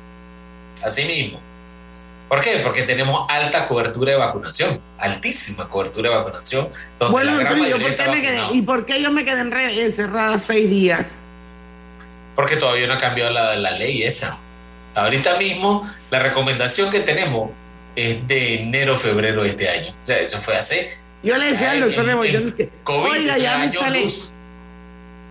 Así 0.85 1.05
mismo. 1.07 1.48
¿Por 2.29 2.41
qué? 2.43 2.61
Porque 2.63 2.83
tenemos 2.83 3.27
alta 3.31 3.67
cobertura 3.67 4.13
de 4.13 4.19
vacunación, 4.19 4.79
altísima 4.99 5.69
cobertura 5.69 6.11
de 6.11 6.17
vacunación. 6.17 6.69
Bueno, 7.11 7.33
la 7.33 7.39
gran 7.39 7.59
doctor, 7.59 7.67
¿y 7.67 7.71
yo 7.71 7.77
mayoría 7.79 7.97
por 7.97 7.97
qué 7.97 8.11
me 8.11 8.23
quedé-. 8.23 8.55
¿y 8.55 8.63
por 8.63 8.87
qué 8.87 9.03
yo 9.03 9.11
me 9.11 9.25
quedé 9.25 9.85
encerrada 9.85 10.39
seis 10.39 10.69
días? 10.69 11.07
Porque 12.35 12.57
todavía 12.57 12.87
no 12.87 12.95
ha 12.95 12.99
cambiado 12.99 13.31
la, 13.31 13.57
la 13.57 13.71
ley 13.73 14.03
esa. 14.03 14.37
Ahorita 14.95 15.39
mismo, 15.39 15.89
la 16.11 16.19
recomendación 16.21 16.91
que 16.91 17.01
tenemos 17.01 17.51
es 17.97 18.27
de 18.29 18.63
enero, 18.63 18.97
febrero 18.97 19.43
de 19.43 19.51
este 19.51 19.69
año. 19.69 19.91
O 19.93 20.07
sea, 20.07 20.19
eso 20.19 20.39
fue 20.39 20.57
hace. 20.57 20.97
Yo 21.23 21.37
le 21.37 21.47
decía 21.47 21.73
al 21.73 21.81
doctor 21.81 22.05
Rebollón, 22.07 22.45
dije, 22.47 22.71
COVID, 22.85 23.11
oiga, 23.11 23.39
ya 23.39 23.59
me 23.59 23.69
sale. 23.69 24.05
luz. 24.05 24.35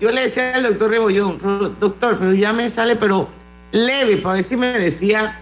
Yo 0.01 0.11
le 0.11 0.21
decía 0.23 0.55
al 0.55 0.63
doctor 0.63 0.91
Rebollón, 0.91 1.39
"Ro- 1.39 1.69
doctor, 1.69 2.17
pero 2.19 2.33
ya 2.33 2.53
me 2.53 2.69
sale, 2.69 2.95
pero 2.95 3.29
leve, 3.71 4.17
para 4.17 4.35
ver 4.35 4.43
si 4.43 4.55
me 4.57 4.77
decía, 4.77 5.39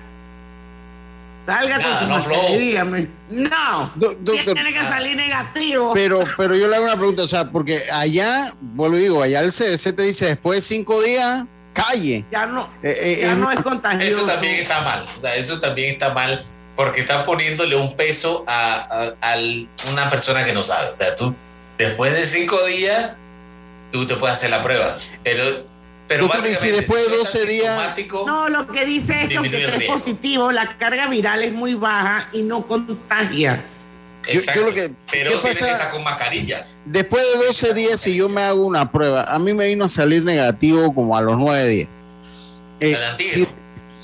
salga 1.46 1.78
Nada, 1.78 1.90
con 1.90 2.00
su 2.00 2.06
no, 2.08 2.16
mascarilla 2.18 2.58
dígame. 2.60 3.08
No, 3.30 3.92
tiene 4.24 4.74
que 4.74 4.80
salir 4.82 5.16
negativo. 5.18 5.92
Pero, 5.94 6.24
pero 6.38 6.56
yo 6.56 6.68
le 6.68 6.76
hago 6.76 6.86
una 6.86 6.96
pregunta, 6.96 7.24
o 7.24 7.28
sea, 7.28 7.52
porque 7.52 7.84
allá, 7.92 8.52
vuelvo 8.62 8.98
y 8.98 9.02
digo, 9.02 9.22
allá 9.24 9.42
el 9.42 9.52
CDC 9.52 9.96
te 9.96 10.04
dice 10.04 10.26
después 10.28 10.58
de 10.58 10.62
cinco 10.76 11.02
días, 11.02 11.44
calle. 11.74 12.24
Ya 12.32 12.46
no, 12.46 12.70
eh, 12.84 13.20
ya 13.22 13.32
es- 13.34 13.38
no 13.38 13.52
es 13.52 13.60
contagioso. 13.60 14.22
Eso 14.22 14.26
también 14.28 14.56
está 14.62 14.82
mal. 14.82 15.06
O 15.18 15.20
sea, 15.22 15.36
eso 15.36 15.60
también 15.60 15.92
está 15.92 16.14
mal 16.14 16.44
porque 16.76 17.02
están 17.02 17.24
poniéndole 17.26 17.76
un 17.76 17.96
peso 17.96 18.44
a, 18.48 18.76
a- 18.76 19.32
al- 19.32 19.68
una 19.92 20.10
persona 20.10 20.46
que 20.46 20.54
no 20.54 20.64
sabe. 20.64 20.90
O 20.92 20.96
sea, 20.96 21.16
tú, 21.16 21.34
después 21.78 22.14
de 22.14 22.26
cinco 22.26 22.64
días, 22.66 23.12
tú 23.92 24.06
te 24.08 24.16
puedes 24.16 24.38
hacer 24.38 24.50
la 24.50 24.64
prueba. 24.64 24.98
Pero, 25.24 25.66
pero 26.08 26.24
Doctor, 26.28 26.46
y 26.52 26.56
si 26.56 26.68
después 26.70 27.02
de 27.04 27.08
tú 27.16 27.24
estás 27.24 27.34
12 27.34 27.46
días- 27.48 27.96
No, 28.26 28.50
lo 28.50 28.68
que 28.68 28.86
dice 28.86 29.24
es 29.24 29.30
que 29.30 29.36
aunque 29.38 29.66
estés 29.66 29.84
positivo, 29.88 30.52
la 30.52 30.68
carga 30.78 31.08
viral 31.08 31.42
es 31.44 31.54
muy 31.54 31.74
baja 31.74 32.28
y 32.32 32.44
no 32.44 32.66
contagias. 32.68 33.86
Exacto. 34.28 34.62
yo 34.62 34.68
lo 34.68 34.74
que- 34.74 34.92
pero 35.12 35.32
¿qué 35.32 35.38
pasa? 35.38 35.66
que 35.66 35.72
estar 35.72 35.92
con 35.92 36.04
mascarilla. 36.04 36.66
Después 36.86 37.24
de 37.24 37.46
12 37.46 37.74
días, 37.76 38.00
si 38.02 38.16
yo 38.16 38.28
me 38.28 38.42
hago 38.42 38.66
una 38.66 38.92
prueba, 38.92 39.24
a 39.24 39.38
mí 39.40 39.54
me 39.54 39.68
vino 39.68 39.86
a 39.86 39.90
salir 39.90 40.24
negativo 40.24 40.94
como 40.96 41.16
a 41.16 41.22
los 41.22 41.38
9 41.38 41.68
días. 41.68 41.88
Eh, 42.80 42.98
si, 43.20 43.48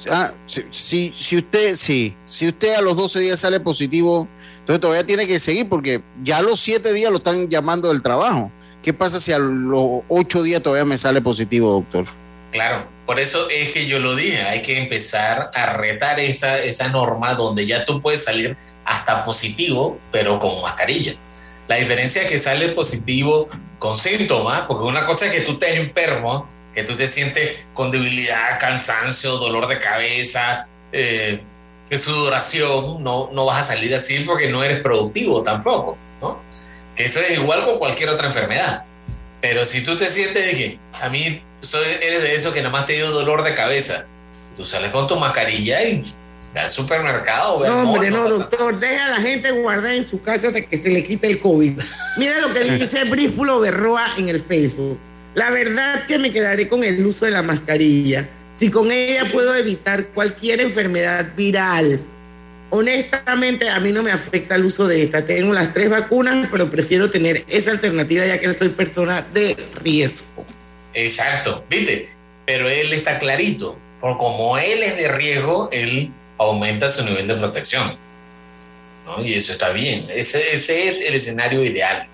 ah, 0.10 0.32
si, 0.46 0.64
si- 0.70 1.14
si 1.16 1.38
usted, 1.38 1.76
sí, 1.76 2.16
si 2.26 2.48
usted 2.48 2.76
a 2.76 2.82
los 2.82 2.96
12 2.96 3.20
días 3.20 3.40
sale 3.40 3.60
positivo, 3.60 4.28
entonces 4.60 4.80
todavía 4.80 5.06
tiene 5.06 5.26
que 5.28 5.40
seguir 5.40 5.68
porque 5.68 6.04
ya 6.24 6.38
a 6.38 6.42
los 6.42 6.60
7 6.60 6.94
días 6.94 7.12
lo 7.12 7.18
están 7.18 7.50
llamando 7.50 7.90
del 7.90 8.02
trabajo. 8.02 8.52
¿Qué 8.84 8.94
pasa 8.94 9.20
si 9.20 9.32
a 9.32 9.40
los 9.40 10.02
8 10.08 10.44
días 10.44 10.62
todavía 10.62 10.86
me 10.86 10.98
sale 10.98 11.22
positivo, 11.22 11.72
doctor? 11.72 12.06
Claro, 12.52 12.88
por 13.06 13.20
eso 13.20 13.50
es 13.50 13.72
que 13.72 13.88
yo 13.88 14.00
lo 14.00 14.16
dije, 14.16 14.42
hay 14.42 14.62
que 14.62 14.78
empezar 14.78 15.52
a 15.54 15.74
retar 15.74 16.20
esa, 16.20 16.60
esa 16.60 16.90
norma 16.90 17.34
donde 17.36 17.66
ya 17.66 17.86
tú 17.86 18.02
puedes 18.02 18.24
salir 18.24 18.58
hasta 18.86 19.24
positivo, 19.24 19.98
pero 20.12 20.40
con 20.40 20.62
mascarilla. 20.62 21.14
La 21.68 21.76
diferencia 21.78 22.24
es 22.24 22.30
que 22.30 22.40
sale 22.40 22.70
positivo 22.70 23.50
con 23.80 23.98
síntomas, 23.98 24.62
porque 24.62 24.84
una 24.84 25.06
cosa 25.06 25.28
es 25.28 25.32
que 25.32 25.42
tú 25.42 25.54
estés 25.54 25.78
enfermo, 25.78 26.50
que 26.74 26.84
tú 26.84 26.96
te 26.96 27.08
sientes 27.08 27.60
con 27.74 27.92
debilidad, 27.92 28.60
cansancio, 28.60 29.38
dolor 29.38 29.68
de 29.68 29.80
cabeza, 29.80 30.68
eh, 30.92 31.42
sudoración, 31.98 33.04
no, 33.04 33.30
no 33.32 33.46
vas 33.46 33.70
a 33.70 33.76
salir 33.76 33.94
así 33.94 34.20
porque 34.26 34.50
no 34.50 34.64
eres 34.64 34.82
productivo 34.82 35.44
tampoco, 35.44 35.98
¿no? 36.22 36.42
Eso 37.06 37.20
es 37.20 37.38
igual 37.38 37.66
con 37.66 37.80
cualquier 37.80 38.10
otra 38.10 38.28
enfermedad. 38.28 38.86
Pero 39.42 39.66
si 39.66 39.84
tú 39.84 39.96
te 39.98 40.08
sientes 40.08 40.46
de 40.46 40.52
que 40.52 40.80
a 41.02 41.10
mí 41.10 41.42
soy, 41.62 41.86
eres 42.02 42.22
de 42.22 42.36
esos 42.36 42.54
que 42.54 42.62
nada 42.62 42.72
más 42.72 42.86
te 42.86 42.94
dio 42.94 43.10
dolor 43.10 43.44
de 43.44 43.56
cabeza, 43.56 44.06
tú 44.56 44.64
sales 44.64 44.92
con 44.92 45.08
tu 45.08 45.16
mascarilla 45.18 45.82
y 45.84 46.04
al 46.54 46.70
supermercado. 46.70 47.60
ve 47.60 47.68
No, 47.68 47.92
hombre, 47.92 48.12
no, 48.12 48.24
pasa 48.24 48.30
doctor, 48.30 48.80
deja 48.80 49.06
a 49.06 49.10
la 49.10 49.18
gente 49.18 49.52
guardada 49.52 49.96
en 49.96 50.06
su 50.06 50.22
casa 50.22 50.48
hasta 50.48 50.62
que 50.62 50.78
se 50.78 50.90
le 50.90 51.04
quite 51.04 51.28
el 51.28 51.40
COVID. 51.40 51.80
Mira 52.18 52.40
lo 52.40 52.54
que 52.54 52.64
dice 52.64 53.04
Bríspulo 53.10 53.60
Berroa 53.60 54.06
en 54.18 54.30
el 54.30 54.42
Facebook. 54.42 55.00
La 55.34 55.50
verdad 55.50 56.06
que 56.06 56.20
me 56.20 56.32
quedaré 56.32 56.68
con 56.68 56.84
el 56.84 57.04
uso 57.06 57.26
de 57.26 57.32
la 57.32 57.42
mascarilla. 57.42 58.28
Si 58.58 58.70
con 58.70 58.92
ella 58.92 59.32
puedo 59.32 59.56
evitar 59.56 60.08
cualquier 60.08 60.62
enfermedad 60.62 61.30
viral. 61.36 62.00
Honestamente, 62.74 63.70
a 63.70 63.82
mí 63.82 63.92
no 63.92 64.02
me 64.02 64.12
afecta 64.12 64.56
el 64.56 64.64
uso 64.64 64.88
de 64.88 65.04
esta. 65.04 65.26
Tengo 65.26 65.52
las 65.52 65.74
tres 65.74 65.90
vacunas, 65.90 66.48
pero 66.50 66.72
prefiero 66.72 67.12
tener 67.12 67.44
esa 67.50 67.72
alternativa 67.72 68.26
ya 68.26 68.40
que 68.40 68.52
soy 68.54 68.70
persona 68.70 69.22
de 69.34 69.58
riesgo. 69.84 70.46
Exacto, 70.94 71.66
¿viste? 71.70 72.08
Pero 72.46 72.70
él 72.70 72.94
está 72.94 73.20
clarito, 73.20 73.78
por 74.00 74.18
como 74.18 74.58
él 74.58 74.84
es 74.84 74.96
de 74.96 75.10
riesgo, 75.10 75.68
él 75.74 76.14
aumenta 76.38 76.90
su 76.90 77.04
nivel 77.04 77.28
de 77.28 77.36
protección. 77.36 77.98
¿no? 79.06 79.22
Y 79.22 79.34
eso 79.34 79.52
está 79.52 79.72
bien. 79.72 80.08
Ese, 80.10 80.56
ese 80.56 80.88
es 80.88 81.02
el 81.02 81.16
escenario 81.16 81.66
ideal, 81.66 82.08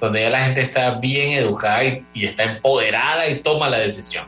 donde 0.00 0.22
ya 0.22 0.30
la 0.30 0.44
gente 0.44 0.62
está 0.62 0.98
bien 0.98 1.34
educada 1.34 1.84
y, 1.84 2.00
y 2.14 2.26
está 2.26 2.42
empoderada 2.42 3.28
y 3.28 3.36
toma 3.36 3.70
la 3.70 3.78
decisión. 3.78 4.26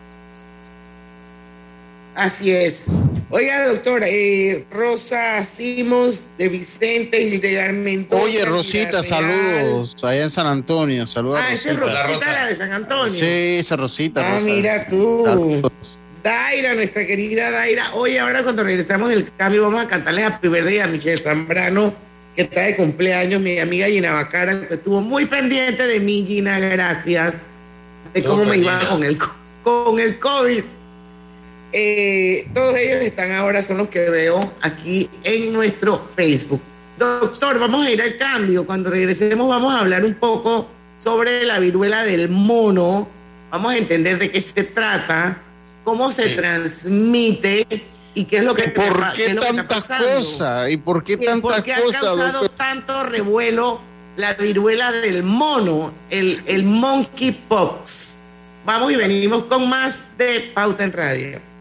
Así 2.14 2.52
es. 2.52 2.86
Oiga, 3.34 3.66
doctora, 3.66 4.06
eh, 4.10 4.66
Rosa 4.70 5.42
Simos 5.42 6.36
de 6.36 6.50
Vicente 6.50 7.18
y 7.18 7.38
de 7.38 7.62
Armento. 7.62 8.14
Oye, 8.18 8.44
Rosita, 8.44 9.02
saludos 9.02 9.96
allá 10.02 10.24
en 10.24 10.28
San 10.28 10.46
Antonio. 10.46 11.06
Saludos. 11.06 11.38
Ah, 11.42 11.54
esa 11.54 11.70
es 11.70 11.80
Rosita, 11.80 12.30
la 12.30 12.46
de 12.46 12.56
San 12.56 12.72
Antonio. 12.74 13.10
Sí, 13.10 13.56
esa 13.58 13.76
Rosita. 13.76 14.20
Ah, 14.20 14.34
Rosa. 14.34 14.44
mira 14.44 14.86
tú. 14.86 15.22
Saludos. 15.24 15.72
Daira, 16.22 16.74
nuestra 16.74 17.06
querida 17.06 17.50
Daira. 17.50 17.94
Oye, 17.94 18.20
ahora 18.20 18.42
cuando 18.42 18.64
regresamos 18.64 19.08
del 19.08 19.24
cambio 19.32 19.62
vamos 19.62 19.82
a 19.82 19.88
cantarles 19.88 20.26
a 20.26 20.38
Verde 20.42 20.74
y 20.74 20.78
a 20.80 20.86
Michelle 20.86 21.16
Zambrano, 21.16 21.94
que 22.36 22.42
está 22.42 22.60
de 22.60 22.76
cumpleaños, 22.76 23.40
mi 23.40 23.58
amiga 23.58 23.86
Gina 23.86 24.12
Bacara, 24.12 24.60
que 24.68 24.74
estuvo 24.74 25.00
muy 25.00 25.24
pendiente 25.24 25.86
de 25.86 26.00
mí, 26.00 26.22
Gina, 26.26 26.58
gracias. 26.58 27.36
De 28.12 28.22
cómo 28.22 28.44
me 28.44 28.58
iba 28.58 28.78
Gina. 28.78 28.90
con 28.90 29.04
el, 29.04 29.16
con 29.62 29.98
el 29.98 30.18
COVID. 30.18 30.64
Eh, 31.72 32.48
todos 32.52 32.76
ellos 32.76 33.02
están 33.02 33.32
ahora, 33.32 33.62
son 33.62 33.78
los 33.78 33.88
que 33.88 34.10
veo 34.10 34.52
aquí 34.60 35.08
en 35.24 35.52
nuestro 35.52 36.06
Facebook. 36.14 36.60
Doctor, 36.98 37.58
vamos 37.58 37.86
a 37.86 37.90
ir 37.90 38.02
al 38.02 38.16
cambio. 38.18 38.66
Cuando 38.66 38.90
regresemos 38.90 39.48
vamos 39.48 39.74
a 39.74 39.80
hablar 39.80 40.04
un 40.04 40.14
poco 40.14 40.68
sobre 40.98 41.44
la 41.44 41.58
viruela 41.58 42.04
del 42.04 42.28
mono. 42.28 43.08
Vamos 43.50 43.72
a 43.72 43.76
entender 43.78 44.18
de 44.18 44.30
qué 44.30 44.40
se 44.40 44.64
trata, 44.64 45.40
cómo 45.84 46.10
se 46.10 46.30
transmite 46.30 47.66
y 48.14 48.24
qué 48.24 48.38
es 48.38 48.44
lo 48.44 48.54
que, 48.54 48.68
¿Por 48.68 49.12
qué 49.12 49.24
qué 49.24 49.30
está 49.32 49.40
tantas 49.54 49.86
cosas? 49.86 50.70
¿Y 50.70 50.76
por 50.76 51.02
qué 51.02 51.14
¿Y 51.14 51.24
tantas 51.24 51.40
por 51.40 51.62
qué 51.62 51.74
ha 51.74 51.80
cosas, 51.82 52.00
causado 52.02 52.32
doctor? 52.32 52.50
tanto 52.50 53.04
revuelo 53.04 53.80
la 54.16 54.34
viruela 54.34 54.92
del 54.92 55.22
mono, 55.22 55.92
el, 56.10 56.42
el 56.46 56.64
monkeypox? 56.64 58.16
Vamos 58.64 58.92
y 58.92 58.96
venimos 58.96 59.44
con 59.44 59.68
más 59.68 60.16
de 60.18 60.52
Pauta 60.54 60.84
en 60.84 60.92
Radio. 60.92 61.51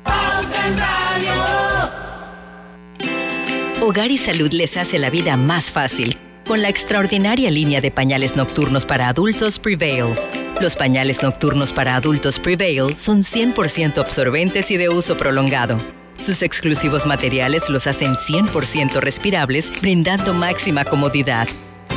Hogar 3.81 4.11
y 4.11 4.17
Salud 4.17 4.51
les 4.53 4.77
hace 4.77 4.99
la 4.99 5.09
vida 5.09 5.37
más 5.37 5.71
fácil 5.71 6.15
con 6.45 6.61
la 6.61 6.69
extraordinaria 6.69 7.49
línea 7.49 7.81
de 7.81 7.91
pañales 7.91 8.35
nocturnos 8.35 8.85
para 8.85 9.07
adultos 9.07 9.57
Prevail. 9.59 10.13
Los 10.59 10.75
pañales 10.75 11.23
nocturnos 11.23 11.73
para 11.73 11.95
adultos 11.95 12.39
Prevail 12.39 12.95
son 12.95 13.23
100% 13.23 13.97
absorbentes 13.97 14.69
y 14.69 14.77
de 14.77 14.89
uso 14.89 15.17
prolongado. 15.17 15.77
Sus 16.19 16.43
exclusivos 16.43 17.05
materiales 17.05 17.69
los 17.69 17.87
hacen 17.87 18.15
100% 18.15 18.99
respirables, 18.99 19.71
brindando 19.81 20.33
máxima 20.33 20.85
comodidad. 20.85 21.47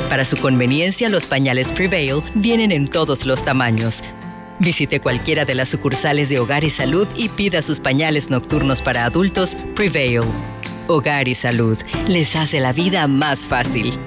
Para 0.08 0.24
su 0.24 0.36
conveniencia, 0.36 1.08
los 1.08 1.26
pañales 1.26 1.70
Prevail 1.72 2.22
vienen 2.34 2.72
en 2.72 2.88
todos 2.88 3.26
los 3.26 3.44
tamaños. 3.44 4.02
Visite 4.60 5.00
cualquiera 5.00 5.44
de 5.44 5.54
las 5.54 5.68
sucursales 5.68 6.28
de 6.28 6.38
Hogar 6.38 6.64
y 6.64 6.70
Salud 6.70 7.08
y 7.16 7.28
pida 7.28 7.62
sus 7.62 7.80
pañales 7.80 8.30
nocturnos 8.30 8.82
para 8.82 9.04
adultos 9.04 9.56
Prevail. 9.74 10.22
Hogar 10.86 11.28
y 11.28 11.34
Salud 11.34 11.78
les 12.08 12.36
hace 12.36 12.60
la 12.60 12.72
vida 12.72 13.06
más 13.08 13.46
fácil. 13.46 13.98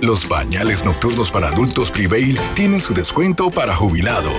Los 0.00 0.24
pañales 0.26 0.84
nocturnos 0.84 1.30
para 1.30 1.48
adultos 1.48 1.90
Prevail 1.90 2.38
tienen 2.54 2.80
su 2.80 2.94
descuento 2.94 3.50
para 3.50 3.74
jubilado. 3.74 4.32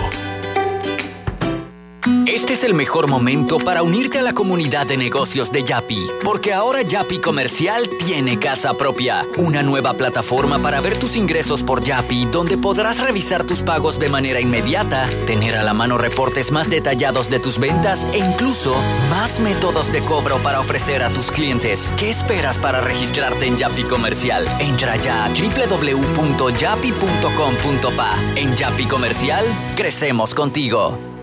Este 2.28 2.54
es 2.54 2.64
el 2.64 2.74
mejor 2.74 3.08
momento 3.08 3.60
para 3.60 3.84
unirte 3.84 4.18
a 4.18 4.24
la 4.24 4.34
comunidad 4.34 4.88
de 4.88 4.98
negocios 4.98 5.52
de 5.52 5.64
Yapi, 5.64 6.08
porque 6.24 6.54
ahora 6.54 6.82
Yapi 6.82 7.20
Comercial 7.20 7.88
tiene 8.04 8.40
casa 8.40 8.76
propia, 8.76 9.28
una 9.38 9.62
nueva 9.62 9.94
plataforma 9.94 10.58
para 10.58 10.82
ver 10.82 10.98
tus 10.98 11.16
ingresos 11.16 11.62
por 11.62 11.84
Yapi, 11.84 12.26
donde 12.26 12.58
podrás 12.58 13.00
revisar 13.00 13.44
tus 13.44 13.62
pagos 13.62 14.00
de 14.00 14.10
manera 14.10 14.42
inmediata, 14.42 15.08
tener 15.28 15.56
a 15.56 15.62
la 15.64 15.76
mano 15.76 16.00
reportes 16.00 16.52
más 16.52 16.68
detallados 16.68 17.30
de 17.30 17.40
tus 17.40 17.60
ventas 17.60 18.08
e 18.12 18.18
incluso 18.18 18.76
más 19.12 19.40
métodos 19.40 19.92
de 19.92 20.02
cobro 20.02 20.40
para 20.40 20.60
ofrecer 20.60 21.04
a 21.04 21.10
tus 21.10 21.30
clientes. 21.30 21.94
¿Qué 21.96 22.10
esperas 22.10 22.58
para 22.58 22.82
registrarte 22.82 23.46
en 23.46 23.58
Yapi 23.58 23.84
Comercial? 23.84 24.48
Entra 24.60 24.96
ya 24.96 25.26
a 25.26 25.30
www.yapi.com.pa. 25.30 28.16
En 28.36 28.56
Yapi 28.56 28.86
Comercial, 28.86 29.46
crecemos 29.76 30.34
contigo. 30.34 31.15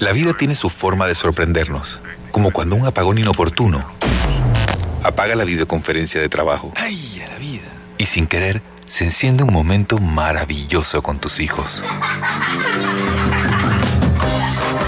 La 0.00 0.12
vida 0.12 0.32
tiene 0.34 0.54
su 0.54 0.70
forma 0.70 1.06
de 1.06 1.14
sorprendernos, 1.14 2.00
como 2.30 2.50
cuando 2.50 2.76
un 2.76 2.86
apagón 2.86 3.18
inoportuno 3.18 3.84
apaga 5.02 5.34
la 5.34 5.44
videoconferencia 5.44 6.20
de 6.20 6.28
trabajo. 6.28 6.72
¡Ay, 6.76 7.22
a 7.26 7.30
la 7.30 7.38
vida! 7.38 7.68
Y 7.98 8.06
sin 8.06 8.26
querer, 8.26 8.62
se 8.86 9.04
enciende 9.04 9.42
un 9.42 9.52
momento 9.52 9.98
maravilloso 9.98 11.02
con 11.02 11.18
tus 11.18 11.40
hijos. 11.40 11.82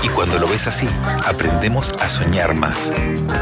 Y 0.02 0.08
cuando 0.08 0.38
lo 0.38 0.46
ves 0.46 0.66
así, 0.66 0.88
aprendemos 1.24 1.92
a 2.00 2.08
soñar 2.08 2.54
más, 2.54 2.92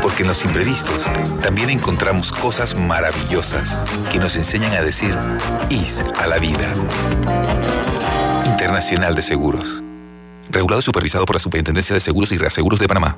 porque 0.01 0.22
en 0.22 0.28
los 0.28 0.45
imprevistos 0.45 1.05
también 1.40 1.70
encontramos 1.70 2.30
cosas 2.30 2.76
maravillosas 2.76 3.76
que 4.12 4.18
nos 4.18 4.36
enseñan 4.36 4.72
a 4.74 4.82
decir 4.82 5.18
IS 5.68 6.05
a 6.20 6.26
la 6.26 6.38
vida. 6.38 6.72
Internacional 8.47 9.14
de 9.14 9.22
Seguros. 9.22 9.82
Regulado 10.53 10.80
y 10.80 10.84
supervisado 10.84 11.24
por 11.24 11.36
la 11.36 11.40
Superintendencia 11.40 11.94
de 11.94 12.00
Seguros 12.00 12.30
y 12.32 12.38
Reaseguros 12.38 12.78
de 12.78 12.86
Panamá. 12.86 13.16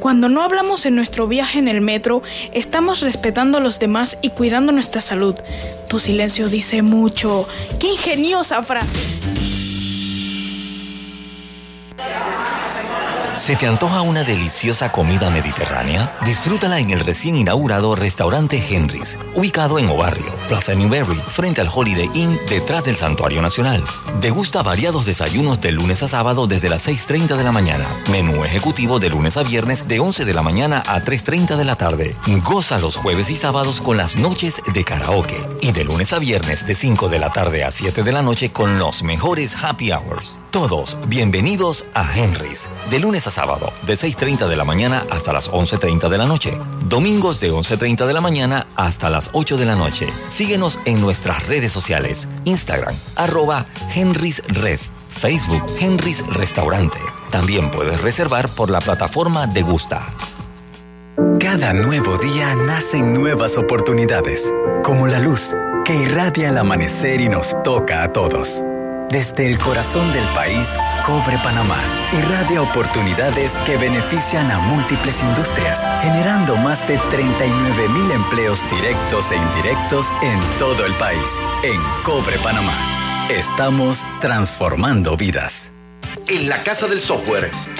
Cuando 0.00 0.28
no 0.28 0.42
hablamos 0.42 0.86
en 0.86 0.96
nuestro 0.96 1.28
viaje 1.28 1.58
en 1.58 1.68
el 1.68 1.80
metro, 1.80 2.22
estamos 2.54 3.00
respetando 3.00 3.58
a 3.58 3.60
los 3.60 3.78
demás 3.78 4.18
y 4.22 4.30
cuidando 4.30 4.72
nuestra 4.72 5.00
salud. 5.00 5.34
Tu 5.88 5.98
silencio 5.98 6.48
dice 6.48 6.82
mucho. 6.82 7.46
¡Qué 7.78 7.88
ingeniosa 7.88 8.62
frase! 8.62 9.29
¿Se 13.40 13.56
te 13.56 13.66
antoja 13.66 14.02
una 14.02 14.22
deliciosa 14.22 14.92
comida 14.92 15.30
mediterránea? 15.30 16.14
Disfrútala 16.26 16.78
en 16.78 16.90
el 16.90 17.00
recién 17.00 17.36
inaugurado 17.36 17.94
restaurante 17.94 18.62
Henry's, 18.68 19.16
ubicado 19.34 19.78
en 19.78 19.88
Obarrio, 19.88 20.30
Plaza 20.46 20.74
Newberry, 20.74 21.16
frente 21.16 21.62
al 21.62 21.70
Holiday 21.74 22.10
Inn, 22.12 22.38
detrás 22.50 22.84
del 22.84 22.96
Santuario 22.96 23.40
Nacional. 23.40 23.82
Degusta 24.20 24.62
variados 24.62 25.06
desayunos 25.06 25.58
de 25.62 25.72
lunes 25.72 26.02
a 26.02 26.08
sábado 26.08 26.46
desde 26.46 26.68
las 26.68 26.86
6.30 26.86 27.36
de 27.36 27.44
la 27.44 27.50
mañana. 27.50 27.86
Menú 28.10 28.44
ejecutivo 28.44 28.98
de 28.98 29.08
lunes 29.08 29.38
a 29.38 29.42
viernes 29.42 29.88
de 29.88 30.00
11 30.00 30.26
de 30.26 30.34
la 30.34 30.42
mañana 30.42 30.82
a 30.86 31.00
3.30 31.00 31.56
de 31.56 31.64
la 31.64 31.76
tarde. 31.76 32.14
Goza 32.44 32.78
los 32.78 32.96
jueves 32.96 33.30
y 33.30 33.36
sábados 33.36 33.80
con 33.80 33.96
las 33.96 34.16
noches 34.16 34.60
de 34.70 34.84
karaoke. 34.84 35.38
Y 35.62 35.72
de 35.72 35.84
lunes 35.84 36.12
a 36.12 36.18
viernes 36.18 36.66
de 36.66 36.74
5 36.74 37.08
de 37.08 37.18
la 37.18 37.30
tarde 37.30 37.64
a 37.64 37.70
7 37.70 38.02
de 38.02 38.12
la 38.12 38.20
noche 38.20 38.52
con 38.52 38.78
los 38.78 39.02
mejores 39.02 39.56
happy 39.64 39.92
hours. 39.92 40.40
Todos 40.50 40.98
bienvenidos 41.06 41.84
a 41.94 42.04
Henry's. 42.18 42.68
De 42.90 42.98
lunes 42.98 43.28
a 43.28 43.29
sábado, 43.30 43.72
de 43.86 43.94
6.30 43.94 44.48
de 44.48 44.56
la 44.56 44.64
mañana 44.64 45.04
hasta 45.10 45.32
las 45.32 45.50
11.30 45.50 46.08
de 46.08 46.18
la 46.18 46.26
noche. 46.26 46.58
Domingos 46.86 47.40
de 47.40 47.52
11.30 47.52 48.06
de 48.06 48.12
la 48.12 48.20
mañana 48.20 48.66
hasta 48.76 49.10
las 49.10 49.30
8 49.32 49.56
de 49.56 49.66
la 49.66 49.76
noche. 49.76 50.08
Síguenos 50.28 50.78
en 50.84 51.00
nuestras 51.00 51.46
redes 51.46 51.72
sociales. 51.72 52.28
Instagram, 52.44 52.94
arroba 53.16 53.66
Henry's 53.94 54.42
Rest. 54.48 54.92
Facebook, 55.10 55.64
Henry's 55.78 56.26
Restaurante. 56.26 56.98
También 57.30 57.70
puedes 57.70 58.00
reservar 58.00 58.48
por 58.48 58.70
la 58.70 58.80
plataforma 58.80 59.46
de 59.46 59.62
Gusta. 59.62 60.06
Cada 61.38 61.72
nuevo 61.72 62.16
día 62.18 62.54
nacen 62.54 63.12
nuevas 63.12 63.58
oportunidades, 63.58 64.50
como 64.82 65.06
la 65.06 65.18
luz 65.18 65.54
que 65.84 65.94
irradia 65.94 66.50
el 66.50 66.58
amanecer 66.58 67.20
y 67.20 67.28
nos 67.28 67.56
toca 67.62 68.02
a 68.02 68.12
todos. 68.12 68.62
Desde 69.10 69.48
el 69.48 69.58
corazón 69.58 70.12
del 70.12 70.24
país, 70.36 70.78
Cobre 71.04 71.36
Panamá 71.38 71.82
irradia 72.12 72.62
oportunidades 72.62 73.58
que 73.66 73.76
benefician 73.76 74.52
a 74.52 74.60
múltiples 74.60 75.20
industrias, 75.24 75.84
generando 76.00 76.56
más 76.56 76.86
de 76.86 76.96
39 77.10 77.88
mil 77.88 78.08
empleos 78.12 78.60
directos 78.70 79.32
e 79.32 79.36
indirectos 79.36 80.12
en 80.22 80.38
todo 80.60 80.86
el 80.86 80.94
país. 80.94 81.42
En 81.64 81.80
Cobre 82.04 82.38
Panamá, 82.38 83.26
estamos 83.28 84.06
transformando 84.20 85.16
vidas. 85.16 85.72
En 86.28 86.48
la 86.48 86.62
Casa 86.62 86.86
del 86.86 87.00
Software 87.00 87.50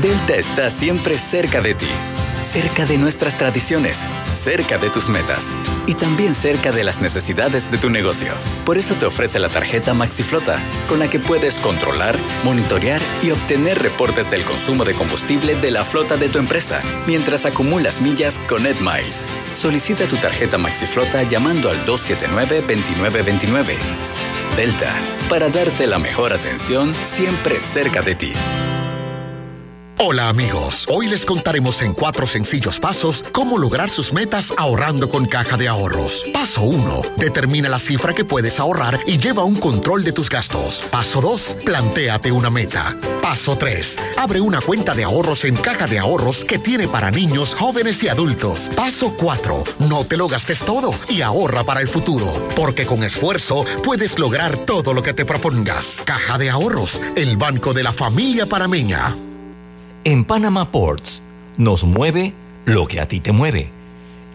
Delta 0.00 0.36
está 0.36 0.70
siempre 0.70 1.18
cerca 1.18 1.60
de 1.60 1.74
ti, 1.74 1.88
cerca 2.44 2.86
de 2.86 2.98
nuestras 2.98 3.36
tradiciones, 3.36 4.06
cerca 4.32 4.78
de 4.78 4.90
tus 4.90 5.08
metas 5.08 5.52
y 5.88 5.94
también 5.94 6.36
cerca 6.36 6.70
de 6.70 6.84
las 6.84 7.00
necesidades 7.00 7.68
de 7.68 7.78
tu 7.78 7.90
negocio. 7.90 8.32
Por 8.64 8.78
eso 8.78 8.94
te 8.94 9.06
ofrece 9.06 9.40
la 9.40 9.48
tarjeta 9.48 9.94
MaxiFlota, 9.94 10.56
con 10.88 11.00
la 11.00 11.10
que 11.10 11.18
puedes 11.18 11.56
controlar, 11.56 12.16
monitorear 12.44 13.00
y 13.24 13.32
obtener 13.32 13.82
reportes 13.82 14.30
del 14.30 14.44
consumo 14.44 14.84
de 14.84 14.94
combustible 14.94 15.56
de 15.56 15.72
la 15.72 15.84
flota 15.84 16.16
de 16.16 16.28
tu 16.28 16.38
empresa, 16.38 16.80
mientras 17.08 17.44
acumulas 17.44 18.00
millas 18.00 18.38
con 18.48 18.66
EdMiles. 18.66 19.24
Solicita 19.56 20.04
tu 20.06 20.14
tarjeta 20.18 20.58
MaxiFlota 20.58 21.24
llamando 21.24 21.70
al 21.70 21.84
279-2929. 21.86 23.74
Delta, 24.54 24.94
para 25.28 25.48
darte 25.48 25.88
la 25.88 25.98
mejor 25.98 26.32
atención 26.32 26.94
siempre 26.94 27.58
cerca 27.58 28.00
de 28.00 28.14
ti. 28.14 28.32
Hola 30.00 30.28
amigos, 30.28 30.86
hoy 30.88 31.08
les 31.08 31.26
contaremos 31.26 31.82
en 31.82 31.92
cuatro 31.92 32.24
sencillos 32.24 32.78
pasos 32.78 33.24
cómo 33.32 33.58
lograr 33.58 33.90
sus 33.90 34.12
metas 34.12 34.54
ahorrando 34.56 35.08
con 35.08 35.26
caja 35.26 35.56
de 35.56 35.66
ahorros. 35.66 36.24
Paso 36.32 36.62
1. 36.62 37.02
Determina 37.16 37.68
la 37.68 37.80
cifra 37.80 38.14
que 38.14 38.24
puedes 38.24 38.60
ahorrar 38.60 39.00
y 39.06 39.18
lleva 39.18 39.42
un 39.42 39.56
control 39.56 40.04
de 40.04 40.12
tus 40.12 40.30
gastos. 40.30 40.82
Paso 40.92 41.20
2. 41.20 41.56
Plantéate 41.64 42.30
una 42.30 42.48
meta. 42.48 42.96
Paso 43.20 43.58
3. 43.58 43.98
Abre 44.18 44.40
una 44.40 44.60
cuenta 44.60 44.94
de 44.94 45.02
ahorros 45.02 45.44
en 45.44 45.56
caja 45.56 45.88
de 45.88 45.98
ahorros 45.98 46.44
que 46.44 46.60
tiene 46.60 46.86
para 46.86 47.10
niños, 47.10 47.56
jóvenes 47.56 48.00
y 48.04 48.08
adultos. 48.08 48.70
Paso 48.76 49.16
4. 49.18 49.64
No 49.88 50.04
te 50.04 50.16
lo 50.16 50.28
gastes 50.28 50.60
todo 50.60 50.94
y 51.08 51.22
ahorra 51.22 51.64
para 51.64 51.80
el 51.80 51.88
futuro, 51.88 52.26
porque 52.54 52.86
con 52.86 53.02
esfuerzo 53.02 53.64
puedes 53.82 54.16
lograr 54.20 54.56
todo 54.58 54.94
lo 54.94 55.02
que 55.02 55.12
te 55.12 55.24
propongas. 55.24 56.00
Caja 56.04 56.38
de 56.38 56.50
ahorros, 56.50 57.02
el 57.16 57.36
banco 57.36 57.74
de 57.74 57.82
la 57.82 57.92
familia 57.92 58.46
parameña. 58.46 59.16
En 60.04 60.24
Panama 60.24 60.70
Ports 60.70 61.22
nos 61.56 61.82
mueve 61.84 62.32
lo 62.64 62.86
que 62.86 63.00
a 63.00 63.08
ti 63.08 63.20
te 63.20 63.32
mueve. 63.32 63.70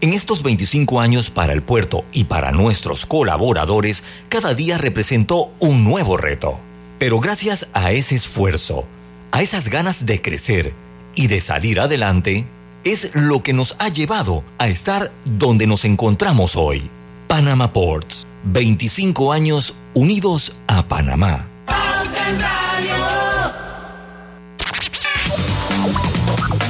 En 0.02 0.12
estos 0.12 0.44
25 0.44 1.00
años 1.00 1.30
para 1.30 1.54
el 1.54 1.62
puerto 1.64 2.04
y 2.12 2.26
para 2.26 2.52
nuestros 2.52 3.06
colaboradores, 3.06 4.04
cada 4.28 4.54
día 4.54 4.78
representó 4.78 5.52
un 5.60 5.86
nuevo 5.86 6.18
reto. 6.18 6.60
Pero 7.00 7.20
gracias 7.22 7.68
a 7.74 7.92
ese 7.92 8.16
esfuerzo, 8.16 8.84
a 9.32 9.42
esas 9.42 9.70
ganas 9.70 10.06
de 10.06 10.22
crecer 10.22 10.74
y 11.16 11.28
de 11.28 11.40
salir 11.40 11.80
adelante, 11.80 12.46
es 12.84 13.12
lo 13.16 13.42
que 13.42 13.54
nos 13.54 13.78
ha 13.80 13.88
llevado 13.88 14.44
a 14.58 14.68
estar 14.68 15.12
donde 15.24 15.66
nos 15.66 15.86
encontramos 15.86 16.58
hoy. 16.58 16.90
Panama 17.30 17.72
Ports, 17.72 18.28
25 18.44 19.32
años 19.32 19.76
unidos 19.94 20.52
a 20.68 20.86
Panamá. 20.90 21.53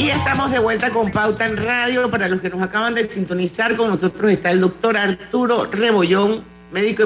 Y 0.04 0.10
estamos 0.10 0.52
de 0.52 0.60
vuelta 0.60 0.90
con 0.90 1.12
Pauta 1.12 1.46
en 1.46 1.56
Radio. 1.56 2.12
Para 2.12 2.28
los 2.28 2.42
que 2.42 2.50
nos 2.50 2.62
acaban 2.62 2.94
de 2.94 3.08
sintonizar, 3.08 3.78
con 3.78 3.88
nosotros 3.88 4.30
está 4.30 4.52
el 4.52 4.60
doctor 4.60 4.98
Arturo 4.98 5.70
Rebollón, 5.72 6.44
médico 6.74 7.04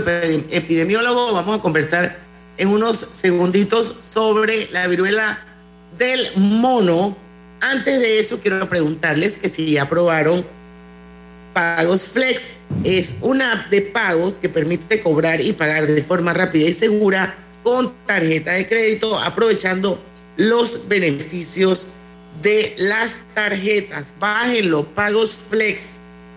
epidemiólogo. 0.50 1.32
Vamos 1.32 1.60
a 1.60 1.62
conversar 1.62 2.18
en 2.58 2.70
unos 2.70 2.98
segunditos 2.98 3.86
sobre 3.88 4.68
la 4.72 4.88
viruela 4.88 5.45
del 5.95 6.26
mono. 6.38 7.16
Antes 7.62 8.00
de 8.00 8.20
eso, 8.20 8.39
quiero 8.39 8.68
preguntarles 8.68 9.38
que 9.38 9.50
si 9.50 9.78
aprobaron 9.78 10.43
Pagos 11.54 12.08
Flex. 12.08 12.56
Es 12.84 13.18
una 13.22 13.52
app 13.52 13.70
de 13.70 13.84
pagos 13.84 14.34
que 14.41 14.50
permite 14.50 15.02
cobrar 15.02 15.39
y 15.39 15.54
pagar 15.54 15.86
de 15.86 16.02
forma 16.02 16.34
rápida 16.34 16.68
y 16.68 16.74
segura 16.74 17.36
con 17.62 17.93
tarjeta 18.08 18.54
de 18.54 18.68
crédito, 18.68 19.20
aprovechando 19.20 20.02
los 20.36 20.88
beneficios 20.88 21.89
de 22.42 22.76
las 22.78 23.18
tarjetas. 23.34 24.14
Bájenlo, 24.20 24.86
Pagos 24.86 25.40
Flex. 25.50 25.84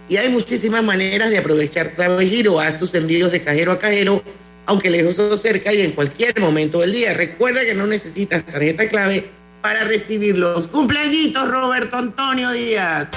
Y 0.09 0.17
hay 0.17 0.29
muchísimas 0.29 0.83
maneras 0.83 1.31
de 1.31 1.39
aprovechar 1.39 1.95
giro. 2.21 2.61
Haz 2.61 2.79
tus 2.79 2.95
envíos 2.95 3.31
de 3.31 3.43
cajero 3.43 3.73
a 3.73 3.79
cajero, 3.79 4.23
aunque 4.67 4.91
lejos 4.91 5.19
o 5.19 5.37
cerca 5.37 5.73
y 5.73 5.83
en 5.83 5.93
cualquier 5.93 6.39
momento 6.41 6.81
del 6.81 6.93
día. 6.93 7.15
Recuerda 7.15 7.65
que 7.65 7.75
no 7.75 7.87
necesitas 7.87 8.45
tarjeta 8.45 8.89
clave 8.89 9.31
para 9.63 9.85
recibir 9.85 10.37
los 10.37 10.67
cumpleañitos, 10.67 11.49
Roberto 11.49 11.97
Antonio 11.97 12.51
Díaz. 12.51 13.09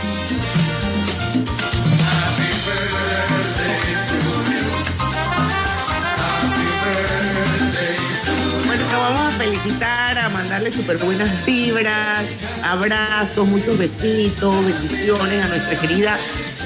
Felicitar, 9.34 10.18
a 10.18 10.30
mandarle 10.30 10.72
súper 10.72 10.98
buenas 10.98 11.46
vibras, 11.46 12.24
abrazos, 12.64 13.48
muchos 13.48 13.78
besitos, 13.78 14.54
bendiciones 14.66 15.44
a 15.44 15.48
nuestra 15.48 15.80
querida 15.80 16.18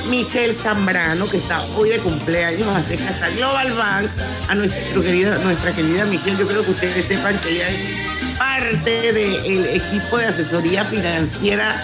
Michelle 0.09 0.53
Zambrano, 0.53 1.27
que 1.27 1.37
está 1.37 1.63
hoy 1.75 1.89
de 1.89 1.99
cumpleaños, 1.99 2.87
que 2.87 2.95
hasta 2.95 3.29
Global 3.31 3.73
Bank, 3.73 4.07
a 4.49 4.55
nuestra 4.55 5.01
querida, 5.01 5.37
nuestra 5.39 5.71
querida 5.71 6.05
Michelle, 6.05 6.37
yo 6.37 6.47
creo 6.47 6.63
que 6.63 6.71
ustedes 6.71 7.05
sepan 7.05 7.37
que 7.39 7.49
ella 7.49 7.69
es 7.69 8.37
parte 8.37 9.13
del 9.13 9.65
equipo 9.67 10.17
de 10.17 10.25
asesoría 10.25 10.83
financiera 10.83 11.75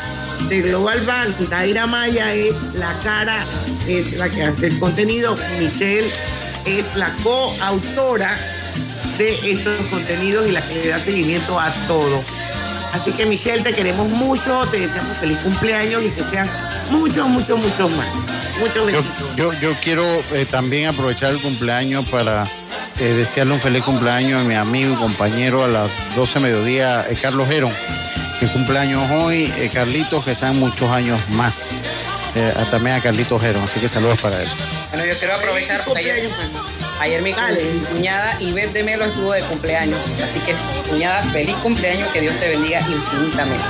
de 0.50 0.62
Global 0.62 1.02
Bank. 1.02 1.34
Zaira 1.50 1.88
Maya 1.88 2.34
es 2.34 2.56
la 2.76 2.94
cara, 3.04 3.44
es 3.88 4.14
la 4.14 4.30
que 4.30 4.44
hace 4.44 4.68
el 4.68 4.80
contenido. 4.80 5.36
Michelle 5.60 6.10
es 6.66 6.96
la 6.96 7.10
coautora 7.24 8.36
de 9.18 9.52
estos 9.52 9.82
contenidos 9.88 10.48
y 10.48 10.52
la 10.52 10.62
que 10.62 10.76
le 10.76 10.90
da 10.90 11.00
seguimiento 11.00 11.60
a 11.60 11.72
todo. 11.88 12.22
Así 12.94 13.12
que 13.14 13.26
Michelle, 13.26 13.64
te 13.64 13.74
queremos 13.74 14.12
mucho, 14.12 14.68
te 14.72 14.80
deseamos 14.80 15.18
feliz 15.18 15.38
cumpleaños 15.40 16.04
y 16.04 16.10
que 16.10 16.24
sean 16.24 16.50
muchos, 16.92 17.28
muchos, 17.28 17.60
muchos 17.60 17.92
más. 17.94 18.08
Muchos 18.60 18.76
Yo, 18.76 18.86
besitos. 18.86 19.36
yo, 19.36 19.54
yo 19.54 19.74
quiero 19.84 20.06
eh, 20.34 20.46
también 20.50 20.88
aprovechar 20.88 21.32
el 21.32 21.40
cumpleaños 21.42 22.06
para 22.10 22.44
eh, 23.00 23.04
desearle 23.14 23.54
un 23.54 23.60
feliz 23.60 23.84
cumpleaños 23.84 24.42
a 24.42 24.44
mi 24.44 24.54
amigo 24.54 24.94
y 24.94 24.98
compañero 24.98 25.64
a 25.64 25.68
las 25.68 25.90
12 26.16 26.40
mediodía, 26.40 27.04
eh, 27.10 27.18
Carlos 27.20 27.50
Herón, 27.50 27.74
que 28.40 28.46
cumpleaños 28.48 29.10
hoy, 29.12 29.52
eh, 29.58 29.72
Carlitos, 29.74 30.24
que 30.24 30.36
sean 30.36 30.60
muchos 30.60 30.90
años 30.92 31.20
más. 31.32 31.72
Eh, 32.36 32.54
también 32.70 32.96
a 32.96 33.00
Carlitos 33.02 33.42
Herón, 33.44 33.64
así 33.64 33.80
que 33.80 33.90
saludos 33.90 34.20
para 34.22 34.40
él. 34.42 34.48
Bueno, 34.92 35.06
yo 35.06 35.18
quiero 35.18 35.36
aprovechar 35.36 35.84
porque 35.86 36.12
ayer, 36.12 36.30
ayer 37.00 37.22
mi, 37.22 37.34
cuñada 37.92 38.42
Ivette 38.42 38.74
de 38.74 38.84
Melo 38.84 39.06
estuvo 39.06 39.32
de 39.32 39.42
cumpleaños. 39.42 40.00
Así 40.24 40.40
que, 40.40 40.54
cuñada, 40.90 41.22
feliz 41.24 41.56
cumpleaños, 41.58 42.08
que 42.10 42.22
Dios 42.22 42.36
te 42.40 42.50
bendiga 42.50 42.80
infinitamente. 42.82 43.64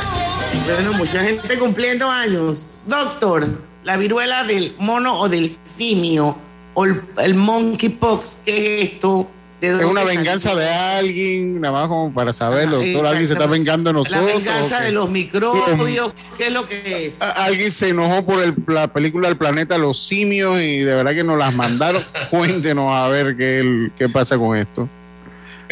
Bueno, 0.65 0.93
mucha 0.93 1.19
gente 1.19 1.57
cumpliendo 1.57 2.09
años. 2.09 2.69
Doctor, 2.85 3.47
la 3.83 3.97
viruela 3.97 4.43
del 4.43 4.75
mono 4.79 5.19
o 5.19 5.29
del 5.29 5.49
simio 5.63 6.37
o 6.73 6.85
el, 6.85 7.01
el 7.17 7.35
monkeypox, 7.35 8.39
¿qué 8.45 8.81
es 8.81 8.91
esto? 8.91 9.29
¿De 9.69 9.79
Es 9.79 9.85
una 9.85 10.01
salió? 10.01 10.17
venganza 10.17 10.55
de 10.55 10.67
alguien, 10.69 11.61
nada 11.61 11.73
más 11.73 11.87
como 11.87 12.13
para 12.13 12.33
saberlo. 12.33 12.77
Ajá, 12.77 12.85
doctor, 12.85 13.07
alguien 13.07 13.27
se 13.27 13.33
está 13.33 13.45
vengando 13.47 13.89
de 13.89 13.93
nosotros. 13.93 14.21
La 14.21 14.33
venganza 14.33 14.79
de 14.81 14.91
los 14.91 15.09
microbios, 15.09 16.13
¿qué 16.37 16.47
es 16.47 16.51
lo 16.51 16.67
que 16.67 17.05
es? 17.07 17.21
Alguien 17.21 17.71
se 17.71 17.89
enojó 17.89 18.25
por 18.25 18.43
el- 18.43 18.55
la 18.67 18.91
película 18.91 19.29
del 19.29 19.37
planeta 19.37 19.77
Los 19.77 19.99
Simios 20.05 20.59
y 20.61 20.79
de 20.79 20.95
verdad 20.95 21.13
que 21.13 21.23
nos 21.23 21.37
las 21.37 21.53
mandaron. 21.55 22.03
Cuéntenos 22.29 22.93
a 22.93 23.07
ver 23.07 23.37
qué, 23.37 23.59
el- 23.59 23.91
qué 23.97 24.09
pasa 24.09 24.37
con 24.37 24.57
esto. 24.57 24.89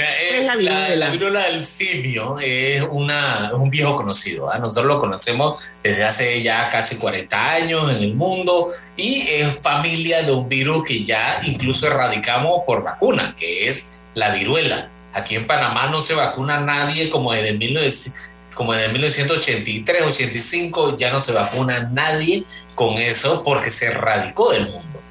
Eh, 0.02 0.44
la, 0.44 0.96
la 0.96 1.10
viruela 1.10 1.44
del 1.46 1.66
simio 1.66 2.38
es 2.40 2.84
una, 2.90 3.48
es 3.48 3.54
un 3.54 3.70
viejo 3.70 3.96
conocido. 3.96 4.52
¿ah? 4.52 4.58
Nosotros 4.58 4.86
lo 4.86 5.00
conocemos 5.00 5.72
desde 5.84 6.04
hace 6.04 6.44
ya 6.44 6.70
casi 6.70 6.98
40 6.98 7.54
años 7.54 7.96
en 7.96 8.04
el 8.04 8.16
mundo 8.16 8.70
y 8.96 9.28
es 9.28 9.58
familia 9.60 10.24
de 10.24 10.32
un 10.32 10.48
virus 10.50 10.86
que 10.86 11.04
ya 11.04 11.42
incluso 11.44 11.88
erradicamos 11.88 12.62
por 12.66 12.84
vacuna, 12.84 13.36
que 13.38 13.70
es 13.70 14.04
la 14.14 14.32
viruela. 14.32 14.90
Aquí 15.14 15.36
en 15.36 15.48
Panamá 15.48 15.88
no 15.88 16.02
se 16.02 16.14
vacuna 16.14 16.60
nadie 16.60 17.10
como 17.10 17.34
desde 17.34 17.54
1900 17.54 18.32
como 18.56 18.74
desde 18.74 18.92
1983, 18.92 20.06
85, 20.08 20.98
ya 20.98 21.12
no 21.12 21.20
se 21.20 21.32
vacuna 21.32 21.90
nadie 21.92 22.44
con 22.76 22.98
eso 22.98 23.44
porque 23.44 23.70
se 23.70 23.88
erradicó 23.88 24.52
del 24.52 24.70
mundo. 24.70 25.02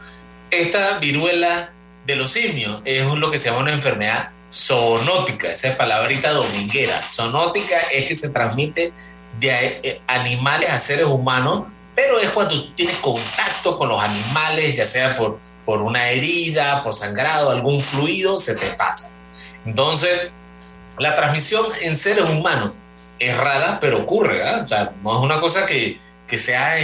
Esta 0.51 0.99
viruela 0.99 1.71
de 2.07 2.17
los 2.17 2.33
simios 2.33 2.83
es 2.85 3.07
lo 3.07 3.31
que 3.31 3.39
se 3.39 3.49
llama 3.49 3.63
una 3.63 3.73
enfermedad 3.73 4.29
zoonótica, 4.53 5.53
esa 5.53 5.69
es 5.69 5.77
palabrita 5.77 6.31
dominguera. 6.31 7.01
Zoonótica 7.03 7.81
es 7.93 8.07
que 8.09 8.17
se 8.17 8.31
transmite 8.31 8.93
de 9.39 9.81
eh, 9.83 10.01
animales 10.07 10.71
a 10.71 10.79
seres 10.79 11.07
humanos, 11.07 11.65
pero 11.95 12.19
es 12.19 12.31
cuando 12.31 12.73
tienes 12.75 12.97
contacto 12.97 13.79
con 13.79 13.89
los 13.89 14.03
animales, 14.03 14.77
ya 14.77 14.87
sea 14.87 15.15
por, 15.15 15.39
por 15.65 15.83
una 15.83 16.11
herida, 16.11 16.83
por 16.83 16.95
sangrado, 16.95 17.51
algún 17.51 17.79
fluido, 17.79 18.37
se 18.37 18.55
te 18.55 18.67
pasa. 18.71 19.13
Entonces, 19.65 20.31
la 20.99 21.15
transmisión 21.15 21.67
en 21.83 21.97
seres 21.97 22.29
humanos 22.29 22.73
es 23.19 23.37
rara, 23.37 23.79
pero 23.81 23.99
ocurre, 23.99 24.39
¿verdad? 24.39 24.65
O 24.65 24.69
sea, 24.69 24.93
no 25.03 25.19
es 25.19 25.23
una 25.23 25.41
cosa 25.41 25.67
que, 25.67 26.01
que 26.27 26.39
sea 26.39 26.79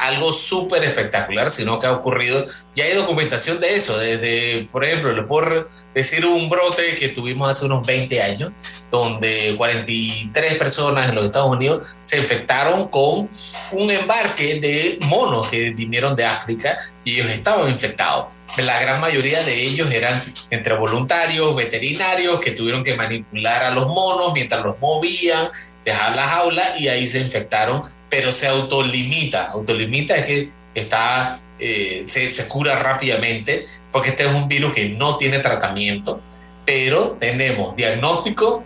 algo 0.00 0.32
súper 0.32 0.82
espectacular, 0.84 1.50
sino 1.50 1.78
que 1.78 1.86
ha 1.86 1.92
ocurrido. 1.92 2.46
Y 2.74 2.80
hay 2.80 2.94
documentación 2.94 3.60
de 3.60 3.76
eso, 3.76 3.98
desde, 3.98 4.66
por 4.72 4.84
ejemplo, 4.84 5.12
le 5.12 5.22
puedo 5.24 5.66
decir 5.94 6.24
un 6.24 6.48
brote 6.48 6.96
que 6.96 7.10
tuvimos 7.10 7.50
hace 7.50 7.66
unos 7.66 7.86
20 7.86 8.22
años, 8.22 8.52
donde 8.90 9.54
43 9.56 10.56
personas 10.56 11.08
en 11.08 11.14
los 11.14 11.26
Estados 11.26 11.50
Unidos 11.50 11.94
se 12.00 12.18
infectaron 12.18 12.88
con 12.88 13.28
un 13.72 13.90
embarque 13.90 14.58
de 14.58 14.98
monos 15.06 15.48
que 15.48 15.70
vinieron 15.70 16.16
de 16.16 16.24
África 16.24 16.78
y 17.04 17.14
ellos 17.20 17.30
estaban 17.30 17.70
infectados. 17.70 18.34
La 18.56 18.80
gran 18.80 19.00
mayoría 19.00 19.42
de 19.42 19.62
ellos 19.62 19.92
eran 19.92 20.24
entre 20.50 20.74
voluntarios, 20.74 21.54
veterinarios, 21.54 22.40
que 22.40 22.52
tuvieron 22.52 22.82
que 22.82 22.96
manipular 22.96 23.64
a 23.64 23.70
los 23.70 23.86
monos 23.86 24.32
mientras 24.32 24.64
los 24.64 24.78
movían, 24.80 25.48
dejar 25.84 26.16
la 26.16 26.26
jaula 26.26 26.78
y 26.78 26.88
ahí 26.88 27.06
se 27.06 27.20
infectaron, 27.20 27.82
pero 28.10 28.32
se 28.32 28.48
autolimita. 28.48 29.46
Autolimita 29.46 30.16
es 30.16 30.26
que 30.26 30.50
está, 30.74 31.36
eh, 31.58 32.04
se, 32.06 32.32
se 32.32 32.48
cura 32.48 32.78
rápidamente, 32.78 33.66
porque 33.90 34.10
este 34.10 34.24
es 34.24 34.32
un 34.32 34.48
virus 34.48 34.74
que 34.74 34.90
no 34.90 35.16
tiene 35.16 35.38
tratamiento, 35.38 36.20
pero 36.66 37.16
tenemos 37.20 37.74
diagnóstico, 37.76 38.62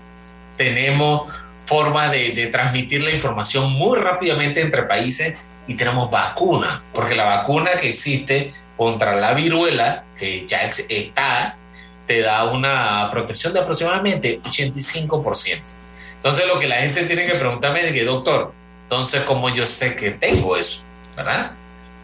tenemos 0.57 1.33
forma 1.55 2.11
de, 2.11 2.33
de, 2.33 2.49
transmitir 2.49 3.03
la 3.03 3.11
información 3.11 3.73
muy 3.73 3.99
rápidamente 3.99 4.61
entre 4.61 4.83
países 4.83 5.35
y 5.67 5.75
tenemos 5.77 6.11
vacuna, 6.11 6.83
porque 6.93 7.15
la 7.15 7.25
vacuna 7.25 7.71
que 7.81 7.91
existe 7.91 8.53
contra 8.77 9.17
la 9.17 9.35
viruela, 9.35 10.05
que 10.17 10.47
ya 10.47 10.63
está, 10.63 11.57
te 12.07 12.21
da 12.21 12.53
una 12.53 13.09
protección 13.11 13.53
de 13.53 13.61
aproximadamente 13.61 14.39
85%. 14.41 15.63
Entonces 16.17 16.47
lo 16.47 16.59
que 16.59 16.69
la 16.69 16.77
gente 16.77 17.05
tiene 17.05 17.25
que 17.27 17.35
preguntarme 17.35 17.87
es 17.87 17.93
que, 17.93 18.05
doctor, 18.05 18.53
entonces 18.85 19.23
¿cómo 19.23 19.49
yo 19.55 19.67
sé 19.67 19.97
que 19.97 20.13
tengo 20.13 20.57
eso? 20.57 20.83
¿Verdad? 21.17 21.57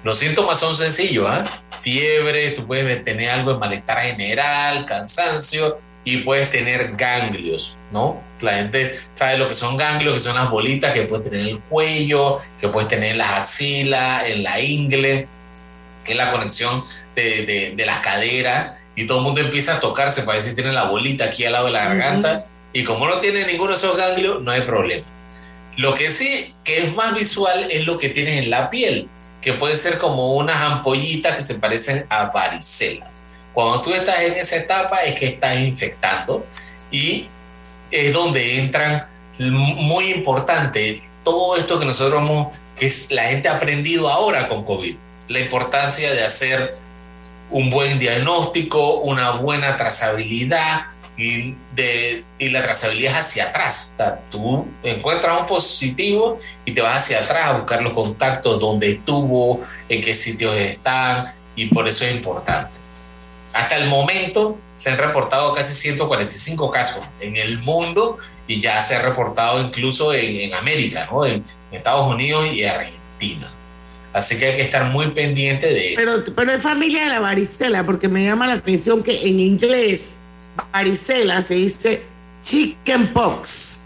Los 0.03 0.19
síntomas 0.19 0.59
son 0.59 0.75
sencillos, 0.77 1.29
¿eh? 1.31 1.43
Fiebre, 1.83 2.51
tú 2.53 2.67
puedes 2.67 3.05
tener 3.05 3.31
algo 3.31 3.53
de 3.53 3.59
malestar 3.59 4.03
general, 4.03 4.87
cansancio, 4.87 5.79
y 6.05 6.19
puedes 6.19 6.49
tener 6.51 6.93
ganglios, 6.97 7.79
¿no? 7.91 8.19
La 8.41 8.55
gente 8.55 8.99
sabe 9.15 9.37
lo 9.37 9.49
que 9.49 9.55
son 9.55 9.77
ganglios, 9.77 10.15
que 10.15 10.21
son 10.21 10.37
las 10.37 10.49
bolitas 10.49 10.95
que 10.95 11.03
puedes 11.03 11.25
tener 11.25 11.41
en 11.41 11.49
el 11.49 11.61
cuello, 11.61 12.39
que 12.59 12.69
puedes 12.69 12.89
tener 12.89 13.13
en 13.13 13.19
las 13.19 13.33
axilas, 13.33 14.27
en 14.29 14.43
la 14.43 14.59
ingle, 14.61 15.29
que 16.05 16.13
es 16.13 16.17
la 16.17 16.31
conexión 16.33 16.85
de, 17.15 17.45
de, 17.45 17.75
de 17.77 17.87
las 17.87 18.01
caderas, 18.01 18.79
y 18.97 19.07
todo 19.07 19.19
el 19.19 19.25
mundo 19.25 19.43
empieza 19.43 19.77
a 19.77 19.81
tocarse 19.81 20.23
para 20.23 20.39
ver 20.39 20.43
si 20.43 20.55
tiene 20.55 20.73
la 20.73 20.85
bolita 20.85 21.27
aquí 21.27 21.45
al 21.45 21.53
lado 21.53 21.67
de 21.67 21.73
la 21.73 21.85
garganta, 21.85 22.33
uh 22.33 22.39
-huh. 22.39 22.71
y 22.73 22.85
como 22.85 23.07
no 23.07 23.17
tiene 23.17 23.47
ninguno 23.47 23.73
de 23.73 23.77
esos 23.77 23.97
ganglios, 23.97 24.43
no 24.43 24.51
hay 24.51 24.63
problema. 24.63 25.07
Lo 25.81 25.95
que 25.95 26.11
sí 26.11 26.55
que 26.63 26.83
es 26.83 26.95
más 26.95 27.15
visual 27.15 27.71
es 27.71 27.87
lo 27.87 27.97
que 27.97 28.11
tienes 28.11 28.45
en 28.45 28.51
la 28.51 28.69
piel, 28.69 29.09
que 29.41 29.55
puede 29.55 29.79
ser 29.79 29.97
como 29.97 30.35
unas 30.35 30.57
ampollitas 30.57 31.37
que 31.37 31.43
se 31.43 31.55
parecen 31.55 32.05
a 32.11 32.27
varicelas. 32.27 33.25
Cuando 33.55 33.81
tú 33.81 33.95
estás 33.95 34.21
en 34.21 34.35
esa 34.35 34.57
etapa 34.57 34.99
es 34.99 35.19
que 35.19 35.29
estás 35.29 35.57
infectando 35.57 36.47
y 36.91 37.29
es 37.91 38.13
donde 38.13 38.59
entran 38.59 39.09
muy 39.39 40.11
importante 40.11 41.03
todo 41.25 41.57
esto 41.57 41.79
que 41.79 41.87
nosotros 41.87 42.29
hemos, 42.29 42.55
que 42.77 42.93
la 43.15 43.29
gente 43.29 43.49
ha 43.49 43.57
aprendido 43.57 44.11
ahora 44.11 44.51
con 44.51 44.67
COVID, 44.67 44.95
la 45.29 45.41
importancia 45.41 46.13
de 46.13 46.23
hacer 46.23 46.75
un 47.49 47.71
buen 47.71 47.99
diagnóstico, 47.99 48.97
una 48.97 49.31
buena 49.31 49.79
trazabilidad 49.79 50.89
y, 51.21 51.57
de, 51.75 52.25
y 52.39 52.49
la 52.49 52.63
trazabilidad 52.63 53.13
es 53.13 53.27
hacia 53.27 53.49
atrás. 53.49 53.93
O 53.95 53.97
sea, 53.97 54.21
tú 54.31 54.69
encuentras 54.83 55.39
un 55.39 55.47
positivo 55.47 56.39
y 56.65 56.73
te 56.73 56.81
vas 56.81 57.05
hacia 57.05 57.19
atrás 57.19 57.47
a 57.47 57.53
buscar 57.59 57.83
los 57.83 57.93
contactos, 57.93 58.59
dónde 58.59 58.93
estuvo, 58.93 59.63
en 59.89 60.01
qué 60.01 60.15
sitios 60.15 60.59
están 60.59 61.33
y 61.55 61.67
por 61.67 61.87
eso 61.89 62.05
es 62.05 62.17
importante. 62.17 62.73
Hasta 63.53 63.77
el 63.77 63.89
momento 63.89 64.59
se 64.75 64.91
han 64.91 64.99
reportado 64.99 65.53
casi 65.53 65.75
145 65.75 66.71
casos 66.71 67.05
en 67.21 67.37
el 67.37 67.59
mundo 67.59 68.17
y 68.47 68.61
ya 68.61 68.81
se 68.81 68.97
ha 68.97 69.03
reportado 69.03 69.61
incluso 69.61 70.15
en, 70.15 70.55
América, 70.55 71.09
¿no? 71.11 71.27
en, 71.27 71.45
Estados 71.71 72.11
Unidos 72.11 72.47
y 72.53 72.65
Argentina. 72.65 73.53
Así 74.13 74.39
que 74.39 74.47
hay 74.47 74.55
que 74.57 74.63
estar 74.63 74.87
muy 74.87 75.11
pendiente 75.11 75.69
de 75.69 75.93
Pero, 75.95 76.13
pero 76.35 76.51
es 76.51 76.63
familia 76.63 77.05
de 77.05 77.11
la 77.11 77.21
varicela, 77.21 77.85
porque 77.85 78.09
me 78.09 78.25
llama 78.25 78.49
la 78.49 78.55
atención 78.55 79.05
que 79.05 79.29
en 79.29 79.39
inglés 79.39 80.15
varicela 80.73 81.43
se 81.43 81.55
dice 81.55 82.03
chickenpox 82.43 83.81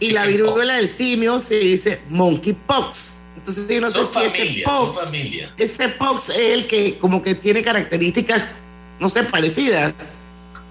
y 0.00 0.10
la 0.10 0.26
viruela 0.26 0.76
del 0.76 0.88
simio 0.88 1.38
se 1.38 1.56
dice 1.56 2.00
monkeypox. 2.08 3.18
Entonces 3.36 3.68
yo 3.68 3.80
no 3.80 3.90
sé 3.90 4.04
si 4.04 4.18
ese 4.24 4.64
pox, 4.64 5.12
ese 5.56 5.88
pox 5.88 6.28
es 6.30 6.38
el 6.38 6.66
que 6.66 6.98
como 6.98 7.22
que 7.22 7.34
tiene 7.34 7.62
características, 7.62 8.44
no 9.00 9.08
sé, 9.08 9.24
parecidas. 9.24 9.94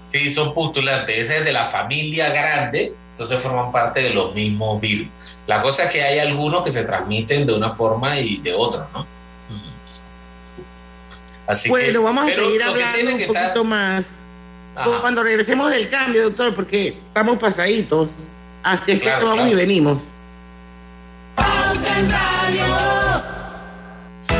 Sí, 0.08 0.30
son 0.30 0.54
postulantes. 0.54 1.18
Ese 1.18 1.38
es 1.38 1.44
de 1.44 1.52
la 1.52 1.66
familia 1.66 2.28
grande, 2.30 2.94
entonces 3.10 3.40
forman 3.40 3.72
parte 3.72 4.00
de 4.00 4.10
los 4.10 4.34
mismos 4.34 4.80
virus. 4.80 5.08
La 5.46 5.60
cosa 5.62 5.84
es 5.84 5.90
que 5.90 6.02
hay 6.02 6.18
algunos 6.18 6.62
que 6.62 6.70
se 6.70 6.84
transmiten 6.84 7.46
de 7.46 7.54
una 7.54 7.70
forma 7.70 8.18
y 8.18 8.36
de 8.36 8.54
otra, 8.54 8.86
¿no? 8.92 9.06
Así 11.46 11.68
bueno, 11.68 12.02
vamos 12.02 12.26
a 12.26 12.34
seguir 12.34 12.62
hablando 12.62 13.12
un 13.12 13.26
poquito 13.26 13.64
más. 13.64 14.16
Cuando 14.74 15.22
regresemos 15.22 15.70
del 15.70 15.88
cambio, 15.88 16.24
doctor, 16.24 16.54
porque 16.54 16.88
estamos 17.08 17.38
pasaditos. 17.38 18.10
Así 18.62 18.92
es 18.92 19.00
que 19.00 19.10
vamos 19.10 19.48
y 19.48 19.54
venimos. 19.54 19.98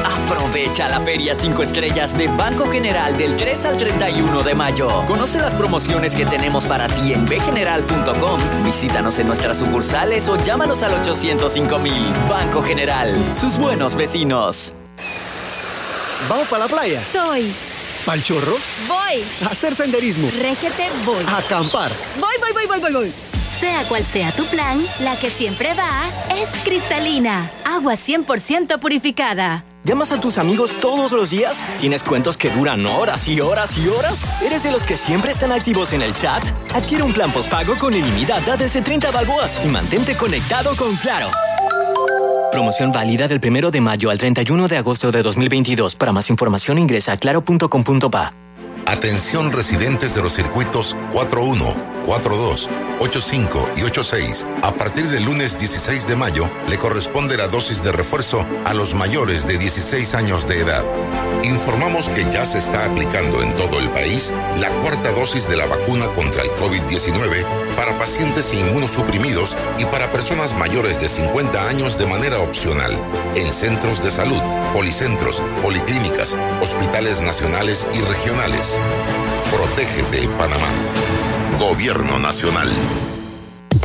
Aprovecha 0.05 0.89
la 0.89 1.01
Feria 1.01 1.35
5 1.35 1.63
Estrellas 1.63 2.17
de 2.17 2.29
Banco 2.29 2.71
General 2.71 3.17
del 3.17 3.37
3 3.37 3.67
al 3.67 3.77
31 3.77 4.43
de 4.43 4.55
mayo. 4.55 4.89
Conoce 5.07 5.39
las 5.39 5.55
promociones 5.55 6.15
que 6.15 6.25
tenemos 6.25 6.65
para 6.67 6.87
ti 6.87 7.13
en 7.13 7.27
bgeneral.com. 7.27 8.41
Visítanos 8.65 9.19
en 9.19 9.27
nuestras 9.27 9.59
sucursales 9.59 10.29
o 10.29 10.37
llámanos 10.37 10.83
al 10.83 10.95
805 10.95 11.79
mil. 11.79 12.13
Banco 12.29 12.63
General, 12.63 13.15
sus 13.35 13.59
buenos 13.59 13.95
vecinos. 13.95 14.73
¿Vamos 16.29 16.47
para 16.49 16.67
la 16.67 16.69
playa? 16.69 17.01
Soy. 17.01 17.53
¿Pal 18.05 18.23
chorro? 18.23 18.57
Voy. 18.89 19.23
A 19.45 19.53
hacer 19.53 19.75
senderismo. 19.75 20.29
Régete, 20.41 20.89
voy. 21.05 21.25
A 21.27 21.39
acampar. 21.39 21.93
Voy, 22.19 22.35
voy, 22.41 22.53
voy, 22.53 22.67
voy, 22.67 22.81
voy, 22.81 22.93
voy. 22.93 23.13
Sea 23.61 23.85
cual 23.85 24.05
sea 24.05 24.33
tu 24.33 24.45
plan, 24.47 24.81
la 25.05 25.15
que 25.17 25.31
siempre 25.31 25.73
va 25.75 26.03
es 26.37 26.49
cristalina. 26.65 27.49
Agua 27.65 27.95
100% 27.95 28.81
purificada. 28.81 29.65
¿Llamas 29.85 30.11
a 30.11 30.21
tus 30.21 30.39
amigos 30.39 30.75
todos 30.81 31.13
los 31.13 31.31
días? 31.31 31.65
¿Tienes 31.79 32.03
cuentos 32.03 32.37
que 32.37 32.51
duran 32.51 32.85
horas 32.87 33.27
y 33.29 33.41
horas 33.41 33.79
y 33.79 33.89
horas? 33.89 34.43
¿Eres 34.43 34.65
de 34.65 34.73
los 34.73 34.83
que 34.85 34.97
siempre 34.97 35.31
están 35.31 35.53
activos 35.53 35.93
en 35.93 36.03
el 36.03 36.13
chat? 36.13 36.43
Adquiere 36.75 37.05
un 37.05 37.13
plan 37.13 37.33
postpago 37.33 37.77
con 37.77 37.93
ilimitada 37.95 38.57
desde 38.57 38.83
30 38.83 39.11
balboas 39.13 39.61
y 39.65 39.69
mantente 39.69 40.17
conectado 40.17 40.75
con 40.77 40.95
Claro. 40.97 41.29
Promoción 42.53 42.93
válida 42.93 43.29
del 43.29 43.41
1 43.43 43.71
de 43.71 43.81
mayo 43.81 44.11
al 44.11 44.19
31 44.19 44.69
de 44.69 44.77
agosto 44.77 45.11
de 45.11 45.23
2022. 45.23 45.97
Para 45.97 46.13
más 46.13 46.29
información 46.29 46.79
ingresa 46.79 47.13
a 47.13 47.17
claro.com.pa. 47.17 48.42
Atención 48.87 49.53
residentes 49.53 50.15
de 50.15 50.23
los 50.23 50.33
circuitos 50.35 50.97
41, 51.13 52.05
42, 52.05 52.69
85 52.99 53.71
y 53.77 53.83
86. 53.83 54.47
A 54.63 54.73
partir 54.73 55.07
del 55.07 55.25
lunes 55.25 55.59
16 55.59 56.07
de 56.09 56.17
mayo 56.17 56.51
le 56.69 56.77
corresponde 56.79 57.37
la 57.37 57.47
dosis 57.47 57.83
de 57.83 57.93
refuerzo 57.93 58.47
a 58.65 58.75
los 58.75 58.95
mayores 58.95 59.47
de 59.47 59.57
16 59.57 60.15
años 60.15 60.49
de 60.49 60.61
edad. 60.61 60.85
Informamos 61.45 62.09
que 62.09 62.25
ya 62.31 62.45
se 62.45 62.59
está 62.59 62.85
aplicando 62.85 63.43
en 63.43 63.55
todo 63.57 63.79
el 63.79 63.89
país 63.91 64.33
la 64.61 64.69
cuarta 64.81 65.11
dosis 65.13 65.49
de 65.49 65.57
la 65.57 65.67
vacuna 65.67 66.09
contra 66.15 66.43
el 66.43 66.51
COVID-19 66.51 67.45
para 67.77 67.99
pacientes 67.99 68.53
inmunosuprimidos 68.53 69.57
y 69.79 69.85
para 69.87 70.11
personas 70.13 70.55
mayores 70.57 71.01
de 71.01 71.09
50 71.09 71.69
años 71.69 71.99
de 71.99 72.07
manera 72.07 72.41
opcional 72.41 72.93
en 73.35 73.53
centros 73.53 74.03
de 74.05 74.11
salud, 74.11 74.41
policentros, 74.73 75.43
policlínicas, 75.63 76.37
hospitales 76.61 77.21
nacionales 77.21 77.87
y 77.95 78.01
regionales. 78.01 78.79
Protégete, 79.51 80.29
Panamá. 80.39 80.71
Gobierno 81.59 82.19
Nacional. 82.19 82.69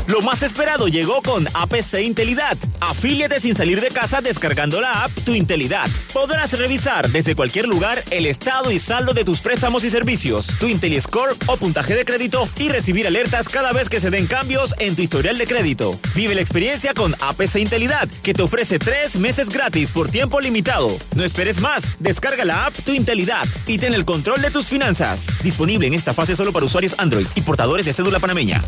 Lo 0.07 0.21
más 0.21 0.41
esperado 0.41 0.87
llegó 0.87 1.21
con 1.21 1.45
APC 1.53 1.99
Intelidad. 2.01 2.57
Afíliate 2.79 3.41
sin 3.41 3.57
salir 3.57 3.81
de 3.81 3.89
casa 3.89 4.21
descargando 4.21 4.79
la 4.79 5.03
app 5.03 5.11
Tu 5.25 5.35
Intelidad. 5.35 5.89
Podrás 6.13 6.57
revisar 6.57 7.09
desde 7.09 7.35
cualquier 7.35 7.67
lugar 7.67 8.01
el 8.11 8.25
estado 8.25 8.71
y 8.71 8.79
saldo 8.79 9.13
de 9.13 9.25
tus 9.25 9.39
préstamos 9.39 9.83
y 9.83 9.89
servicios, 9.89 10.47
tu 10.59 10.67
IntelliScore 10.67 11.33
o 11.47 11.57
puntaje 11.57 11.93
de 11.93 12.05
crédito 12.05 12.47
y 12.57 12.69
recibir 12.69 13.05
alertas 13.05 13.49
cada 13.49 13.73
vez 13.73 13.89
que 13.89 13.99
se 13.99 14.09
den 14.09 14.27
cambios 14.27 14.73
en 14.79 14.95
tu 14.95 15.01
historial 15.01 15.37
de 15.37 15.45
crédito. 15.45 15.91
Vive 16.15 16.35
la 16.35 16.41
experiencia 16.41 16.93
con 16.93 17.13
APC 17.13 17.57
Intelidad, 17.57 18.07
que 18.23 18.33
te 18.33 18.43
ofrece 18.43 18.79
tres 18.79 19.17
meses 19.17 19.49
gratis 19.49 19.91
por 19.91 20.09
tiempo 20.09 20.39
limitado. 20.39 20.87
No 21.15 21.23
esperes 21.25 21.59
más. 21.59 21.97
Descarga 21.99 22.45
la 22.45 22.67
app 22.67 22.73
Tu 22.85 22.93
Intelidad 22.93 23.45
y 23.65 23.77
ten 23.77 23.93
el 23.93 24.05
control 24.05 24.41
de 24.41 24.51
tus 24.51 24.67
finanzas. 24.67 25.27
Disponible 25.43 25.87
en 25.87 25.93
esta 25.93 26.13
fase 26.13 26.35
solo 26.35 26.53
para 26.53 26.65
usuarios 26.65 26.95
Android 26.97 27.27
y 27.35 27.41
portadores 27.41 27.85
de 27.85 27.93
cédula 27.93 28.19
panameña. 28.19 28.63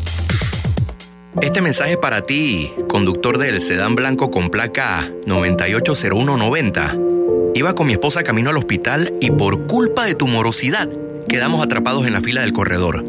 Este 1.41 1.61
mensaje 1.61 1.95
para 1.95 2.25
ti, 2.25 2.73
conductor 2.87 3.37
del 3.37 3.61
sedán 3.61 3.95
blanco 3.95 4.31
con 4.31 4.49
placa 4.49 5.09
980190. 5.27 6.97
Iba 7.53 7.75
con 7.75 7.85
mi 7.85 7.93
esposa 7.93 8.23
camino 8.23 8.49
al 8.49 8.57
hospital 8.57 9.13
y 9.21 9.29
por 9.29 9.67
culpa 9.67 10.05
de 10.05 10.15
tu 10.15 10.25
morosidad 10.27 10.89
quedamos 11.29 11.63
atrapados 11.63 12.07
en 12.07 12.13
la 12.13 12.21
fila 12.21 12.41
del 12.41 12.51
corredor. 12.51 13.05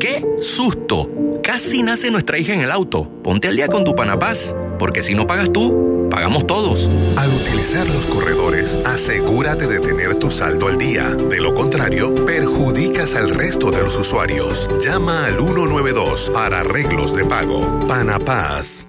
¡Qué 0.00 0.26
susto! 0.40 1.06
Casi 1.44 1.84
nace 1.84 2.10
nuestra 2.10 2.38
hija 2.38 2.52
en 2.52 2.60
el 2.60 2.72
auto. 2.72 3.08
Ponte 3.22 3.46
al 3.46 3.56
día 3.56 3.68
con 3.68 3.84
tu 3.84 3.94
panapaz, 3.94 4.54
porque 4.78 5.02
si 5.04 5.14
no 5.14 5.28
pagas 5.28 5.52
tú, 5.52 5.89
pagamos 6.10 6.46
todos. 6.46 6.88
Al 7.16 7.32
utilizar 7.32 7.86
los 7.88 8.06
corredores, 8.06 8.76
asegúrate 8.84 9.66
de 9.66 9.80
tener 9.80 10.16
tu 10.16 10.30
saldo 10.30 10.68
al 10.68 10.76
día. 10.76 11.08
De 11.08 11.40
lo 11.40 11.54
contrario, 11.54 12.14
perjudicas 12.26 13.14
al 13.14 13.30
resto 13.30 13.70
de 13.70 13.82
los 13.82 13.96
usuarios. 13.96 14.68
Llama 14.84 15.26
al 15.26 15.38
192 15.38 16.30
para 16.34 16.60
arreglos 16.60 17.16
de 17.16 17.24
pago. 17.24 17.80
Panapaz. 17.88 18.86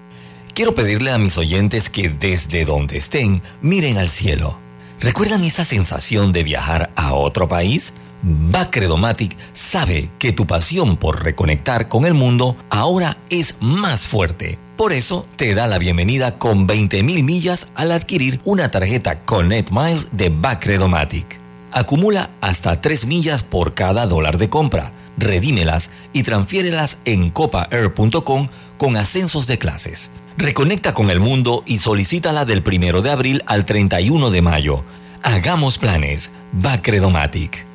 Quiero 0.54 0.74
pedirle 0.74 1.12
a 1.12 1.18
mis 1.18 1.38
oyentes 1.38 1.88
que 1.88 2.10
desde 2.10 2.66
donde 2.66 2.98
estén, 2.98 3.42
miren 3.62 3.96
al 3.96 4.10
cielo. 4.10 4.58
¿Recuerdan 5.00 5.42
esa 5.42 5.64
sensación 5.64 6.32
de 6.32 6.44
viajar 6.44 6.90
a 6.94 7.14
otro 7.14 7.48
país? 7.48 7.94
Bacredomatic 8.22 9.36
sabe 9.52 10.08
que 10.20 10.32
tu 10.32 10.46
pasión 10.46 10.96
por 10.96 11.24
reconectar 11.24 11.88
con 11.88 12.04
el 12.04 12.14
mundo 12.14 12.56
ahora 12.70 13.18
es 13.30 13.56
más 13.60 14.02
fuerte. 14.02 14.58
Por 14.76 14.92
eso 14.92 15.26
te 15.36 15.54
da 15.54 15.66
la 15.66 15.78
bienvenida 15.78 16.38
con 16.38 16.68
20.000 16.68 17.24
millas 17.24 17.68
al 17.74 17.90
adquirir 17.90 18.40
una 18.44 18.70
tarjeta 18.70 19.24
Connect 19.24 19.70
Miles 19.72 20.08
de 20.12 20.28
Bacredomatic. 20.28 21.40
Acumula 21.72 22.30
hasta 22.40 22.80
3 22.80 23.06
millas 23.06 23.42
por 23.42 23.74
cada 23.74 24.06
dólar 24.06 24.38
de 24.38 24.48
compra. 24.48 24.92
Redímelas 25.18 25.90
y 26.12 26.22
transfiérelas 26.22 26.98
en 27.04 27.30
copaair.com 27.30 28.48
con 28.78 28.96
ascensos 28.96 29.46
de 29.46 29.58
clases. 29.58 30.10
Reconecta 30.38 30.94
con 30.94 31.10
el 31.10 31.18
mundo 31.18 31.64
y 31.66 31.78
solicítala 31.78 32.44
del 32.44 32.62
1 32.64 33.02
de 33.02 33.10
abril 33.10 33.42
al 33.46 33.66
31 33.66 34.30
de 34.30 34.42
mayo. 34.42 34.84
Hagamos 35.22 35.78
planes. 35.78 36.30
Bacredomatic. 36.52 37.71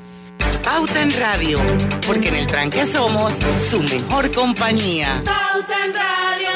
Pauta 0.64 1.02
en 1.02 1.12
Radio, 1.20 1.60
porque 2.06 2.30
en 2.30 2.36
el 2.36 2.48
tranque 2.48 2.86
somos 2.86 3.34
su 3.70 3.82
mejor 3.82 4.32
compañía. 4.32 5.22
Pauta 5.24 5.86
en 5.86 5.94
Radio. 5.94 6.52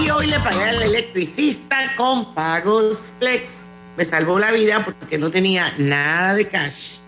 Y 0.00 0.10
hoy 0.10 0.26
le 0.26 0.40
pagué 0.40 0.64
al 0.64 0.82
electricista 0.82 1.94
con 1.96 2.34
pagos 2.34 2.98
flex. 3.18 3.64
Me 3.96 4.04
salvó 4.04 4.38
la 4.38 4.50
vida 4.52 4.84
porque 4.84 5.18
no 5.18 5.30
tenía 5.30 5.72
nada 5.78 6.34
de 6.34 6.46
cash. 6.46 6.98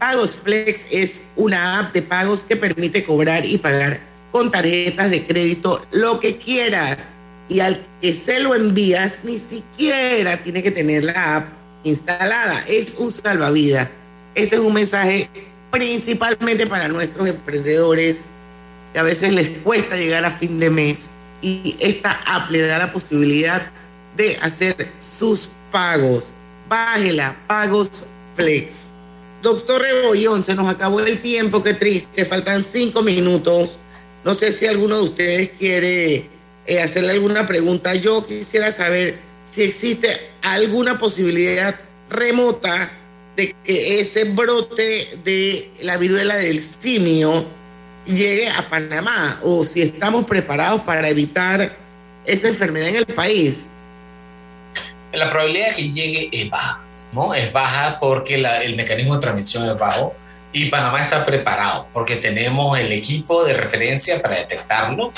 Pagos 0.00 0.38
Flex 0.42 0.86
es 0.90 1.24
una 1.36 1.78
app 1.78 1.92
de 1.92 2.00
pagos 2.00 2.40
que 2.40 2.56
permite 2.56 3.04
cobrar 3.04 3.44
y 3.44 3.58
pagar 3.58 4.00
con 4.32 4.50
tarjetas 4.50 5.10
de 5.10 5.26
crédito 5.26 5.84
lo 5.90 6.18
que 6.20 6.38
quieras. 6.38 6.96
Y 7.50 7.60
al 7.60 7.84
que 8.00 8.14
se 8.14 8.40
lo 8.40 8.54
envías, 8.54 9.18
ni 9.24 9.36
siquiera 9.36 10.42
tiene 10.42 10.62
que 10.62 10.70
tener 10.70 11.04
la 11.04 11.36
app 11.36 11.48
instalada. 11.82 12.64
Es 12.66 12.94
un 12.96 13.10
salvavidas. 13.10 13.90
Este 14.34 14.54
es 14.54 14.62
un 14.62 14.72
mensaje 14.72 15.28
principalmente 15.70 16.66
para 16.66 16.88
nuestros 16.88 17.28
emprendedores 17.28 18.24
que 18.92 18.98
a 18.98 19.02
veces 19.02 19.32
les 19.32 19.50
cuesta 19.50 19.96
llegar 19.96 20.24
a 20.24 20.30
fin 20.30 20.58
de 20.58 20.70
mes 20.70 21.08
y 21.42 21.76
esta 21.80 22.12
app 22.26 22.50
le 22.50 22.62
da 22.62 22.78
la 22.78 22.92
posibilidad 22.92 23.70
de 24.16 24.36
hacer 24.42 24.90
sus 25.00 25.50
pagos. 25.70 26.32
Bájela, 26.68 27.36
pagos 27.46 28.04
flex. 28.36 28.88
Doctor 29.42 29.80
Rebollón, 29.80 30.44
se 30.44 30.54
nos 30.54 30.68
acabó 30.68 31.00
el 31.00 31.20
tiempo, 31.20 31.62
qué 31.62 31.74
triste, 31.74 32.24
faltan 32.24 32.62
cinco 32.62 33.02
minutos. 33.02 33.78
No 34.24 34.34
sé 34.34 34.52
si 34.52 34.66
alguno 34.66 34.96
de 34.96 35.02
ustedes 35.02 35.50
quiere 35.58 36.28
eh, 36.66 36.80
hacerle 36.80 37.12
alguna 37.12 37.46
pregunta. 37.46 37.94
Yo 37.94 38.26
quisiera 38.26 38.72
saber 38.72 39.18
si 39.50 39.62
existe 39.62 40.30
alguna 40.42 40.98
posibilidad 40.98 41.74
remota 42.08 42.90
de 43.36 43.54
que 43.64 44.00
ese 44.00 44.24
brote 44.24 45.18
de 45.24 45.70
la 45.80 45.96
viruela 45.96 46.36
del 46.36 46.62
simio 46.62 47.44
llegue 48.06 48.48
a 48.48 48.68
Panamá 48.68 49.40
o 49.42 49.64
si 49.64 49.82
estamos 49.82 50.24
preparados 50.24 50.82
para 50.82 51.08
evitar 51.08 51.76
esa 52.24 52.48
enfermedad 52.48 52.88
en 52.88 52.96
el 52.96 53.06
país. 53.06 53.66
La 55.12 55.30
probabilidad 55.30 55.70
de 55.70 55.74
que 55.74 55.90
llegue 55.90 56.28
es 56.32 56.50
baja, 56.50 56.84
¿no? 57.12 57.34
Es 57.34 57.52
baja 57.52 57.98
porque 57.98 58.34
el 58.34 58.76
mecanismo 58.76 59.14
de 59.14 59.20
transmisión 59.20 59.68
es 59.68 59.78
bajo 59.78 60.12
y 60.52 60.66
Panamá 60.66 61.00
está 61.00 61.24
preparado 61.24 61.86
porque 61.92 62.16
tenemos 62.16 62.78
el 62.78 62.92
equipo 62.92 63.44
de 63.44 63.54
referencia 63.54 64.20
para 64.20 64.36
detectarlo 64.36 65.12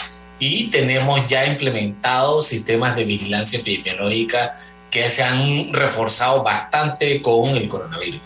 y 0.45 0.67
tenemos 0.71 1.29
ya 1.29 1.47
implementados 1.47 2.49
sistemas 2.49 2.97
de 2.97 3.05
vigilancia 3.05 3.61
epidemiológica 3.61 4.53
que 4.91 5.09
se 5.09 5.23
han 5.23 5.73
reforzado 5.73 6.43
bastante 6.43 7.21
con 7.21 7.49
el 7.51 7.69
coronavirus. 7.69 8.21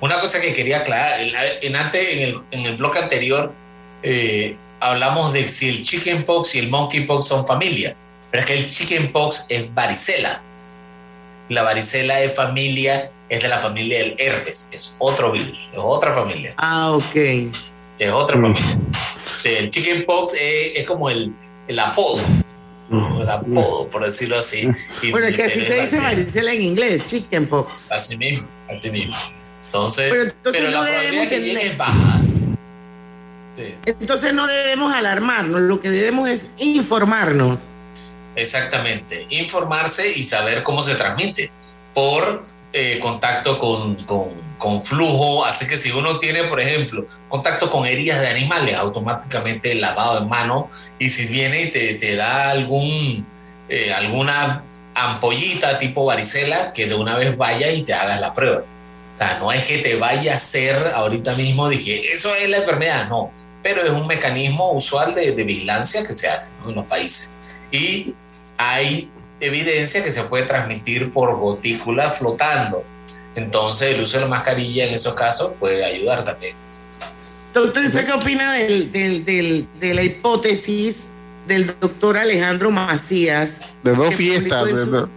Una 0.00 0.20
cosa 0.20 0.40
que 0.40 0.52
quería 0.52 0.78
aclarar, 0.78 1.20
en, 1.20 1.74
antes, 1.74 2.08
en 2.10 2.22
el, 2.22 2.34
en 2.52 2.64
el 2.64 2.76
bloque 2.76 3.00
anterior 3.00 3.52
eh, 4.04 4.56
hablamos 4.78 5.32
de 5.32 5.48
si 5.48 5.68
el 5.68 5.82
chickenpox 5.82 6.54
y 6.54 6.60
el 6.60 6.68
monkeypox 6.68 7.26
son 7.26 7.44
familia, 7.44 7.96
pero 8.30 8.42
es 8.42 8.46
que 8.46 8.54
el 8.56 8.66
chickenpox 8.66 9.46
es 9.48 9.74
varicela. 9.74 10.40
La 11.48 11.64
varicela 11.64 12.20
es 12.20 12.36
familia, 12.36 13.10
es 13.28 13.42
de 13.42 13.48
la 13.48 13.58
familia 13.58 13.98
del 13.98 14.14
herpes, 14.16 14.70
es 14.72 14.94
otro 15.00 15.32
virus, 15.32 15.68
es 15.72 15.78
otra 15.82 16.14
familia. 16.14 16.54
Ah, 16.56 16.92
ok. 16.92 17.16
Es 17.98 18.12
otra 18.12 18.36
familia. 18.36 18.78
El 19.44 19.70
chickenpox 19.70 20.34
es, 20.34 20.72
es 20.76 20.86
como 20.86 21.08
el, 21.10 21.32
el 21.68 21.78
apodo, 21.78 22.20
el 22.90 23.28
apodo, 23.28 23.88
por 23.90 24.04
decirlo 24.04 24.38
así. 24.38 24.68
Bueno, 25.10 25.26
es 25.28 25.36
que 25.36 25.44
así 25.44 25.62
se 25.62 25.80
dice 25.80 26.00
varicela. 26.00 26.52
en 26.52 26.62
inglés, 26.62 27.06
chickenpox. 27.06 27.92
Así 27.92 28.16
mismo, 28.16 28.48
así 28.70 28.90
mismo. 28.90 29.16
Entonces, 29.66 30.10
Pero 30.10 30.22
pero, 30.24 30.30
entonces 30.36 30.62
la 30.62 30.70
no 30.70 30.76
probabilidad 30.78 31.02
debemos 31.02 31.28
que 31.28 31.40
llegue 31.40 31.54
tener- 31.58 31.72
es 31.72 31.78
baja. 31.78 32.20
Sí, 33.56 33.74
Entonces 33.86 34.32
no 34.34 34.46
debemos 34.46 34.94
alarmarnos, 34.94 35.60
lo 35.62 35.80
que 35.80 35.90
debemos 35.90 36.28
es 36.28 36.48
informarnos. 36.58 37.58
exactamente. 38.36 39.26
Informarse 39.30 40.08
y 40.10 40.22
saber 40.22 40.62
cómo 40.62 40.82
se 40.82 40.94
transmite 40.94 41.50
por 41.92 42.42
eh, 42.72 42.98
contacto 43.00 43.58
con, 43.58 43.96
con, 44.04 44.28
con 44.58 44.82
flujo. 44.82 45.44
Así 45.44 45.66
que 45.66 45.76
si 45.76 45.90
uno 45.90 46.18
tiene, 46.18 46.44
por 46.44 46.60
ejemplo, 46.60 47.04
contacto 47.28 47.70
con 47.70 47.86
heridas 47.86 48.20
de 48.20 48.28
animales, 48.28 48.76
automáticamente 48.76 49.74
lavado 49.74 50.20
de 50.20 50.26
mano. 50.26 50.70
Y 50.98 51.10
si 51.10 51.26
viene 51.26 51.62
y 51.62 51.70
te, 51.70 51.94
te 51.94 52.16
da 52.16 52.50
algún, 52.50 53.26
eh, 53.68 53.92
alguna 53.92 54.64
ampollita 54.94 55.78
tipo 55.78 56.04
varicela, 56.04 56.72
que 56.72 56.86
de 56.86 56.94
una 56.94 57.16
vez 57.16 57.36
vaya 57.36 57.70
y 57.70 57.82
te 57.82 57.94
hagas 57.94 58.20
la 58.20 58.34
prueba. 58.34 58.62
O 59.14 59.18
sea, 59.18 59.38
no 59.38 59.50
es 59.50 59.64
que 59.64 59.78
te 59.78 59.96
vaya 59.96 60.34
a 60.34 60.36
hacer 60.36 60.92
ahorita 60.94 61.34
mismo, 61.34 61.68
dije, 61.68 62.12
eso 62.12 62.34
es 62.34 62.48
la 62.48 62.58
enfermedad, 62.58 63.08
no. 63.08 63.32
Pero 63.62 63.82
es 63.82 63.90
un 63.90 64.06
mecanismo 64.06 64.72
usual 64.72 65.14
de, 65.14 65.32
de 65.32 65.42
vigilancia 65.42 66.06
que 66.06 66.14
se 66.14 66.28
hace 66.28 66.52
en 66.64 66.74
los 66.74 66.84
países. 66.84 67.34
Y 67.72 68.14
hay 68.56 69.10
evidencia 69.40 70.02
que 70.02 70.10
se 70.12 70.22
puede 70.22 70.44
transmitir 70.44 71.12
por 71.12 71.36
gotícula 71.38 72.10
flotando. 72.10 72.82
Entonces, 73.34 73.94
el 73.94 74.02
uso 74.02 74.16
de 74.18 74.24
la 74.24 74.28
mascarilla 74.30 74.86
en 74.86 74.94
esos 74.94 75.14
casos 75.14 75.52
puede 75.60 75.84
ayudar 75.84 76.24
también. 76.24 76.56
Doctor, 77.54 77.84
¿usted 77.84 78.04
qué 78.06 78.12
opina 78.12 78.54
del- 78.54 78.90
del- 78.92 79.24
del- 79.24 79.68
de 79.80 79.94
la 79.94 80.02
hipótesis 80.02 81.04
del 81.46 81.66
doctor 81.80 82.16
Alejandro 82.16 82.70
Macías? 82.70 83.60
De 83.84 83.94
dos 83.94 84.14
fiestas. 84.14 84.68
su- 84.68 85.08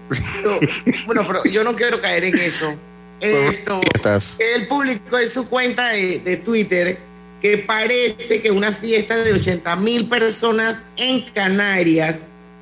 bueno, 1.07 1.25
pero 1.27 1.43
yo 1.45 1.63
no 1.63 1.75
quiero 1.75 1.99
caer 2.01 2.25
en 2.25 2.37
eso. 2.37 2.73
Esto, 3.21 3.81
fiestas. 3.81 4.37
él 4.39 4.67
publicó 4.67 5.19
en 5.19 5.29
su 5.29 5.47
cuenta 5.47 5.89
de, 5.89 6.19
de 6.19 6.37
Twitter 6.37 6.97
que 7.41 7.57
parece 7.59 8.41
que 8.41 8.49
una 8.51 8.71
fiesta 8.71 9.15
de 9.17 9.33
80 9.33 9.75
mil 9.75 10.07
personas 10.07 10.79
en 10.97 11.23
Canarias 11.31 12.21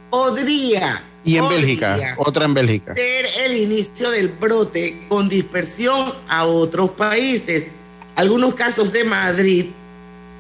podría 0.10 1.04
Y 1.26 1.38
en 1.38 1.50
Bélgica, 1.50 2.16
otra 2.18 2.46
en 2.46 2.54
Bélgica. 2.54 2.96
ser 2.96 3.26
el 3.44 3.58
inicio 3.58 4.10
del 4.10 4.30
brote 4.30 5.06
con 5.10 5.28
dispersión 5.28 6.14
a 6.28 6.46
otros 6.46 6.92
países. 6.92 7.68
Algunos 8.16 8.56
casos 8.56 8.92
de 8.94 9.04
Madrid 9.04 9.66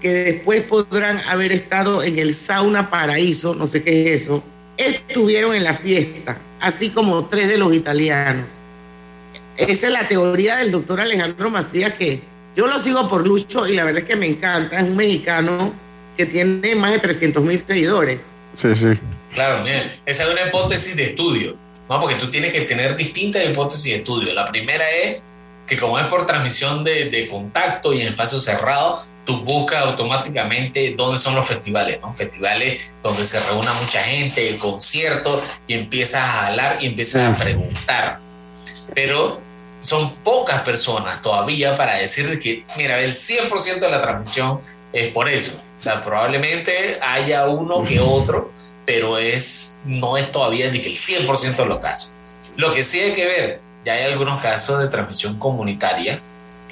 que 0.01 0.13
después 0.13 0.63
podrán 0.63 1.19
haber 1.27 1.51
estado 1.51 2.03
en 2.03 2.17
el 2.17 2.33
sauna 2.33 2.89
paraíso, 2.89 3.53
no 3.55 3.67
sé 3.67 3.83
qué 3.83 4.13
es 4.13 4.23
eso, 4.23 4.43
estuvieron 4.77 5.55
en 5.55 5.63
la 5.63 5.73
fiesta, 5.73 6.37
así 6.59 6.89
como 6.89 7.25
tres 7.25 7.49
de 7.49 7.57
los 7.57 7.73
italianos. 7.73 8.61
Esa 9.57 9.87
es 9.87 9.93
la 9.93 10.07
teoría 10.07 10.57
del 10.57 10.71
doctor 10.71 11.01
Alejandro 11.01 11.49
Macías, 11.49 11.93
que 11.93 12.21
yo 12.55 12.65
lo 12.67 12.79
sigo 12.79 13.09
por 13.09 13.27
Lucho 13.27 13.67
y 13.67 13.73
la 13.73 13.83
verdad 13.83 14.03
es 14.03 14.07
que 14.07 14.15
me 14.15 14.25
encanta. 14.25 14.79
Es 14.79 14.83
un 14.83 14.95
mexicano 14.95 15.73
que 16.15 16.25
tiene 16.25 16.75
más 16.75 16.91
de 16.91 16.99
300 16.99 17.43
mil 17.43 17.59
seguidores. 17.59 18.19
Sí, 18.53 18.75
sí. 18.75 18.99
Claro, 19.33 19.63
esa 20.05 20.23
es 20.23 20.29
una 20.29 20.47
hipótesis 20.47 20.95
de 20.95 21.05
estudio, 21.05 21.55
¿no? 21.87 21.99
Porque 21.99 22.15
tú 22.15 22.29
tienes 22.31 22.51
que 22.51 22.61
tener 22.61 22.95
distintas 22.95 23.45
hipótesis 23.45 23.85
de 23.85 23.95
estudio. 23.97 24.33
La 24.33 24.45
primera 24.45 24.89
es 24.89 25.21
que 25.67 25.77
como 25.77 25.99
es 25.99 26.07
por 26.07 26.25
transmisión 26.25 26.83
de, 26.83 27.11
de 27.11 27.27
contacto 27.27 27.93
y 27.93 28.01
en 28.01 28.07
espacio 28.07 28.39
cerrado, 28.39 29.03
tú 29.23 29.43
buscas 29.43 29.83
automáticamente 29.83 30.95
dónde 30.97 31.19
son 31.19 31.35
los 31.35 31.47
festivales, 31.47 32.01
¿no? 32.01 32.13
Festivales 32.15 32.91
donde 33.03 33.25
se 33.27 33.39
reúna 33.39 33.71
mucha 33.73 34.01
gente, 34.01 34.57
conciertos, 34.57 35.61
y 35.67 35.75
empiezas 35.75 36.23
a 36.23 36.47
hablar 36.47 36.77
y 36.81 36.87
empiezas 36.87 37.39
a 37.39 37.43
preguntar. 37.43 38.19
Pero 38.95 39.39
son 39.79 40.11
pocas 40.15 40.63
personas 40.63 41.21
todavía 41.21 41.77
para 41.77 41.97
decir 41.97 42.39
que, 42.39 42.65
mira, 42.75 42.99
el 42.99 43.13
100% 43.13 43.79
de 43.79 43.89
la 43.89 44.01
transmisión 44.01 44.59
es 44.91 45.13
por 45.13 45.29
eso. 45.29 45.63
O 45.79 45.81
sea, 45.81 46.03
probablemente 46.03 46.99
haya 47.01 47.47
uno 47.47 47.85
que 47.85 47.99
otro, 48.01 48.51
pero 48.85 49.17
es, 49.17 49.77
no 49.85 50.17
es 50.17 50.29
todavía 50.31 50.69
ni 50.71 50.79
que 50.81 50.89
el 50.89 50.97
100% 50.97 51.55
de 51.55 51.65
los 51.65 51.79
casos. 51.79 52.13
Lo 52.57 52.73
que 52.73 52.83
sí 52.83 52.99
hay 52.99 53.13
que 53.13 53.25
ver, 53.25 53.61
ya 53.85 53.93
hay 53.93 54.03
algunos 54.11 54.41
casos 54.41 54.79
de 54.81 54.89
transmisión 54.89 55.39
comunitaria, 55.39 56.19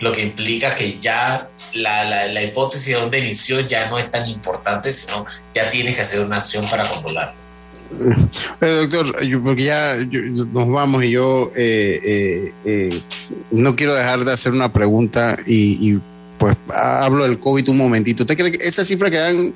lo 0.02 0.12
que 0.12 0.22
implica 0.22 0.76
que 0.76 1.00
ya 1.00 1.48
la, 1.74 2.04
la, 2.04 2.28
la 2.28 2.44
hipótesis 2.44 2.88
de 2.88 2.94
donde 3.02 3.20
inició 3.20 3.62
ya 3.62 3.90
no 3.90 3.98
es 3.98 4.12
tan 4.12 4.28
importante, 4.30 4.92
sino 4.92 5.26
ya 5.56 5.70
tienes 5.72 5.96
que 5.96 6.02
hacer 6.02 6.20
una 6.26 6.38
acción 6.38 6.68
para 6.70 6.84
controlarlo. 6.84 7.34
Eh, 8.62 8.86
doctor, 8.90 9.24
yo- 9.24 9.42
porque 9.42 9.64
ya 9.64 9.96
yo- 10.10 10.20
nos 10.52 10.70
vamos 10.70 11.04
y 11.06 11.12
yo 11.12 11.52
eh, 11.56 12.02
eh, 12.04 12.54
eh, 12.66 13.02
no 13.52 13.76
quiero 13.78 13.94
dejar 13.96 14.26
de 14.26 14.34
hacer 14.34 14.52
una 14.52 14.74
pregunta 14.74 15.38
y, 15.48 15.94
y, 15.94 16.02
pues 16.38 16.56
hablo 16.74 17.24
del 17.24 17.40
COVID 17.40 17.70
un 17.70 17.78
momentito. 17.78 18.24
¿Usted 18.24 18.38
cree 18.38 18.52
que 18.52 18.68
esas 18.68 18.88
cifras 18.88 19.10
que 19.12 19.18
dan 19.18 19.54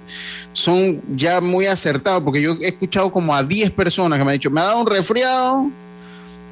son 0.53 1.01
ya 1.15 1.39
muy 1.41 1.65
acertadas? 1.67 2.21
Porque 2.21 2.41
yo 2.41 2.55
he 2.61 2.69
escuchado 2.69 3.11
como 3.11 3.35
a 3.35 3.43
10 3.43 3.71
personas 3.71 4.17
que 4.17 4.25
me 4.25 4.31
han 4.31 4.35
dicho, 4.37 4.49
me 4.49 4.61
ha 4.61 4.65
dado 4.65 4.79
un 4.81 4.87
resfriado, 4.87 5.69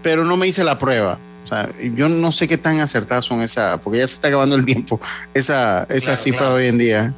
pero 0.04 0.24
no 0.24 0.38
me 0.38 0.48
hice 0.48 0.64
la 0.64 0.78
prueba. 0.78 1.18
O 1.46 1.48
sea, 1.48 1.68
yo 1.96 2.08
no 2.10 2.32
sé 2.32 2.48
qué 2.48 2.58
tan 2.58 2.80
acertadas 2.80 3.26
son 3.26 3.42
esas, 3.42 3.82
porque 3.82 4.00
ya 4.00 4.08
se 4.08 4.14
está 4.14 4.28
acabando 4.28 4.56
el 4.56 4.66
tiempo, 4.66 5.00
esa, 5.34 5.84
esa 5.90 6.06
Claro, 6.12 6.18
cifra 6.22 6.40
claro. 6.40 6.56
de 6.56 6.64
hoy 6.64 6.70
en 6.70 6.78
día. 6.78 7.14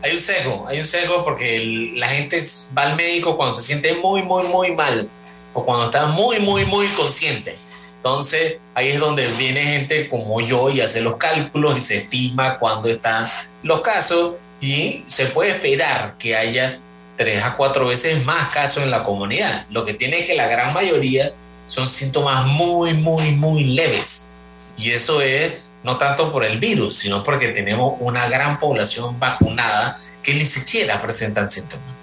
Hay 0.00 0.14
un 0.14 0.20
sesgo, 0.20 0.68
hay 0.68 0.78
un 0.78 0.86
sesgo 0.86 1.24
porque 1.24 1.56
el- 1.56 1.98
la 1.98 2.06
gente 2.08 2.38
va 2.76 2.82
al 2.82 2.94
médico 2.96 3.36
cuando 3.36 3.56
se 3.56 3.62
siente 3.62 3.94
muy, 3.94 4.22
muy, 4.22 4.46
muy 4.46 4.70
mal 4.76 5.08
o 5.54 5.64
cuando 5.64 5.86
está 5.86 6.06
muy, 6.06 6.38
muy, 6.38 6.64
muy 6.66 6.86
consciente. 6.88 7.56
Entonces, 7.98 8.56
ahí 8.74 8.88
es 8.88 9.00
donde 9.00 9.26
viene 9.36 9.62
gente 9.62 10.08
como 10.08 10.40
yo 10.40 10.70
y 10.70 10.80
hace 10.80 11.02
los 11.02 11.16
cálculos 11.16 11.76
y 11.76 11.80
se 11.80 11.96
estima 11.98 12.56
cuándo 12.58 12.88
están 12.88 13.26
los 13.62 13.80
casos 13.80 14.36
y 14.60 15.04
se 15.06 15.26
puede 15.26 15.50
esperar 15.50 16.16
que 16.18 16.36
haya 16.36 16.78
tres 17.16 17.42
a 17.42 17.56
cuatro 17.56 17.88
veces 17.88 18.24
más 18.24 18.50
casos 18.50 18.84
en 18.84 18.90
la 18.90 19.02
comunidad. 19.02 19.66
Lo 19.70 19.84
que 19.84 19.94
tiene 19.94 20.20
es 20.20 20.26
que 20.26 20.34
la 20.34 20.46
gran 20.46 20.72
mayoría 20.72 21.32
son 21.66 21.86
síntomas 21.86 22.46
muy, 22.46 22.94
muy, 22.94 23.32
muy 23.32 23.64
leves. 23.64 24.34
Y 24.76 24.92
eso 24.92 25.20
es 25.20 25.54
no 25.82 25.98
tanto 25.98 26.32
por 26.32 26.44
el 26.44 26.58
virus, 26.58 26.96
sino 26.96 27.22
porque 27.22 27.48
tenemos 27.48 28.00
una 28.00 28.28
gran 28.28 28.58
población 28.58 29.18
vacunada 29.18 29.98
que 30.22 30.34
ni 30.34 30.44
siquiera 30.44 31.00
presentan 31.00 31.50
síntomas. 31.50 31.97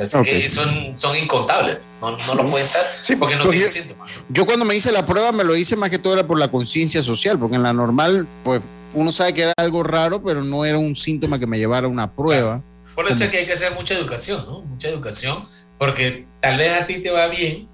Así 0.00 0.22
que 0.22 0.48
son, 0.48 0.94
son 0.98 1.16
incontables, 1.16 1.78
no, 2.00 2.16
no 2.16 2.34
lo 2.34 2.50
cuentan 2.50 2.82
porque 3.18 3.36
no 3.36 3.48
tienen 3.48 3.70
síntomas. 3.70 4.12
Yo 4.28 4.44
cuando 4.44 4.64
me 4.64 4.76
hice 4.76 4.92
la 4.92 5.06
prueba 5.06 5.32
me 5.32 5.44
lo 5.44 5.56
hice 5.56 5.76
más 5.76 5.90
que 5.90 5.98
todo 5.98 6.14
era 6.14 6.26
por 6.26 6.38
la 6.38 6.50
conciencia 6.50 7.02
social, 7.02 7.38
porque 7.38 7.56
en 7.56 7.62
la 7.62 7.72
normal, 7.72 8.28
pues 8.44 8.60
uno 8.94 9.12
sabe 9.12 9.34
que 9.34 9.42
era 9.42 9.54
algo 9.56 9.82
raro, 9.82 10.22
pero 10.22 10.42
no 10.42 10.64
era 10.64 10.78
un 10.78 10.96
síntoma 10.96 11.38
que 11.38 11.46
me 11.46 11.58
llevara 11.58 11.86
a 11.86 11.90
una 11.90 12.12
prueba. 12.12 12.62
Por 12.94 13.06
eso 13.06 13.24
es 13.24 13.30
que 13.30 13.38
hay 13.38 13.46
que 13.46 13.52
hacer 13.52 13.72
mucha 13.74 13.94
educación, 13.94 14.44
¿no? 14.46 14.62
Mucha 14.62 14.88
educación, 14.88 15.46
porque 15.78 16.26
tal 16.40 16.56
vez 16.58 16.72
a 16.72 16.86
ti 16.86 17.02
te 17.02 17.10
va 17.10 17.26
bien, 17.28 17.68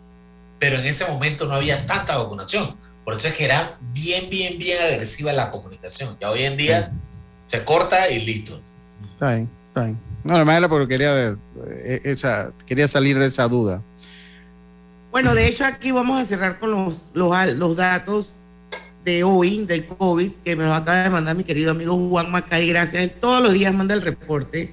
pero 0.58 0.78
en 0.78 0.86
ese 0.86 1.04
momento 1.06 1.46
no 1.46 1.54
había 1.54 1.86
tanta 1.86 2.16
vacunación. 2.16 2.76
Por 3.04 3.14
eso 3.14 3.28
es 3.28 3.34
que 3.34 3.44
era 3.44 3.78
bien, 3.92 4.30
bien, 4.30 4.58
bien 4.58 4.78
agresiva 4.82 5.32
la 5.32 5.50
comunicación. 5.50 6.16
Ya 6.20 6.30
hoy 6.30 6.44
en 6.44 6.56
día 6.56 6.92
se 7.46 7.64
corta 7.64 8.08
y 8.10 8.20
listo. 8.24 8.60
Está 9.14 9.34
bien, 9.34 9.50
está 9.68 9.84
bien. 9.84 10.11
No, 10.24 10.36
además 10.36 10.58
era 10.58 10.68
porque 10.68 10.88
quería, 10.88 11.36
eh, 11.66 12.00
esa, 12.04 12.52
quería 12.66 12.86
salir 12.86 13.18
de 13.18 13.26
esa 13.26 13.48
duda. 13.48 13.82
Bueno, 15.10 15.34
de 15.34 15.48
hecho 15.48 15.64
aquí 15.64 15.90
vamos 15.90 16.20
a 16.20 16.24
cerrar 16.24 16.58
con 16.58 16.70
los, 16.70 17.10
los, 17.14 17.56
los 17.56 17.76
datos 17.76 18.34
de 19.04 19.24
hoy, 19.24 19.64
del 19.64 19.86
COVID, 19.86 20.30
que 20.44 20.56
me 20.56 20.64
los 20.64 20.74
acaba 20.74 21.02
de 21.02 21.10
mandar 21.10 21.36
mi 21.36 21.44
querido 21.44 21.72
amigo 21.72 21.96
Juan 22.08 22.30
Macay. 22.30 22.68
Gracias. 22.68 23.10
todos 23.20 23.42
los 23.42 23.52
días 23.52 23.74
manda 23.74 23.94
el 23.94 24.02
reporte. 24.02 24.72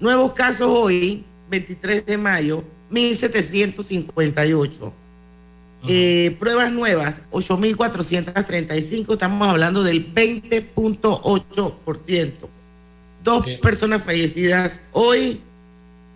Nuevos 0.00 0.32
casos 0.32 0.68
hoy, 0.70 1.24
23 1.50 2.06
de 2.06 2.18
mayo, 2.18 2.64
1758. 2.90 4.94
Eh, 5.86 6.34
pruebas 6.38 6.72
nuevas, 6.72 7.24
8.435, 7.30 9.12
estamos 9.12 9.46
hablando 9.46 9.84
del 9.84 10.14
20.8%. 10.14 12.53
Dos 13.24 13.46
personas 13.62 14.02
fallecidas 14.02 14.82
hoy, 14.92 15.40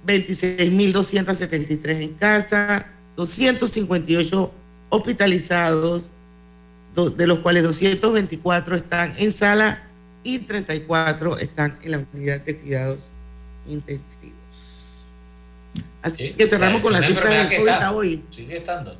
26.273 0.06 2.02
en 2.02 2.12
casa, 2.14 2.86
258 3.16 4.52
hospitalizados, 4.90 6.12
de 6.94 7.26
los 7.26 7.38
cuales 7.38 7.62
224 7.62 8.76
están 8.76 9.14
en 9.16 9.32
sala 9.32 9.84
y 10.22 10.40
34 10.40 11.38
están 11.38 11.78
en 11.82 11.90
la 11.92 12.04
unidad 12.12 12.42
de 12.42 12.58
cuidados 12.58 13.08
intensivos. 13.66 15.14
Así 16.02 16.34
que 16.34 16.46
cerramos 16.46 16.82
con 16.82 16.92
la 16.92 17.00
cifra 17.06 17.30
del 17.30 17.60
COVID 17.60 17.96
hoy. 17.96 18.24
Sigue 18.30 18.58
estando. 18.58 18.98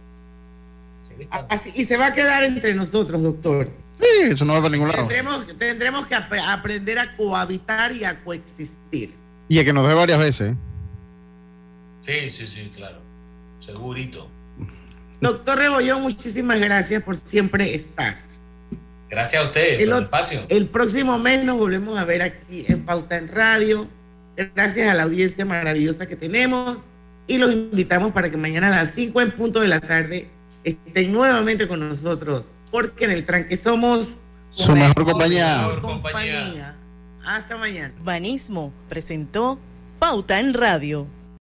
Así, 1.51 1.73
y 1.75 1.85
se 1.85 1.99
va 1.99 2.07
a 2.07 2.15
quedar 2.15 2.43
entre 2.45 2.75
nosotros, 2.75 3.23
doctor. 3.23 3.69
Sí, 4.01 4.29
eso 4.31 4.45
no 4.45 4.53
va 4.55 4.61
para 4.61 4.73
ningún 4.73 4.89
lado. 4.89 5.07
Tendremos, 5.07 5.47
tendremos 5.59 6.07
que 6.07 6.15
aprender 6.15 6.99
a 6.99 7.17
cohabitar 7.17 7.93
y 7.93 8.05
a 8.05 8.23
coexistir. 8.23 9.15
Y 9.49 9.59
a 9.59 9.65
que 9.65 9.73
nos 9.73 9.89
dé 9.89 9.95
varias 9.95 10.19
veces. 10.19 10.55
Sí, 12.01 12.31
sí, 12.31 12.47
sí, 12.47 12.71
claro. 12.75 13.01
Segurito. 13.59 14.29
Doctor 15.21 15.59
Rebollón, 15.59 16.03
muchísimas 16.03 16.61
gracias 16.61 17.03
por 17.03 17.17
siempre 17.17 17.75
estar. 17.75 18.19
Gracias 19.11 19.43
a 19.43 19.47
usted 19.47 19.81
el, 19.81 19.89
por 19.89 19.99
el 19.99 20.05
espacio. 20.05 20.47
El 20.49 20.67
próximo 20.67 21.19
mes 21.19 21.45
nos 21.45 21.57
volvemos 21.57 21.99
a 21.99 22.05
ver 22.05 22.23
aquí 22.23 22.67
en 22.69 22.85
Pauta 22.85 23.17
en 23.17 23.29
Radio. 23.29 23.89
Gracias 24.37 24.89
a 24.89 24.95
la 24.95 25.03
audiencia 25.03 25.45
maravillosa 25.45 26.07
que 26.07 26.15
tenemos 26.15 26.87
y 27.27 27.39
los 27.39 27.53
invitamos 27.53 28.13
para 28.13 28.31
que 28.31 28.37
mañana 28.37 28.69
a 28.69 28.71
las 28.71 28.95
5 28.95 29.21
en 29.21 29.33
punto 29.33 29.61
de 29.61 29.69
la 29.69 29.81
tarde 29.81 30.31
estén 30.69 31.13
nuevamente 31.13 31.67
con 31.69 31.89
nosotros, 31.89 32.57
porque 32.71 33.05
en 33.05 33.13
el 33.13 33.27
tranque 33.27 33.57
somos 33.57 34.17
su 34.51 34.75
mejor 34.75 35.05
compañía. 35.05 35.69
compañía. 35.81 36.77
Hasta 37.25 37.57
mañana. 37.57 37.95
Banismo 38.03 38.73
presentó 38.89 39.59
Pauta 39.99 40.41
en 40.41 40.55
Radio. 40.55 41.07